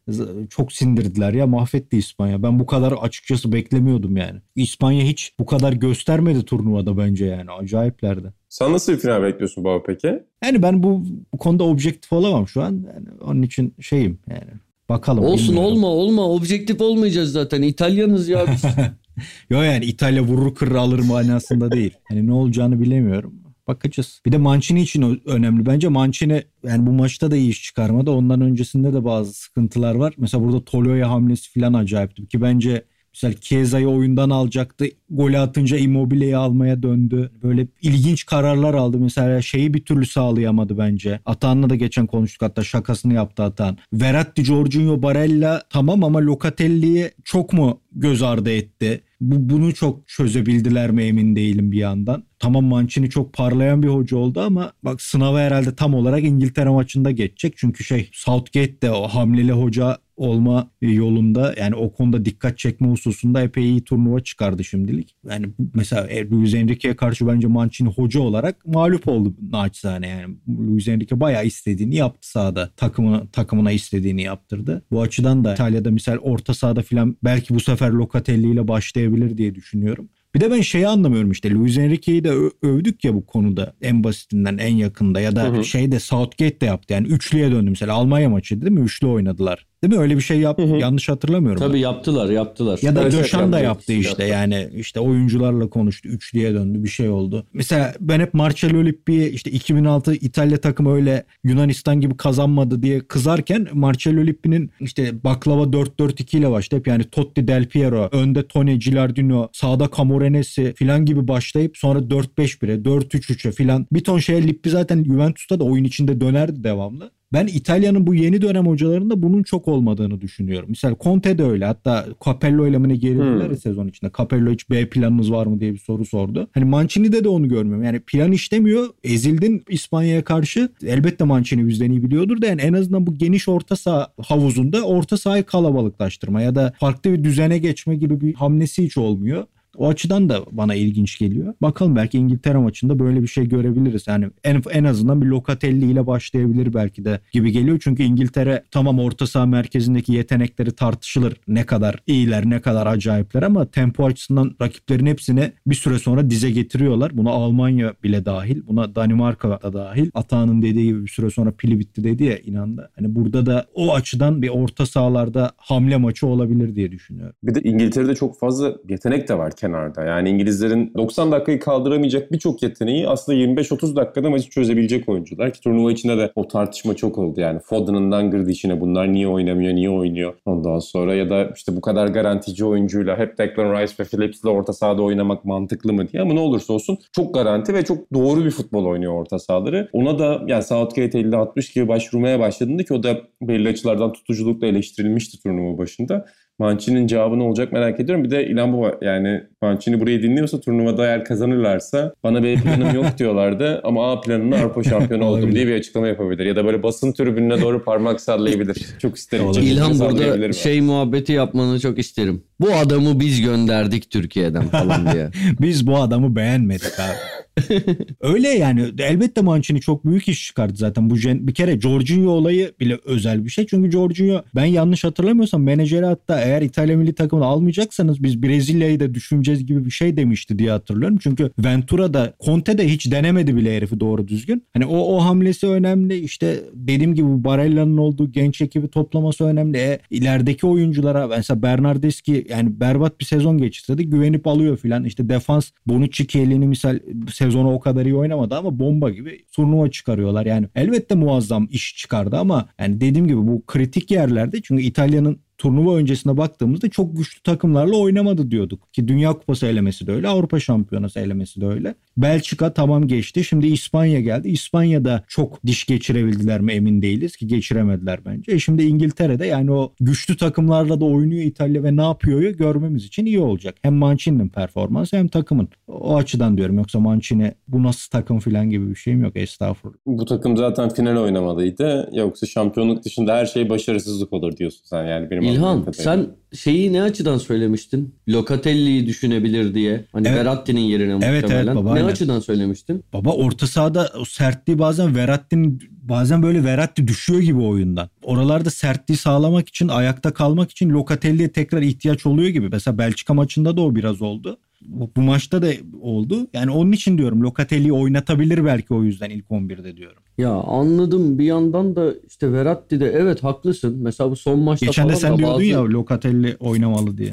Çok 0.51 0.73
sindirdiler 0.73 1.33
ya 1.33 1.47
mahvetti 1.47 1.97
İspanya. 1.97 2.42
Ben 2.42 2.59
bu 2.59 2.66
kadar 2.66 2.92
açıkçası 2.92 3.53
beklemiyordum 3.53 4.16
yani. 4.16 4.40
İspanya 4.57 5.05
hiç 5.05 5.33
bu 5.38 5.47
kadar 5.47 5.73
göstermedi 5.73 6.44
turnuvada 6.44 6.99
bence 6.99 7.27
yani. 7.27 7.51
Acayiplerdi. 7.51 8.33
Sen 8.49 8.73
nasıl 8.73 8.92
bir 8.92 8.99
final 8.99 9.23
bekliyorsun 9.23 9.64
baba 9.64 9.83
peki? 9.83 10.23
Yani 10.44 10.62
ben 10.62 10.83
bu, 10.83 11.05
bu 11.33 11.38
konuda 11.38 11.64
objektif 11.64 12.12
olamam 12.12 12.49
şu 12.49 12.62
an. 12.62 12.87
Yani 12.94 13.07
onun 13.20 13.42
için 13.42 13.75
şeyim 13.81 14.18
yani 14.31 14.51
Bakalım. 14.88 15.25
Olsun 15.25 15.49
bilmiyorum. 15.49 15.73
olma 15.73 15.87
olma 15.87 16.31
objektif 16.31 16.81
olmayacağız 16.81 17.33
zaten 17.33 17.62
İtalyanız 17.62 18.29
ya 18.29 18.47
biz. 18.53 18.64
Yok 19.51 19.64
yani 19.64 19.85
İtalya 19.85 20.23
vurur 20.23 20.55
kırır 20.55 20.75
alır 20.75 20.99
manasında 20.99 21.73
değil. 21.73 21.94
Hani 22.09 22.27
ne 22.27 22.33
olacağını 22.33 22.81
bilemiyorum. 22.81 23.35
Bakacağız. 23.68 24.20
Bir 24.27 24.33
de 24.33 24.38
Mancini 24.38 24.83
için 24.83 25.23
önemli. 25.27 25.66
Bence 25.66 25.88
Mancini 25.88 26.42
yani 26.64 26.87
bu 26.87 26.92
maçta 26.92 27.31
da 27.31 27.37
iyi 27.37 27.51
iş 27.51 27.62
çıkarmadı. 27.62 28.11
Ondan 28.11 28.40
öncesinde 28.40 28.92
de 28.92 29.05
bazı 29.05 29.33
sıkıntılar 29.35 29.94
var. 29.94 30.14
Mesela 30.16 30.44
burada 30.44 30.64
Toloya 30.64 31.11
hamlesi 31.11 31.61
falan 31.61 31.75
acayipti. 31.75 32.29
Ki 32.29 32.42
bence 32.42 32.85
Mesela 33.14 33.35
Chiesa'yı 33.40 33.88
oyundan 33.88 34.31
alacaktı. 34.31 34.87
Golü 35.11 35.38
atınca 35.38 35.77
Immobile'yi 35.77 36.37
almaya 36.37 36.83
döndü. 36.83 37.31
Böyle 37.42 37.66
ilginç 37.83 38.27
kararlar 38.27 38.74
aldı. 38.74 38.98
Mesela 38.98 39.42
şeyi 39.42 39.74
bir 39.74 39.85
türlü 39.85 40.07
sağlayamadı 40.07 40.79
bence. 40.79 41.20
Atan'la 41.27 41.70
da 41.70 41.74
geçen 41.74 42.07
konuştuk 42.07 42.42
hatta 42.42 42.64
şakasını 42.64 43.14
yaptı 43.14 43.42
Atan. 43.42 43.79
Verratti, 43.92 44.44
Jorginho, 44.44 45.03
Barella 45.03 45.62
tamam 45.70 46.05
ama 46.05 46.20
Locatelli'yi 46.20 47.11
çok 47.24 47.53
mu 47.53 47.81
göz 47.92 48.22
ardı 48.22 48.50
etti? 48.50 49.00
Bu, 49.24 49.54
bunu 49.54 49.74
çok 49.74 50.08
çözebildiler 50.08 50.90
mi 50.90 51.02
emin 51.02 51.37
değilim 51.37 51.72
bir 51.72 51.78
yandan. 51.78 52.24
Tamam 52.38 52.64
Mancini 52.64 53.10
çok 53.10 53.32
parlayan 53.32 53.82
bir 53.82 53.88
hoca 53.88 54.16
oldu 54.16 54.40
ama 54.40 54.72
bak 54.82 55.02
sınavı 55.02 55.38
herhalde 55.38 55.74
tam 55.74 55.94
olarak 55.94 56.24
İngiltere 56.24 56.68
maçında 56.68 57.10
geçecek. 57.10 57.54
Çünkü 57.56 57.84
şey 57.84 58.10
Southgate 58.12 58.80
de 58.82 58.90
o 58.90 59.08
hamleli 59.08 59.52
hoca 59.52 59.98
olma 60.16 60.70
yolunda 60.80 61.54
yani 61.58 61.74
o 61.74 61.92
konuda 61.92 62.24
dikkat 62.24 62.58
çekme 62.58 62.88
hususunda 62.88 63.42
epey 63.42 63.64
iyi 63.64 63.84
turnuva 63.84 64.20
çıkardı 64.20 64.64
şimdilik. 64.64 65.16
Yani 65.30 65.46
mesela 65.74 66.06
e, 66.06 66.30
Luis 66.30 66.54
Enrique'ye 66.54 66.96
karşı 66.96 67.26
bence 67.26 67.46
Mancini 67.46 67.88
hoca 67.88 68.20
olarak 68.20 68.66
mağlup 68.66 69.08
oldu 69.08 69.34
naçizane 69.52 70.08
yani. 70.08 70.37
Luis 70.48 70.88
Enrique 70.88 71.20
bayağı 71.20 71.46
istediğini 71.46 71.96
yaptı 71.96 72.30
sahada. 72.30 72.70
Takımına, 72.76 73.26
takımına 73.26 73.72
istediğini 73.72 74.22
yaptırdı. 74.22 74.82
Bu 74.90 75.02
açıdan 75.02 75.44
da 75.44 75.52
İtalya'da 75.54 75.90
misal 75.90 76.16
orta 76.16 76.54
sahada 76.54 76.82
filan 76.82 77.16
belki 77.24 77.54
bu 77.54 77.60
sefer 77.60 77.90
Locatelli 77.90 78.50
ile 78.50 78.68
başlayabilir 78.68 79.13
diye 79.38 79.55
düşünüyorum. 79.55 80.09
Bir 80.35 80.40
de 80.40 80.50
ben 80.50 80.61
şeyi 80.61 80.88
anlamıyorum 80.88 81.31
işte 81.31 81.50
Luis 81.50 81.79
Enrique'yi 81.79 82.24
de 82.24 82.31
övdük 82.62 83.05
ya 83.05 83.14
bu 83.14 83.27
konuda 83.27 83.74
en 83.83 84.05
basitinden 84.05 84.59
en 84.59 84.74
yakında 84.74 85.20
ya 85.20 85.37
da 85.37 85.44
hı 85.44 85.59
hı. 85.59 85.64
şeyde 85.64 86.00
Southgate 86.00 86.61
de 86.61 86.66
yaptı 86.66 86.94
yani 86.94 87.07
üçlüye 87.09 87.50
döndü 87.50 87.70
mesela 87.70 87.94
Almanya 87.94 88.31
maçı 88.31 88.61
değil 88.61 88.72
mi? 88.72 88.81
Üçlü 88.81 89.07
oynadılar. 89.07 89.67
Değil 89.85 89.96
mi? 89.96 90.02
Öyle 90.02 90.16
bir 90.16 90.20
şey 90.20 90.40
yap 90.40 90.58
hı 90.58 90.62
hı. 90.62 90.76
yanlış 90.76 91.08
hatırlamıyorum. 91.08 91.60
Tabii 91.60 91.72
ben. 91.72 91.78
yaptılar, 91.78 92.30
yaptılar. 92.30 92.78
Ya 92.82 92.96
da 92.96 93.02
evet, 93.02 93.12
Döşan 93.12 93.52
da 93.52 93.60
yaptı 93.60 93.92
işte. 93.92 94.08
Yaptı. 94.08 94.24
Yani 94.24 94.68
işte 94.74 95.00
oyuncularla 95.00 95.68
konuştu, 95.68 96.08
üçlüye 96.08 96.54
döndü, 96.54 96.82
bir 96.82 96.88
şey 96.88 97.08
oldu. 97.08 97.46
Mesela 97.52 97.94
ben 98.00 98.20
hep 98.20 98.35
Marcello 98.35 98.85
Lippi'ye 98.85 99.30
işte 99.30 99.50
2006 99.50 100.14
İtalya 100.14 100.60
takımı 100.60 100.94
öyle 100.94 101.24
Yunanistan 101.44 102.00
gibi 102.00 102.16
kazanmadı 102.16 102.82
diye 102.82 103.00
kızarken 103.00 103.68
Marcello 103.72 104.26
Lippi'nin 104.26 104.70
işte 104.80 105.24
baklava 105.24 105.62
4-4-2 105.62 106.37
ile 106.37 106.50
başlayıp 106.50 106.87
yani 106.87 107.04
Totti 107.04 107.48
Del 107.48 107.68
Piero, 107.68 108.08
önde 108.12 108.46
Tony 108.46 108.76
Gilardino, 108.76 109.48
sağda 109.52 109.88
Camoranesi 109.96 110.74
filan 110.76 111.04
gibi 111.04 111.28
başlayıp 111.28 111.76
sonra 111.76 111.98
4-5-1'e, 111.98 112.74
4-3-3'e 112.74 113.52
filan 113.52 113.87
bir 113.92 114.04
ton 114.04 114.18
şeye 114.18 114.42
Lippi 114.42 114.70
zaten 114.70 115.04
Juventus'ta 115.04 115.60
da 115.60 115.64
oyun 115.64 115.85
içinde 115.85 116.20
dönerdi 116.20 116.64
devamlı. 116.64 117.10
Ben 117.35 117.46
İtalya'nın 117.46 118.06
bu 118.06 118.14
yeni 118.14 118.42
dönem 118.42 118.66
hocalarında 118.66 119.22
bunun 119.22 119.42
çok 119.42 119.68
olmadığını 119.68 120.20
düşünüyorum. 120.20 120.70
Misal 120.70 120.94
Conte 121.00 121.38
de 121.38 121.44
öyle. 121.44 121.64
Hatta 121.64 122.06
Capello 122.24 122.66
ile 122.66 122.78
mi 122.78 122.98
gerildiler 122.98 123.48
hmm. 123.48 123.56
sezon 123.56 123.88
içinde. 123.88 124.10
Capello 124.18 124.50
hiç 124.50 124.70
B 124.70 124.88
planınız 124.88 125.32
var 125.32 125.46
mı 125.46 125.60
diye 125.60 125.72
bir 125.72 125.78
soru 125.78 126.04
sordu. 126.04 126.48
Hani 126.54 126.64
Mancini'de 126.64 127.24
de 127.24 127.28
onu 127.28 127.48
görmüyorum. 127.48 127.85
Yani 127.85 128.00
plan 128.00 128.32
işlemiyor. 128.32 128.88
Ezildin 129.04 129.64
İspanya'ya 129.68 130.24
karşı. 130.24 130.68
Elbette 130.87 131.24
Mancini 131.24 131.68
bizden 131.68 131.90
iyi 131.90 132.02
biliyordur 132.02 132.42
da 132.42 132.46
yani 132.46 132.60
en 132.60 132.72
azından 132.72 133.06
bu 133.06 133.14
geniş 133.14 133.48
orta 133.48 133.76
saha 133.76 134.08
havuzunda 134.22 134.82
orta 134.82 135.16
sahayı 135.16 135.44
kalabalıklaştırma 135.44 136.42
ya 136.42 136.54
da 136.54 136.72
farklı 136.80 137.12
bir 137.12 137.24
düzene 137.24 137.58
geçme 137.58 137.96
gibi 137.96 138.20
bir 138.20 138.35
hamlesi 138.35 138.85
hiç 138.85 138.98
olmuyor. 138.98 139.44
O 139.77 139.88
açıdan 139.88 140.29
da 140.29 140.40
bana 140.52 140.75
ilginç 140.75 141.18
geliyor. 141.18 141.54
Bakalım 141.62 141.96
belki 141.96 142.18
İngiltere 142.18 142.58
maçında 142.58 142.98
böyle 142.98 143.22
bir 143.22 143.29
şey 143.29 143.48
görebiliriz. 143.48 144.06
Yani 144.06 144.31
en, 144.44 144.62
en 144.70 144.85
azından 144.85 145.22
bir 145.22 145.27
Locatelli 145.27 145.90
ile 145.90 146.06
başlayabilir 146.06 146.75
belki 146.75 147.04
de 147.04 147.20
gibi 147.33 147.52
geliyor. 147.52 147.79
Çünkü 147.83 148.02
İngiltere 148.02 148.64
tamam 148.70 148.98
orta 148.98 149.27
saha 149.27 149.46
merkezindeki 149.46 150.12
yetenekleri 150.12 150.72
tartışılır. 150.72 151.37
Ne 151.48 151.66
kadar 151.66 151.98
iyiler 152.06 152.50
ne 152.50 152.60
kadar 152.60 152.87
acayipler 152.87 153.42
ama 153.42 153.66
tempo 153.66 154.06
açısından 154.06 154.56
rakiplerin 154.60 155.06
hepsini 155.06 155.52
bir 155.66 155.75
süre 155.75 155.98
sonra 155.98 156.31
dize 156.31 156.50
getiriyorlar. 156.50 157.16
Buna 157.16 157.31
Almanya 157.31 157.94
bile 158.04 158.25
dahil. 158.25 158.62
Buna 158.66 158.94
Danimarka 158.94 159.50
da 159.50 159.72
dahil. 159.72 160.10
Atağının 160.14 160.62
dediği 160.62 160.85
gibi 160.85 161.02
bir 161.02 161.10
süre 161.10 161.31
sonra 161.31 161.50
pili 161.50 161.79
bitti 161.79 162.04
dedi 162.04 162.25
ya 162.25 162.38
inandı. 162.38 162.90
Hani 162.96 163.14
burada 163.14 163.46
da 163.46 163.66
o 163.75 163.94
açıdan 163.94 164.42
bir 164.42 164.48
orta 164.48 164.87
sahalarda 164.87 165.52
hamle 165.56 165.96
maçı 165.96 166.27
olabilir 166.27 166.77
diye 166.77 166.92
düşünüyorum. 166.92 167.37
Bir 167.42 167.54
de 167.54 167.60
İngiltere'de 167.62 168.14
çok 168.14 168.38
fazla 168.38 168.75
yetenek 168.88 169.29
de 169.29 169.38
var 169.38 169.56
kenarda. 169.65 170.04
Yani 170.04 170.29
İngilizlerin 170.31 170.92
90 170.96 171.33
dakikayı 171.33 171.60
kaldıramayacak 171.60 172.33
birçok 172.33 172.62
yeteneği 172.62 173.08
aslında 173.08 173.38
25-30 173.38 173.96
dakikada 173.96 174.31
maçı 174.31 174.50
çözebilecek 174.50 175.08
oyuncular. 175.08 175.52
Ki 175.52 175.60
turnuva 175.60 175.92
içinde 175.92 176.19
de 176.19 176.33
o 176.35 176.48
tartışma 176.48 176.96
çok 176.96 177.19
oldu. 177.19 177.40
Yani 177.40 177.60
Foden'ından 177.60 178.31
Grealish'ine 178.31 178.81
bunlar 178.81 179.12
niye 179.12 179.29
oynamıyor, 179.29 179.75
niye 179.75 179.90
oynuyor 179.90 180.35
ondan 180.46 180.79
sonra 180.79 181.15
ya 181.15 181.31
da 181.31 181.50
işte 181.56 181.77
bu 181.77 181.81
kadar 181.81 182.08
garantici 182.08 182.65
oyuncuyla 182.65 183.19
hep 183.19 183.38
Declan 183.38 183.75
Rice 183.75 183.94
ve 184.00 184.04
Phillips'le 184.04 184.44
orta 184.44 184.73
sahada 184.73 185.02
oynamak 185.02 185.44
mantıklı 185.44 185.92
mı 185.92 186.08
diye. 186.08 186.23
Ama 186.23 186.35
ne 186.35 186.40
olursa 186.40 186.73
olsun 186.73 186.98
çok 187.12 187.35
garanti 187.35 187.75
ve 187.75 187.85
çok 187.85 188.12
doğru 188.15 188.44
bir 188.44 188.50
futbol 188.50 188.85
oynuyor 188.85 189.12
orta 189.12 189.38
sahaları. 189.38 189.88
Ona 189.92 190.19
da 190.19 190.42
yani 190.46 190.62
Southgate 190.62 191.21
50-60 191.21 191.75
gibi 191.75 191.88
başvurmaya 191.88 192.40
başladığında 192.40 192.85
ki 192.85 192.94
o 192.94 193.02
da 193.02 193.17
belli 193.42 193.69
açılardan 193.69 194.12
tutuculukla 194.12 194.67
eleştirilmişti 194.67 195.42
turnuva 195.42 195.79
başında. 195.79 196.27
Mancini'nin 196.59 197.07
cevabı 197.07 197.38
ne 197.38 197.42
olacak 197.42 197.73
merak 197.73 198.00
ediyorum. 198.00 198.25
Bir 198.25 198.31
de 198.31 198.46
İlhan 198.46 198.73
bu 198.73 198.81
var. 198.81 198.94
Yani 199.00 199.42
Mancini 199.63 200.00
burayı 200.00 200.23
dinliyorsa 200.23 200.61
turnuvada 200.61 201.07
eğer 201.07 201.25
kazanırlarsa 201.25 202.15
bana 202.23 202.42
B 202.42 202.55
planım 202.55 202.94
yok 202.94 203.07
diyorlardı 203.19 203.81
ama 203.85 204.13
A 204.13 204.21
planında 204.21 204.57
Avrupa 204.57 204.83
şampiyonu 204.83 205.25
oldum 205.25 205.55
diye 205.55 205.67
bir 205.67 205.75
açıklama 205.75 206.09
yapabilir. 206.09 206.46
Ya 206.46 206.57
da 206.57 206.65
böyle 206.65 206.83
basın 206.83 207.13
tribününe 207.13 207.61
doğru 207.61 207.85
parmak 207.85 208.21
sallayabilir. 208.21 208.87
Çok 208.98 209.17
isterim. 209.17 209.46
İlhan 209.61 209.98
burada 209.98 210.52
şey 210.52 210.81
muhabbeti 210.81 211.33
yapmanı 211.33 211.81
çok 211.81 211.98
isterim. 211.98 212.42
Bu 212.61 212.73
adamı 212.73 213.21
biz 213.21 213.40
gönderdik 213.40 214.11
Türkiye'den 214.11 214.69
falan 214.69 215.13
diye. 215.13 215.31
biz 215.61 215.87
bu 215.87 215.96
adamı 215.96 216.37
beğenmedik 216.37 217.00
abi. 217.00 217.44
Öyle 218.21 218.48
yani 218.48 218.92
elbette 218.98 219.40
Mancini 219.40 219.81
çok 219.81 220.05
büyük 220.05 220.29
iş 220.29 220.46
çıkardı 220.46 220.77
zaten. 220.77 221.11
Bu 221.11 221.15
bir 221.17 221.55
kere 221.55 221.81
Jorginho 221.81 222.31
olayı 222.31 222.73
bile 222.81 222.98
özel 223.05 223.44
bir 223.44 223.50
şey. 223.50 223.67
Çünkü 223.67 223.90
Jorginho 223.90 224.42
ben 224.55 224.65
yanlış 224.65 225.05
hatırlamıyorsam 225.05 225.63
menajeri 225.63 226.07
hatta 226.07 226.40
eğer 226.40 226.63
İtalya 226.63 226.96
milli 226.96 227.15
takımını 227.15 227.46
almayacaksanız 227.46 228.23
biz 228.23 228.42
Brezilya'yı 228.42 229.00
da 229.00 229.15
düşüneceğiz 229.15 229.67
gibi 229.67 229.85
bir 229.85 229.90
şey 229.90 230.17
demişti 230.17 230.59
diye 230.59 230.71
hatırlıyorum. 230.71 231.19
Çünkü 231.23 231.50
Ventura 231.59 232.15
da 232.15 232.35
Conte 232.44 232.79
de 232.79 232.88
hiç 232.88 233.11
denemedi 233.11 233.57
bile 233.57 233.77
herifi 233.77 234.00
doğru 234.00 234.29
düzgün. 234.29 234.67
Hani 234.73 234.87
o 234.87 235.17
o 235.17 235.25
hamlesi 235.25 235.67
önemli. 235.67 236.19
İşte 236.19 236.61
dediğim 236.75 237.15
gibi 237.15 237.44
Barella'nın 237.44 237.96
olduğu 237.96 238.33
genç 238.33 238.61
ekibi 238.61 238.88
toplaması 238.88 239.44
önemli. 239.44 239.79
E, 239.79 239.98
ilerideki 240.11 240.67
oyunculara 240.67 241.27
mesela 241.27 241.63
Bernardeschi 241.63 242.46
yani 242.48 242.81
berbat 242.81 243.21
bir 243.21 243.25
sezon 243.25 243.59
geçirse 243.59 243.98
de 243.98 244.02
güvenip 244.02 244.46
alıyor 244.46 244.77
filan. 244.77 245.05
İşte 245.05 245.29
defans 245.29 245.71
Bonucci 245.87 246.27
Chiellini 246.27 246.67
misal 246.67 246.98
sezonu 247.45 247.73
o 247.73 247.81
kadar 247.81 248.05
iyi 248.05 248.15
oynamadı 248.15 248.55
ama 248.55 248.79
bomba 248.79 249.11
gibi 249.11 249.45
turnuva 249.53 249.90
çıkarıyorlar. 249.90 250.47
Yani 250.47 250.69
elbette 250.75 251.15
muazzam 251.15 251.69
iş 251.71 251.97
çıkardı 251.97 252.37
ama 252.37 252.69
yani 252.79 253.01
dediğim 253.01 253.27
gibi 253.27 253.47
bu 253.47 253.67
kritik 253.67 254.11
yerlerde 254.11 254.63
çünkü 254.63 254.83
İtalya'nın 254.83 255.40
turnuva 255.59 255.96
öncesine 255.96 256.37
baktığımızda 256.37 256.88
çok 256.90 257.17
güçlü 257.17 257.42
takımlarla 257.42 257.96
oynamadı 257.96 258.50
diyorduk. 258.50 258.92
Ki 258.92 259.09
Dünya 259.09 259.33
Kupası 259.33 259.67
elemesi 259.67 260.07
de 260.07 260.13
öyle, 260.13 260.29
Avrupa 260.29 260.61
Şampiyonası 260.61 261.21
elemesi 261.21 261.61
de 261.61 261.67
öyle. 261.67 261.94
Belçika 262.17 262.73
tamam 262.73 263.09
geçti. 263.09 263.44
Şimdi 263.44 263.67
İspanya 263.67 264.21
geldi. 264.21 264.48
İspanya'da 264.48 265.25
çok 265.29 265.67
diş 265.67 265.87
geçirebildiler 265.87 266.61
mi 266.61 266.73
emin 266.73 267.02
değiliz 267.02 267.37
ki 267.37 267.46
geçiremediler 267.46 268.21
bence. 268.25 268.52
E 268.52 268.59
şimdi 268.59 268.83
İngiltere'de 268.83 269.46
yani 269.46 269.73
o 269.73 269.92
güçlü 270.00 270.37
takımlarla 270.37 271.00
da 271.00 271.05
oynuyor 271.05 271.42
İtalya 271.42 271.83
ve 271.83 271.96
ne 271.96 272.02
yapıyor 272.02 272.42
görmemiz 272.42 273.05
için 273.05 273.27
iyi 273.27 273.38
olacak. 273.38 273.75
Hem 273.83 273.94
Mancini'nin 273.94 274.48
performansı 274.48 275.17
hem 275.17 275.29
takımın. 275.29 275.69
O 275.88 276.17
açıdan 276.17 276.57
diyorum. 276.57 276.79
Yoksa 276.79 277.00
Mancini 277.00 277.52
bu 277.69 277.83
nasıl 277.83 278.11
takım 278.11 278.38
falan 278.38 278.71
gibi 278.71 278.90
bir 278.90 278.94
şeyim 278.94 279.23
yok. 279.23 279.37
Estağfurullah. 279.37 279.98
Bu 280.07 280.25
takım 280.25 280.57
zaten 280.57 280.88
final 280.88 281.17
oynamalıydı. 281.17 282.11
Yoksa 282.13 282.46
şampiyonluk 282.46 283.05
dışında 283.05 283.37
her 283.37 283.46
şey 283.46 283.69
başarısızlık 283.69 284.33
olur 284.33 284.57
diyorsun 284.57 284.83
sen. 284.85 285.05
Yani 285.05 285.31
benim 285.31 285.44
İlhan 285.53 285.87
sen 285.92 286.27
şeyi 286.55 286.92
ne 286.92 287.03
açıdan 287.03 287.38
söylemiştin? 287.38 288.15
Locatelli'yi 288.29 289.07
düşünebilir 289.07 289.75
diye. 289.75 290.05
Hani 290.13 290.29
evet. 290.29 290.38
Verratti'nin 290.38 290.81
yerine 290.81 291.27
evet, 291.27 291.42
muhtemelen. 291.42 291.67
Evet, 291.67 291.77
baba, 291.77 291.95
ne 291.95 292.01
aynen. 292.01 292.13
açıdan 292.13 292.40
söylemiştin? 292.40 293.05
Baba 293.13 293.31
orta 293.31 293.67
sahada 293.67 294.13
o 294.21 294.25
sertliği 294.25 294.79
bazen 294.79 295.17
Verratti'nin 295.17 295.81
bazen 296.03 296.42
böyle 296.42 296.65
Verratti 296.65 297.09
düşüyor 297.09 297.40
gibi 297.40 297.61
oyundan. 297.61 298.11
Oralarda 298.23 298.71
sertliği 298.71 299.19
sağlamak 299.19 299.69
için, 299.69 299.88
ayakta 299.88 300.35
kalmak 300.35 300.71
için 300.71 300.90
Locatelli'ye 300.90 301.53
tekrar 301.53 301.83
ihtiyaç 301.83 302.27
oluyor 302.27 302.49
gibi. 302.49 302.69
Mesela 302.69 302.99
Belçika 302.99 303.35
maçında 303.35 303.77
da 303.77 303.81
o 303.81 303.95
biraz 303.95 304.23
oldu 304.23 304.59
bu, 304.85 305.10
bu 305.16 305.20
maçta 305.20 305.62
da 305.62 305.70
oldu. 306.00 306.46
Yani 306.52 306.70
onun 306.70 306.92
için 306.92 307.18
diyorum 307.18 307.42
Locatelli'yi 307.42 307.92
oynatabilir 307.92 308.64
belki 308.64 308.94
o 308.94 309.02
yüzden 309.02 309.30
ilk 309.30 309.46
11'de 309.46 309.96
diyorum. 309.96 310.22
Ya 310.38 310.50
anladım 310.50 311.38
bir 311.38 311.44
yandan 311.44 311.96
da 311.96 312.14
işte 312.28 312.52
Verratti 312.52 313.00
de 313.00 313.06
evet 313.06 313.44
haklısın. 313.44 313.98
Mesela 314.02 314.30
bu 314.30 314.37
son 314.37 314.58
maçta 314.58 314.87
Geçen 314.87 315.08
de 315.08 315.16
sen 315.16 315.38
diyordun 315.38 315.54
bazı... 315.54 315.64
ya 315.64 315.85
Locatelli 315.85 316.56
oynamalı 316.60 317.18
diye. 317.18 317.32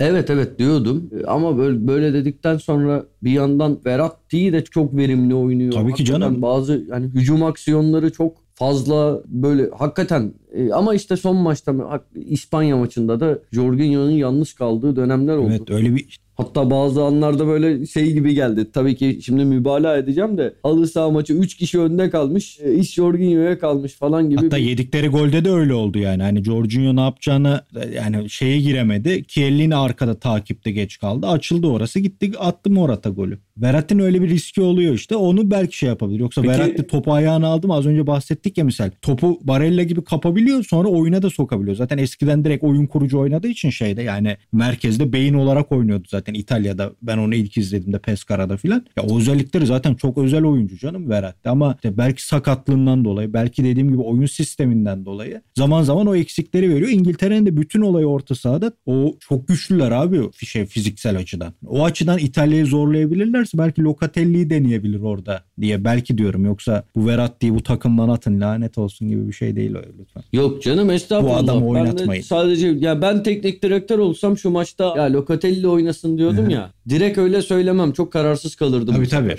Evet 0.00 0.30
evet 0.30 0.58
diyordum 0.58 1.10
ama 1.26 1.58
böyle, 1.58 1.86
böyle 1.86 2.12
dedikten 2.12 2.56
sonra 2.56 3.04
bir 3.22 3.30
yandan 3.30 3.78
Verratti 3.86 4.52
de 4.52 4.64
çok 4.64 4.96
verimli 4.96 5.34
oynuyor. 5.34 5.72
Tabii 5.72 5.94
ki 5.94 6.04
canım. 6.04 6.42
Bazı 6.42 6.84
yani 6.88 7.06
hücum 7.06 7.42
aksiyonları 7.42 8.12
çok 8.12 8.36
fazla 8.54 9.22
böyle 9.26 9.70
hakikaten 9.78 10.34
e, 10.52 10.72
ama 10.72 10.94
işte 10.94 11.16
son 11.16 11.36
maçta 11.36 12.02
İspanya 12.14 12.76
maçında 12.76 13.20
da 13.20 13.38
Jorginho'nun 13.52 14.10
yalnız 14.10 14.52
kaldığı 14.52 14.96
dönemler 14.96 15.36
oldu. 15.36 15.48
Evet 15.50 15.70
öyle 15.70 15.94
bir 15.96 16.18
Hatta 16.36 16.70
bazı 16.70 17.04
anlarda 17.04 17.46
böyle 17.46 17.86
şey 17.86 18.12
gibi 18.12 18.34
geldi. 18.34 18.70
Tabii 18.72 18.96
ki 18.96 19.18
şimdi 19.22 19.44
mübalağa 19.44 19.96
edeceğim 19.96 20.38
de 20.38 20.54
halı 20.62 20.88
saha 20.88 21.10
maçı 21.10 21.32
3 21.32 21.54
kişi 21.56 21.80
önde 21.80 22.10
kalmış. 22.10 22.60
E, 22.60 22.74
iş 22.74 22.94
Jorginho'ya 22.94 23.58
kalmış 23.58 23.94
falan 23.94 24.30
gibi. 24.30 24.42
Hatta 24.42 24.56
bir... 24.56 24.62
yedikleri 24.62 25.08
golde 25.08 25.44
de 25.44 25.50
öyle 25.50 25.74
oldu 25.74 25.98
yani. 25.98 26.22
Hani 26.22 26.44
Jorginho 26.44 26.96
ne 26.96 27.00
yapacağını 27.00 27.60
yani 27.94 28.30
şeye 28.30 28.60
giremedi. 28.60 29.24
Kielini 29.24 29.76
arkada 29.76 30.18
takipte 30.18 30.70
geç 30.70 30.98
kaldı. 30.98 31.26
Açıldı 31.26 31.66
orası 31.66 32.00
gitti 32.00 32.32
attı 32.38 32.70
Morata 32.70 33.10
golü. 33.10 33.38
Verratti'nin 33.56 34.02
öyle 34.02 34.22
bir 34.22 34.28
riski 34.28 34.62
oluyor 34.62 34.94
işte. 34.94 35.16
Onu 35.16 35.50
belki 35.50 35.78
şey 35.78 35.88
yapabilir. 35.88 36.20
Yoksa 36.20 36.42
Peki... 36.42 36.52
Verratti 36.52 36.86
topu 36.86 37.12
ayağına 37.12 37.46
aldı 37.46 37.66
mı 37.66 37.74
az 37.74 37.86
önce 37.86 38.06
bahsettik 38.06 38.58
ya 38.58 38.64
misal. 38.64 38.90
Topu 39.02 39.38
Barella 39.42 39.82
gibi 39.82 40.04
kapabiliyor 40.04 40.64
sonra 40.64 40.88
oyuna 40.88 41.22
da 41.22 41.30
sokabiliyor. 41.30 41.76
Zaten 41.76 41.98
eskiden 41.98 42.44
direkt 42.44 42.64
oyun 42.64 42.86
kurucu 42.86 43.18
oynadığı 43.18 43.48
için 43.48 43.70
şeyde 43.70 44.02
yani 44.02 44.36
merkezde 44.52 45.12
beyin 45.12 45.34
olarak 45.34 45.72
oynuyordu 45.72 46.08
zaten 46.08 46.25
zaten 46.26 46.40
İtalya'da. 46.40 46.92
Ben 47.02 47.18
onu 47.18 47.34
ilk 47.34 47.56
izlediğimde 47.56 47.98
Pescara'da 47.98 48.56
filan. 48.56 48.86
Ya 48.96 49.02
o 49.02 49.18
özellikleri 49.18 49.66
zaten 49.66 49.94
çok 49.94 50.18
özel 50.18 50.44
oyuncu 50.44 50.78
canım 50.78 51.08
Verratti 51.10 51.48
ama 51.48 51.74
işte 51.74 51.96
belki 51.98 52.26
sakatlığından 52.26 53.04
dolayı, 53.04 53.32
belki 53.32 53.64
dediğim 53.64 53.88
gibi 53.88 54.00
oyun 54.00 54.26
sisteminden 54.26 55.04
dolayı 55.04 55.42
zaman 55.56 55.82
zaman 55.82 56.06
o 56.06 56.14
eksikleri 56.14 56.74
veriyor. 56.74 56.90
İngiltere'nin 56.90 57.46
de 57.46 57.56
bütün 57.56 57.80
olayı 57.80 58.06
orta 58.06 58.34
sahada 58.34 58.72
o 58.86 59.14
çok 59.20 59.48
güçlüler 59.48 59.90
abi 59.90 60.20
şey 60.38 60.66
fiziksel 60.66 61.16
açıdan. 61.16 61.52
O 61.66 61.84
açıdan 61.84 62.18
İtalya'yı 62.18 62.66
zorlayabilirlerse 62.66 63.58
belki 63.58 63.82
Locatelli'yi 63.82 64.50
deneyebilir 64.50 65.00
orada 65.00 65.42
diye 65.60 65.84
belki 65.84 66.18
diyorum. 66.18 66.44
Yoksa 66.44 66.84
bu 66.96 67.06
Verratti'yi 67.06 67.54
bu 67.54 67.62
takımdan 67.62 68.08
atın 68.08 68.40
lanet 68.40 68.78
olsun 68.78 69.08
gibi 69.08 69.28
bir 69.28 69.32
şey 69.32 69.56
değil 69.56 69.74
o 69.74 69.78
lütfen. 70.00 70.22
Yok 70.32 70.62
canım 70.62 70.90
estağfurullah. 70.90 71.34
Bu 71.34 71.36
adamı 71.36 71.60
Ben 71.60 71.80
oynatmayın. 71.80 72.22
sadece 72.22 72.68
ya 72.68 73.02
ben 73.02 73.22
teknik 73.22 73.62
direktör 73.62 73.98
olsam 73.98 74.38
şu 74.38 74.50
maçta 74.50 74.94
ya 74.96 75.12
Locatelli 75.12 75.68
oynasın 75.68 76.15
diyordum 76.18 76.50
ya. 76.50 76.72
Direkt 76.88 77.18
öyle 77.18 77.42
söylemem. 77.42 77.92
Çok 77.92 78.12
kararsız 78.12 78.56
kalırdım. 78.56 78.94
Tabii 78.94 79.08
tabii. 79.08 79.36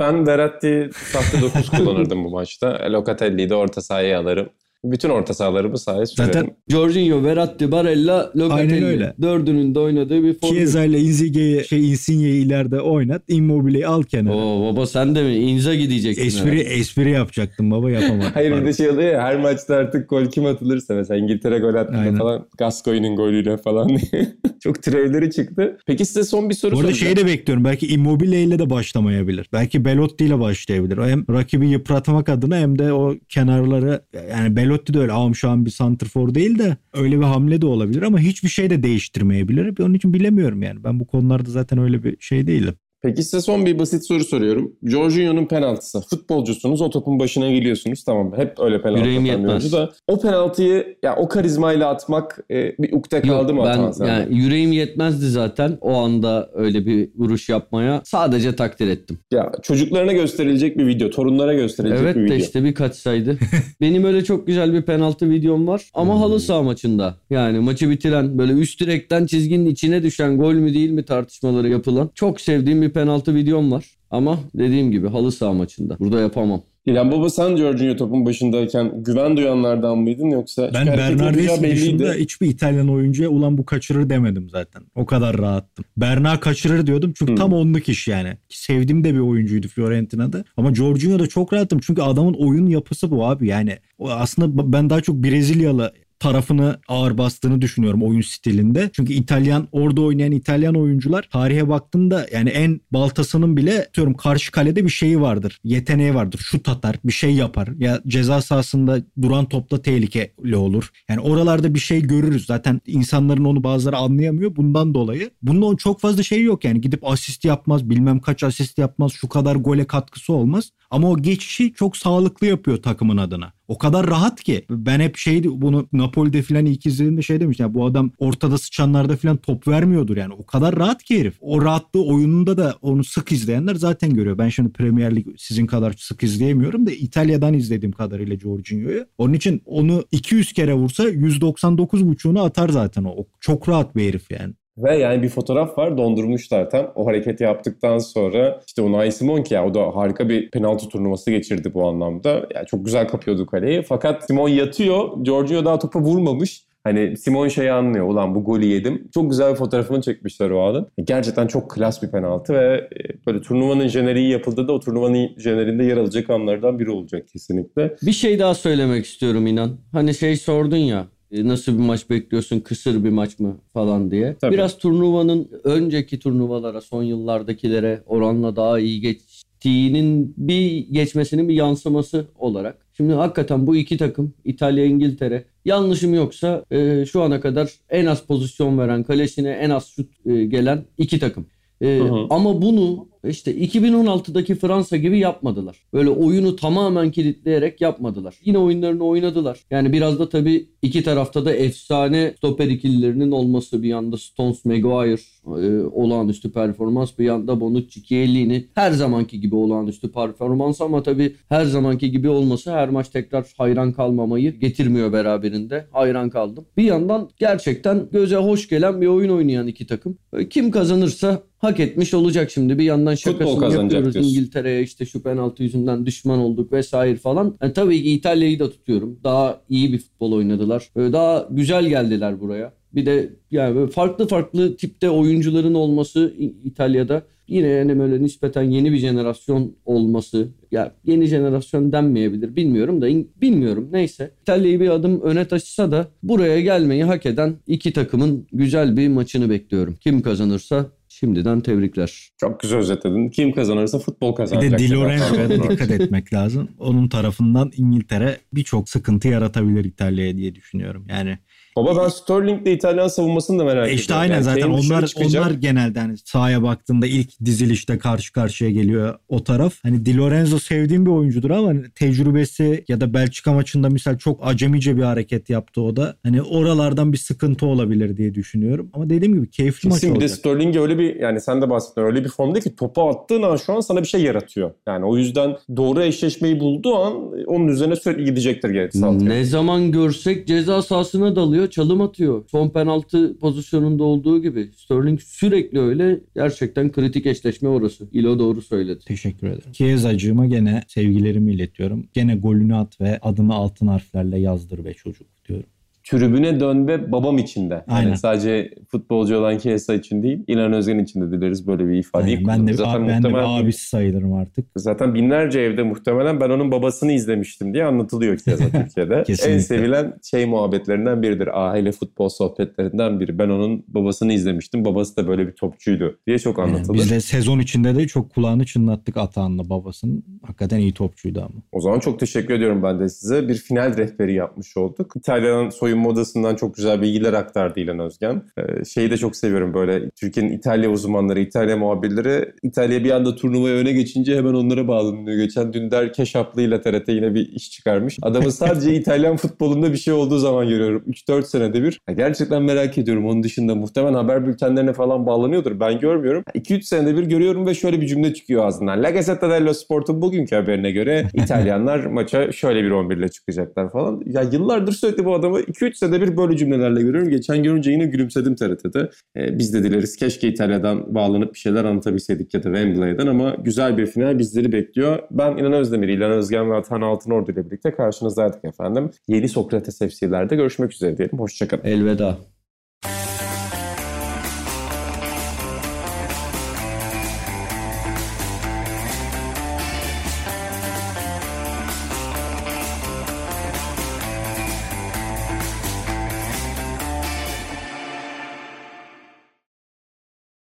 Ben 0.00 0.26
Verratti 0.26 0.90
sahte 0.92 1.40
9 1.40 1.70
kullanırdım 1.70 2.24
bu 2.24 2.30
maçta. 2.30 2.86
Locatelli'yi 2.90 3.50
de 3.50 3.54
orta 3.54 3.82
sahaya 3.82 4.20
alırım. 4.20 4.48
Bütün 4.84 5.08
orta 5.08 5.34
sahalarımı 5.34 5.78
sahaya 5.78 6.06
sürerim. 6.06 6.32
Zaten 6.32 6.50
Jorginho, 6.68 7.22
Verratti, 7.24 7.72
Barella, 7.72 8.32
Locatelli. 8.36 9.12
Dördünün 9.22 9.74
de 9.74 9.78
oynadığı 9.78 10.22
bir 10.22 10.34
form. 10.34 10.52
Chiesa 10.54 10.84
ile 10.84 11.00
Inzaghi'yi 11.00 11.64
şey 11.64 11.90
Insigne'yi 11.90 12.46
ileride 12.46 12.80
oynat. 12.80 13.22
Immobile'yi 13.28 13.86
al 13.86 14.02
kenara. 14.02 14.34
Oo 14.36 14.72
baba 14.72 14.86
sen 14.86 15.14
de 15.14 15.22
mi? 15.22 15.34
Inza 15.34 15.74
gideceksin. 15.74 16.26
Espri 16.26 16.50
herhalde. 16.50 16.74
espri 16.74 17.10
yapacaktım 17.10 17.70
baba 17.70 17.90
yapamadım. 17.90 18.30
Hayır 18.34 18.60
bir 18.60 18.66
de 18.66 18.72
şey 18.72 18.90
oluyor 18.90 19.12
ya 19.12 19.22
her 19.22 19.36
maçta 19.40 19.74
artık 19.74 20.10
gol 20.10 20.26
kim 20.26 20.46
atılırsa 20.46 20.94
mesela 20.94 21.20
İngiltere 21.20 21.58
gol 21.58 21.74
attığında 21.74 21.98
Aynen. 21.98 22.18
falan 22.18 22.46
Gascoigne'in 22.58 23.16
golüyle 23.16 23.56
falan 23.56 23.88
diye. 23.88 24.28
Çok 24.60 24.82
türevleri 24.82 25.30
çıktı. 25.30 25.76
Peki 25.86 26.04
size 26.04 26.24
son 26.24 26.48
bir 26.50 26.54
soru 26.54 26.72
Bu 26.72 26.76
arada 26.80 26.88
soracağım. 26.92 27.14
şeyi 27.14 27.26
de 27.26 27.32
bekliyorum. 27.32 27.64
Belki 27.64 27.86
Immobile 27.86 28.42
ile 28.42 28.58
de 28.58 28.70
başlamayabilir. 28.70 29.48
Belki 29.52 29.84
Belotti 29.84 30.24
ile 30.24 30.40
başlayabilir. 30.40 30.96
O 30.98 31.06
hem 31.06 31.24
rakibi 31.30 31.68
yıpratmak 31.68 32.28
adına 32.28 32.56
hem 32.56 32.78
de 32.78 32.92
o 32.92 33.14
kenarları 33.28 34.00
yani 34.30 34.56
Belotti 34.56 34.67
de 34.68 34.98
öyle 34.98 35.12
ağam 35.12 35.34
şu 35.34 35.50
an 35.50 35.66
bir 35.66 35.70
santrfor 35.70 36.34
değil 36.34 36.58
de 36.58 36.76
öyle 36.92 37.18
bir 37.18 37.24
hamle 37.24 37.60
de 37.60 37.66
olabilir 37.66 38.02
ama 38.02 38.18
hiçbir 38.18 38.48
şey 38.48 38.70
de 38.70 38.82
değiştirmeyebilir. 38.82 39.80
Onun 39.80 39.94
için 39.94 40.14
bilemiyorum 40.14 40.62
yani. 40.62 40.84
Ben 40.84 41.00
bu 41.00 41.06
konularda 41.06 41.50
zaten 41.50 41.78
öyle 41.78 42.04
bir 42.04 42.16
şey 42.20 42.46
değilim. 42.46 42.74
Peki 43.02 43.22
size 43.22 43.40
son 43.40 43.66
bir 43.66 43.78
basit 43.78 44.06
soru 44.06 44.24
soruyorum. 44.24 44.72
Jorginho'nun 44.84 45.46
penaltısı. 45.46 46.00
Futbolcusunuz 46.10 46.80
o 46.80 46.90
topun 46.90 47.18
başına 47.18 47.50
geliyorsunuz 47.50 48.04
tamam 48.04 48.32
hep 48.36 48.60
öyle 48.60 48.82
penaltı 48.82 49.00
Yüreğim 49.00 49.24
bir 49.24 49.28
yetmez. 49.30 49.72
da 49.72 49.90
o 50.08 50.20
penaltıyı 50.20 50.96
ya 51.02 51.16
o 51.16 51.28
karizmayla 51.28 51.88
atmak 51.88 52.38
e, 52.50 52.74
bir 52.78 52.92
ukde 52.92 53.20
kaldı 53.22 53.54
mı 53.54 53.58
Yok, 53.60 53.68
atan 53.68 53.92
ben 54.00 54.06
yani 54.06 54.36
yüreğim 54.38 54.72
yetmezdi 54.72 55.26
zaten 55.26 55.78
o 55.80 55.94
anda 55.94 56.50
öyle 56.54 56.86
bir 56.86 57.10
vuruş 57.16 57.48
yapmaya. 57.48 58.02
Sadece 58.04 58.56
takdir 58.56 58.88
ettim. 58.88 59.18
Ya 59.32 59.52
çocuklarına 59.62 60.12
gösterilecek 60.12 60.78
bir 60.78 60.86
video, 60.86 61.10
torunlara 61.10 61.54
gösterilecek 61.54 62.02
Evet 62.04 62.16
bir 62.16 62.20
video. 62.24 62.36
de 62.36 62.40
işte 62.40 62.64
birkaç 62.64 62.94
saydı. 62.96 63.38
Benim 63.80 64.04
öyle 64.04 64.24
çok 64.24 64.46
güzel 64.46 64.72
bir 64.72 64.82
penaltı 64.82 65.30
videom 65.30 65.66
var 65.66 65.82
ama 65.94 66.14
Hmm. 66.14 66.20
halı 66.20 66.40
saha 66.40 66.62
maçında. 66.62 67.14
Yani 67.30 67.58
maçı 67.60 67.90
bitiren 67.90 68.38
böyle 68.38 68.52
üst 68.52 68.80
direkten 68.80 69.26
çizginin 69.26 69.66
içine 69.66 70.02
düşen 70.02 70.38
gol 70.38 70.54
mü 70.54 70.74
değil 70.74 70.90
mi 70.90 71.04
tartışmaları 71.04 71.68
yapılan. 71.68 72.10
Çok 72.14 72.40
sevdiğim 72.40 72.82
bir 72.82 72.87
penaltı 72.90 73.34
videom 73.34 73.72
var. 73.72 73.84
Ama 74.10 74.38
dediğim 74.54 74.90
gibi 74.90 75.08
halı 75.08 75.32
saha 75.32 75.52
maçında. 75.52 75.98
Burada 75.98 76.20
yapamam. 76.20 76.62
İlhan 76.86 77.12
Baba 77.12 77.30
sen 77.30 77.56
Jorginho 77.56 77.96
topun 77.96 78.26
başındayken 78.26 79.02
güven 79.02 79.36
duyanlardan 79.36 79.98
mıydın 79.98 80.30
yoksa? 80.30 80.70
Ben 80.74 80.84
yapacağı 80.84 81.62
dışında 81.62 82.12
hiçbir 82.12 82.46
İtalyan 82.46 82.88
oyuncuya 82.88 83.28
ulan 83.28 83.58
bu 83.58 83.64
kaçırır 83.66 84.10
demedim 84.10 84.48
zaten. 84.50 84.82
O 84.94 85.06
kadar 85.06 85.38
rahattım. 85.38 85.84
Berna 85.96 86.40
kaçırır 86.40 86.86
diyordum 86.86 87.12
çünkü 87.16 87.32
Hmm. 87.32 87.36
tam 87.38 87.52
onluk 87.52 87.88
iş 87.88 88.08
yani. 88.08 88.36
Sevdiğim 88.48 89.04
de 89.04 89.14
bir 89.14 89.18
oyuncuydu 89.18 89.68
Fiorentina'da. 89.68 90.44
Ama 90.56 90.74
Jorginho'da 90.74 91.26
çok 91.26 91.52
rahattım 91.52 91.78
çünkü 91.82 92.02
adamın 92.02 92.34
oyun 92.34 92.66
yapısı 92.66 93.10
bu 93.10 93.26
abi 93.26 93.46
yani. 93.48 93.76
Aslında 94.04 94.72
ben 94.72 94.90
daha 94.90 95.00
çok 95.00 95.16
Brezilyalı 95.16 95.92
tarafını 96.18 96.80
ağır 96.88 97.18
bastığını 97.18 97.60
düşünüyorum 97.60 98.02
oyun 98.02 98.20
stilinde. 98.20 98.90
Çünkü 98.92 99.12
İtalyan 99.12 99.68
orada 99.72 100.00
oynayan 100.00 100.32
İtalyan 100.32 100.74
oyuncular 100.74 101.28
tarihe 101.32 101.68
baktığında 101.68 102.26
yani 102.32 102.50
en 102.50 102.80
baltasının 102.92 103.56
bile 103.56 103.88
diyorum 103.94 104.14
karşı 104.14 104.52
kalede 104.52 104.84
bir 104.84 104.90
şeyi 104.90 105.20
vardır. 105.20 105.60
Yeteneği 105.64 106.14
vardır. 106.14 106.38
Şut 106.38 106.68
atar, 106.68 106.96
bir 107.04 107.12
şey 107.12 107.34
yapar. 107.34 107.68
Ya 107.78 108.00
ceza 108.06 108.42
sahasında 108.42 108.98
duran 109.22 109.44
topla 109.44 109.82
tehlikeli 109.82 110.56
olur. 110.56 110.90
Yani 111.08 111.20
oralarda 111.20 111.74
bir 111.74 111.78
şey 111.78 112.02
görürüz. 112.02 112.46
Zaten 112.46 112.80
insanların 112.86 113.44
onu 113.44 113.64
bazıları 113.64 113.96
anlayamıyor 113.96 114.56
bundan 114.56 114.94
dolayı. 114.94 115.30
Bunun 115.42 115.76
çok 115.76 116.00
fazla 116.00 116.22
şey 116.22 116.42
yok 116.42 116.64
yani. 116.64 116.80
Gidip 116.80 117.06
asist 117.06 117.44
yapmaz, 117.44 117.90
bilmem 117.90 118.20
kaç 118.20 118.42
asist 118.42 118.78
yapmaz, 118.78 119.12
şu 119.12 119.28
kadar 119.28 119.56
gole 119.56 119.86
katkısı 119.86 120.32
olmaz. 120.32 120.70
Ama 120.90 121.10
o 121.10 121.18
geçişi 121.22 121.72
çok 121.72 121.96
sağlıklı 121.96 122.46
yapıyor 122.46 122.82
takımın 122.82 123.16
adına. 123.16 123.57
O 123.68 123.78
kadar 123.78 124.06
rahat 124.06 124.42
ki. 124.42 124.64
Ben 124.70 125.00
hep 125.00 125.16
şey 125.16 125.44
bunu 125.44 125.88
Napoli'de 125.92 126.42
falan 126.42 126.66
ilk 126.66 126.86
izlediğimde 126.86 127.22
şey 127.22 127.40
demiş. 127.40 127.60
Ya 127.60 127.74
bu 127.74 127.86
adam 127.86 128.10
ortada 128.18 128.58
sıçanlarda 128.58 129.16
falan 129.16 129.36
top 129.36 129.68
vermiyordur 129.68 130.16
yani. 130.16 130.34
O 130.34 130.46
kadar 130.46 130.76
rahat 130.76 131.02
ki 131.02 131.20
herif. 131.20 131.34
O 131.40 131.62
rahatlığı 131.62 132.04
oyununda 132.04 132.56
da 132.56 132.74
onu 132.82 133.04
sık 133.04 133.32
izleyenler 133.32 133.74
zaten 133.74 134.14
görüyor. 134.14 134.38
Ben 134.38 134.48
şimdi 134.48 134.72
Premier 134.72 135.16
Lig 135.16 135.26
sizin 135.36 135.66
kadar 135.66 135.92
sık 135.98 136.22
izleyemiyorum 136.22 136.86
da 136.86 136.90
İtalya'dan 136.90 137.54
izlediğim 137.54 137.92
kadarıyla 137.92 138.38
Jorginho'yu. 138.38 139.06
Onun 139.18 139.34
için 139.34 139.62
onu 139.64 140.04
200 140.12 140.52
kere 140.52 140.74
vursa 140.74 141.04
199.5'unu 141.08 142.40
atar 142.40 142.68
zaten. 142.68 143.04
O 143.04 143.26
Çok 143.40 143.68
rahat 143.68 143.96
bir 143.96 144.08
herif 144.08 144.30
yani. 144.30 144.54
Ve 144.82 144.96
yani 144.96 145.22
bir 145.22 145.28
fotoğraf 145.28 145.78
var 145.78 145.98
dondurmuşlar 145.98 146.70
tam. 146.70 146.92
O 146.94 147.06
hareketi 147.06 147.44
yaptıktan 147.44 147.98
sonra 147.98 148.60
işte 148.66 148.82
Unai 148.82 149.12
Simon 149.12 149.42
ki 149.42 149.54
ya 149.54 149.66
o 149.66 149.74
da 149.74 149.96
harika 149.96 150.28
bir 150.28 150.50
penaltı 150.50 150.88
turnuvası 150.88 151.30
geçirdi 151.30 151.74
bu 151.74 151.88
anlamda. 151.88 152.46
Yani 152.54 152.66
çok 152.66 152.84
güzel 152.84 153.08
kapıyordu 153.08 153.46
kaleyi. 153.46 153.82
Fakat 153.82 154.26
Simon 154.26 154.48
yatıyor. 154.48 155.24
Giorgio 155.24 155.64
daha 155.64 155.78
topa 155.78 156.00
vurmamış. 156.00 156.68
Hani 156.84 157.16
Simon 157.16 157.48
şeyi 157.48 157.72
anlıyor. 157.72 158.06
Ulan 158.08 158.34
bu 158.34 158.44
golü 158.44 158.66
yedim. 158.66 159.08
Çok 159.14 159.30
güzel 159.30 159.52
bir 159.52 159.56
fotoğrafını 159.56 160.02
çekmişler 160.02 160.50
o 160.50 160.60
anın. 160.60 160.88
Gerçekten 161.04 161.46
çok 161.46 161.70
klas 161.70 162.02
bir 162.02 162.10
penaltı 162.10 162.54
ve 162.54 162.74
e, 162.76 163.26
böyle 163.26 163.40
turnuvanın 163.40 163.88
jeneriği 163.88 164.30
yapıldı 164.30 164.68
da 164.68 164.72
o 164.72 164.80
turnuvanın 164.80 165.28
jenerinde 165.38 165.84
yer 165.84 165.96
alacak 165.96 166.30
anlardan 166.30 166.78
biri 166.78 166.90
olacak 166.90 167.28
kesinlikle. 167.28 167.96
Bir 168.02 168.12
şey 168.12 168.38
daha 168.38 168.54
söylemek 168.54 169.04
istiyorum 169.04 169.46
inan. 169.46 169.70
Hani 169.92 170.14
şey 170.14 170.36
sordun 170.36 170.76
ya 170.76 171.00
e, 171.00 171.17
nasıl 171.32 171.72
bir 171.72 171.82
maç 171.82 172.10
bekliyorsun 172.10 172.60
kısır 172.60 173.04
bir 173.04 173.10
maç 173.10 173.38
mı 173.38 173.56
falan 173.72 174.10
diye. 174.10 174.36
Tabii. 174.40 174.54
Biraz 174.54 174.78
turnuvanın 174.78 175.48
önceki 175.64 176.18
turnuvalara 176.18 176.80
son 176.80 177.02
yıllardakilere 177.02 178.02
oranla 178.06 178.56
daha 178.56 178.78
iyi 178.78 179.00
geçtiğinin 179.00 180.34
bir 180.36 180.86
geçmesinin 180.88 181.48
bir 181.48 181.54
yansıması 181.54 182.26
olarak. 182.38 182.86
Şimdi 182.92 183.12
hakikaten 183.12 183.66
bu 183.66 183.76
iki 183.76 183.96
takım 183.96 184.34
İtalya 184.44 184.84
İngiltere 184.84 185.44
yanlışım 185.64 186.14
yoksa 186.14 186.64
e, 186.70 187.04
şu 187.06 187.22
ana 187.22 187.40
kadar 187.40 187.70
en 187.90 188.06
az 188.06 188.22
pozisyon 188.26 188.78
veren 188.78 189.02
kalesine 189.02 189.50
en 189.50 189.70
az 189.70 189.86
şut 189.86 190.26
e, 190.26 190.44
gelen 190.44 190.84
iki 190.98 191.18
takım. 191.18 191.46
E, 191.80 191.98
Hı 191.98 192.04
hı. 192.04 192.26
ama 192.30 192.62
bunu 192.62 193.08
işte 193.24 193.54
2016'daki 193.54 194.54
Fransa 194.54 194.96
gibi 194.96 195.18
yapmadılar. 195.18 195.76
Böyle 195.92 196.10
oyunu 196.10 196.56
tamamen 196.56 197.10
kilitleyerek 197.10 197.80
yapmadılar. 197.80 198.34
Yine 198.44 198.58
oyunlarını 198.58 199.04
oynadılar. 199.04 199.60
Yani 199.70 199.92
biraz 199.92 200.18
da 200.18 200.28
tabii 200.28 200.68
iki 200.82 201.02
tarafta 201.02 201.44
da 201.44 201.54
efsane 201.54 202.34
stoper 202.36 202.66
ikililerinin 202.66 203.30
olması 203.30 203.82
bir 203.82 203.88
yanda 203.88 204.18
Stones 204.18 204.64
Maguire 204.64 205.20
e, 205.46 205.82
olağanüstü 205.82 206.52
performans 206.52 207.18
bir 207.18 207.24
yanda 207.24 207.60
Bonucci 207.60 208.02
Chiellini 208.02 208.66
her 208.74 208.90
zamanki 208.90 209.40
gibi 209.40 209.54
olağanüstü 209.54 210.12
performans 210.12 210.80
ama 210.80 211.02
tabii 211.02 211.36
her 211.48 211.64
zamanki 211.64 212.10
gibi 212.10 212.28
olması 212.28 212.72
her 212.72 212.88
maç 212.88 213.08
tekrar 213.08 213.46
hayran 213.58 213.92
kalmamayı 213.92 214.60
getirmiyor 214.60 215.12
beraberinde. 215.12 215.86
Hayran 215.92 216.30
kaldım. 216.30 216.66
Bir 216.76 216.82
yandan 216.82 217.30
gerçekten 217.38 218.08
göze 218.12 218.36
hoş 218.36 218.68
gelen 218.68 219.00
bir 219.00 219.06
oyun 219.06 219.30
oynayan 219.30 219.66
iki 219.66 219.86
takım. 219.86 220.18
E, 220.32 220.48
Kim 220.48 220.70
kazanırsa 220.70 221.42
hak 221.58 221.80
etmiş 221.80 222.14
olacak 222.14 222.50
şimdi. 222.50 222.78
Bir 222.78 222.84
yandan 222.84 223.07
Futbol 223.16 223.54
şakasını 223.54 223.82
yapıyoruz. 223.82 224.16
İngiltere'ye 224.16 224.82
işte 224.82 225.04
şu 225.06 225.22
penaltı 225.22 225.62
yüzünden 225.62 226.06
düşman 226.06 226.38
olduk 226.38 226.72
vesaire 226.72 227.16
falan. 227.16 227.56
Yani 227.62 227.72
tabii 227.72 228.02
ki 228.02 228.10
İtalya'yı 228.12 228.58
da 228.58 228.70
tutuyorum. 228.70 229.20
Daha 229.24 229.60
iyi 229.68 229.92
bir 229.92 229.98
futbol 229.98 230.32
oynadılar. 230.32 230.88
Ee, 230.96 231.12
Daha 231.12 231.48
güzel 231.50 231.86
geldiler 231.86 232.40
buraya. 232.40 232.72
Bir 232.94 233.06
de 233.06 233.30
yani 233.50 233.90
farklı 233.90 234.28
farklı 234.28 234.76
tipte 234.76 235.10
oyuncuların 235.10 235.74
olması 235.74 236.34
İtalya'da 236.64 237.22
yine 237.48 237.66
yani 237.66 237.98
böyle 237.98 238.22
nispeten 238.22 238.62
yeni 238.62 238.92
bir 238.92 238.96
jenerasyon 238.96 239.76
olması 239.84 240.48
ya 240.70 240.94
yeni 241.04 241.26
jenerasyon 241.26 241.92
denmeyebilir 241.92 242.56
bilmiyorum 242.56 243.00
da 243.02 243.06
bilmiyorum 243.40 243.88
neyse 243.92 244.30
İtalya'yı 244.42 244.80
bir 244.80 244.88
adım 244.88 245.20
öne 245.20 245.48
taşısa 245.48 245.90
da 245.90 246.08
buraya 246.22 246.60
gelmeyi 246.60 247.04
hak 247.04 247.26
eden 247.26 247.54
iki 247.66 247.92
takımın 247.92 248.46
güzel 248.52 248.96
bir 248.96 249.08
maçını 249.08 249.50
bekliyorum. 249.50 249.96
Kim 250.00 250.22
kazanırsa 250.22 250.86
şimdiden 251.08 251.60
tebrikler. 251.60 252.28
Çok 252.40 252.60
güzel 252.60 252.78
özetledin. 252.78 253.30
Kim 253.30 253.52
kazanırsa 253.52 253.98
futbol 253.98 254.32
Bir 254.32 254.36
kazanacak. 254.36 254.72
de 254.72 254.78
Di 254.78 254.94
Lorenzo'ya 254.94 255.50
dikkat 255.70 255.90
etmek 255.90 256.32
lazım. 256.32 256.68
Onun 256.78 257.08
tarafından 257.08 257.70
İngiltere 257.76 258.36
birçok 258.52 258.88
sıkıntı 258.88 259.28
yaratabilir 259.28 259.84
İtalya'ya 259.84 260.36
diye 260.36 260.54
düşünüyorum. 260.54 261.06
Yani 261.08 261.38
Baba 261.84 262.02
ben 262.02 262.08
Sterling'le 262.08 262.66
İtalyan 262.66 263.08
savunmasını 263.08 263.58
da 263.58 263.64
merak 263.64 263.76
ediyorum. 263.76 263.92
E 263.92 264.00
işte 264.00 264.14
aynen 264.14 264.34
Yani 264.34 264.44
zaten 264.44 264.68
onlar 264.68 265.06
çıkacak. 265.06 265.42
onlar 265.42 265.50
genelde 265.54 266.00
hani 266.00 266.18
sahaya 266.24 266.62
baktığında 266.62 267.06
ilk 267.06 267.30
dizilişte 267.44 267.98
karşı 267.98 268.32
karşıya 268.32 268.70
geliyor 268.70 269.14
o 269.28 269.44
taraf. 269.44 269.74
Hani 269.82 270.06
Di 270.06 270.16
Lorenzo 270.16 270.58
sevdiğim 270.58 271.06
bir 271.06 271.10
oyuncudur 271.10 271.50
ama 271.50 271.68
hani 271.68 271.90
tecrübesi 271.90 272.84
ya 272.88 273.00
da 273.00 273.14
Belçika 273.14 273.52
maçında 273.52 273.88
misal 273.88 274.18
çok 274.18 274.40
acemice 274.42 274.96
bir 274.96 275.02
hareket 275.02 275.50
yaptı 275.50 275.82
o 275.82 275.96
da. 275.96 276.16
Hani 276.22 276.42
oralardan 276.42 277.12
bir 277.12 277.18
sıkıntı 277.18 277.66
olabilir 277.66 278.16
diye 278.16 278.34
düşünüyorum. 278.34 278.90
Ama 278.92 279.10
dediğim 279.10 279.34
gibi 279.34 279.50
keyifli 279.50 279.88
maç 279.88 280.00
Kesin 280.00 280.14
bir 280.14 280.20
de 280.20 280.24
olacak. 280.24 280.38
Sterling 280.38 280.76
öyle 280.76 280.98
bir 280.98 281.16
yani 281.16 281.40
sen 281.40 281.62
de 281.62 281.70
bahsettin 281.70 282.02
öyle 282.02 282.24
bir 282.24 282.28
formda 282.28 282.60
ki 282.60 282.76
topu 282.76 283.08
attığın 283.08 283.42
an 283.42 283.56
şu 283.56 283.72
an 283.72 283.80
sana 283.80 284.02
bir 284.02 284.08
şey 284.08 284.22
yaratıyor. 284.22 284.70
Yani 284.86 285.04
o 285.04 285.16
yüzden 285.16 285.56
doğru 285.76 286.02
eşleşmeyi 286.02 286.60
bulduğu 286.60 286.96
an 286.96 287.14
onun 287.46 287.68
üzerine 287.68 287.96
sürekli 287.96 288.24
gidecektir 288.24 288.90
Southgate. 288.92 289.28
Ne 289.28 289.44
zaman 289.44 289.92
görsek 289.92 290.46
ceza 290.46 290.82
sahasına 290.82 291.36
dalıyor, 291.36 291.67
çalım 291.70 292.00
atıyor. 292.00 292.44
Son 292.48 292.68
penaltı 292.68 293.38
pozisyonunda 293.38 294.04
olduğu 294.04 294.42
gibi. 294.42 294.70
Sterling 294.76 295.20
sürekli 295.20 295.80
öyle. 295.80 296.20
Gerçekten 296.34 296.92
kritik 296.92 297.26
eşleşme 297.26 297.68
orası. 297.68 298.08
İlo 298.12 298.38
doğru 298.38 298.62
söyledi. 298.62 299.04
Teşekkür 299.06 299.46
ederim. 299.46 299.72
Kiezacığıma 299.72 300.46
gene 300.46 300.82
sevgilerimi 300.88 301.52
iletiyorum. 301.52 302.08
Gene 302.14 302.36
golünü 302.36 302.74
at 302.74 303.00
ve 303.00 303.18
adını 303.22 303.54
altın 303.54 303.86
harflerle 303.86 304.38
yazdır 304.38 304.84
be 304.84 304.94
çocuk 304.94 305.26
diyorum. 305.48 305.68
Tribüne 306.10 306.60
dön 306.60 306.86
ve 306.86 307.12
babam 307.12 307.38
için 307.38 307.70
de. 307.70 307.74
Yani 307.74 307.84
Aynen. 307.88 308.14
sadece 308.14 308.70
futbolcu 308.90 309.36
olan 309.38 309.58
Chiesa 309.58 309.94
için 309.94 310.22
değil, 310.22 310.44
İlhan 310.46 310.72
Özgen 310.72 310.98
için 310.98 311.20
de 311.20 311.30
dileriz 311.32 311.66
böyle 311.66 311.88
bir 311.88 311.94
ifadeyi 311.94 312.36
Aynen, 312.36 312.48
ben 312.48 312.66
de, 312.66 312.72
bir, 312.72 312.76
kullanın. 312.76 313.08
ben 313.08 313.22
de 313.22 313.28
bir 313.28 313.32
muhtemelen- 313.34 313.62
abisi 313.62 313.88
sayılırım 313.88 314.32
artık. 314.32 314.66
Zaten 314.76 315.14
binlerce 315.14 315.60
evde 315.60 315.82
muhtemelen 315.82 316.40
ben 316.40 316.50
onun 316.50 316.72
babasını 316.72 317.12
izlemiştim 317.12 317.74
diye 317.74 317.84
anlatılıyor 317.84 318.36
Chiesa 318.36 318.64
Türkiye'de. 318.70 319.24
En 319.46 319.58
sevilen 319.58 320.14
şey 320.30 320.46
muhabbetlerinden 320.46 321.22
biridir. 321.22 321.48
Aile 321.68 321.92
futbol 321.92 322.28
sohbetlerinden 322.28 323.20
biri. 323.20 323.38
Ben 323.38 323.48
onun 323.48 323.84
babasını 323.88 324.32
izlemiştim. 324.32 324.84
Babası 324.84 325.16
da 325.16 325.28
böyle 325.28 325.46
bir 325.46 325.52
topçuydu 325.52 326.18
diye 326.26 326.38
çok 326.38 326.58
anlatılır. 326.58 326.98
Biz 326.98 327.10
de 327.10 327.20
sezon 327.20 327.58
içinde 327.58 327.96
de 327.96 328.06
çok 328.06 328.34
kulağını 328.34 328.66
çınlattık 328.66 329.16
Atahan'la 329.16 329.70
babasının. 329.70 330.24
Hakikaten 330.46 330.78
iyi 330.78 330.92
topçuydu 330.94 331.40
ama. 331.40 331.62
O 331.72 331.80
zaman 331.80 332.00
çok 332.00 332.20
teşekkür 332.20 332.54
ediyorum 332.54 332.82
ben 332.82 333.00
de 333.00 333.08
size. 333.08 333.48
Bir 333.48 333.54
final 333.54 333.96
rehberi 333.96 334.34
yapmış 334.34 334.76
olduk. 334.76 335.12
İtalya'nın 335.16 335.70
soyunma 335.98 336.08
odasından 336.08 336.56
çok 336.56 336.76
güzel 336.76 337.02
bilgiler 337.02 337.32
aktardı 337.32 337.80
İlhan 337.80 337.98
Özgen. 337.98 338.42
Ee, 338.58 338.84
şeyi 338.84 339.10
de 339.10 339.16
çok 339.16 339.36
seviyorum 339.36 339.74
böyle 339.74 340.10
Türkiye'nin 340.10 340.52
İtalya 340.52 340.90
uzmanları, 340.90 341.40
İtalya 341.40 341.76
muhabirleri 341.76 342.52
İtalya 342.62 343.04
bir 343.04 343.10
anda 343.10 343.34
turnuvaya 343.34 343.74
öne 343.74 343.92
geçince 343.92 344.36
hemen 344.36 344.54
onlara 344.54 344.88
bağlanıyor. 344.88 345.36
Geçen 345.36 345.72
Dündar 345.72 346.12
Keşaplı 346.12 346.62
ile 346.62 346.80
TRT 346.80 347.08
yine 347.08 347.34
bir 347.34 347.48
iş 347.52 347.70
çıkarmış. 347.70 348.18
Adamı 348.22 348.52
sadece 348.52 348.94
İtalyan 349.00 349.36
futbolunda 349.36 349.92
bir 349.92 349.96
şey 349.96 350.14
olduğu 350.14 350.38
zaman 350.38 350.68
görüyorum. 350.68 351.02
3-4 351.08 351.42
senede 351.42 351.82
bir. 351.82 352.00
Ya 352.08 352.14
gerçekten 352.14 352.62
merak 352.62 352.98
ediyorum. 352.98 353.26
Onun 353.26 353.42
dışında 353.42 353.74
muhtemelen 353.74 354.14
haber 354.14 354.46
bültenlerine 354.46 354.92
falan 354.92 355.26
bağlanıyordur. 355.26 355.80
Ben 355.80 356.00
görmüyorum. 356.00 356.44
2-3 356.54 356.82
senede 356.82 357.16
bir 357.16 357.22
görüyorum 357.22 357.66
ve 357.66 357.74
şöyle 357.74 358.00
bir 358.00 358.06
cümle 358.06 358.34
çıkıyor 358.34 358.66
ağzından. 358.66 359.02
La 359.02 359.10
Gazzetta 359.10 359.50
dello 359.50 359.74
Sport'un 359.74 360.22
bugünkü 360.22 360.56
haberine 360.56 360.90
göre 360.90 361.26
İtalyanlar 361.34 362.06
maça 362.06 362.52
şöyle 362.52 362.84
bir 362.84 362.90
11 362.90 363.16
ile 363.16 363.28
çıkacaklar 363.28 363.92
falan. 363.92 364.22
Ya 364.26 364.42
yıllardır 364.42 364.92
sürekli 364.92 365.24
bu 365.24 365.34
adamı 365.34 365.60
2-3 365.88 365.94
senede 365.94 366.20
bir 366.20 366.36
böyle 366.36 366.56
cümlelerle 366.56 367.02
görüyorum. 367.02 367.30
Geçen 367.30 367.62
görünce 367.62 367.90
yine 367.90 368.06
gülümsedim 368.06 368.54
TRT'de. 368.54 369.10
Ee, 369.36 369.58
biz 369.58 369.74
de 369.74 369.84
dileriz. 369.84 370.16
Keşke 370.16 370.48
İtalya'dan 370.48 371.14
bağlanıp 371.14 371.54
bir 371.54 371.58
şeyler 371.58 371.84
anlatabilseydik 371.84 372.54
ya 372.54 372.62
da 372.62 372.68
Wembley'den 372.74 373.26
ama 373.26 373.56
güzel 373.58 373.98
bir 373.98 374.06
final 374.06 374.38
bizleri 374.38 374.72
bekliyor. 374.72 375.18
Ben 375.30 375.56
İlhan 375.56 375.72
Özdemir, 375.72 376.08
İlhan 376.08 376.32
Özgen 376.32 376.70
ve 376.70 376.74
Atan 376.74 377.00
Altınordu 377.00 377.52
ile 377.52 377.66
birlikte 377.66 377.90
karşınızdaydık 377.90 378.64
efendim. 378.64 379.10
Yeni 379.28 379.48
Sokrates 379.48 379.98
FC'lerde 379.98 380.56
görüşmek 380.56 380.92
üzere 380.92 381.18
diyelim. 381.18 381.38
Hoşçakalın. 381.38 381.84
Elveda. 381.84 382.38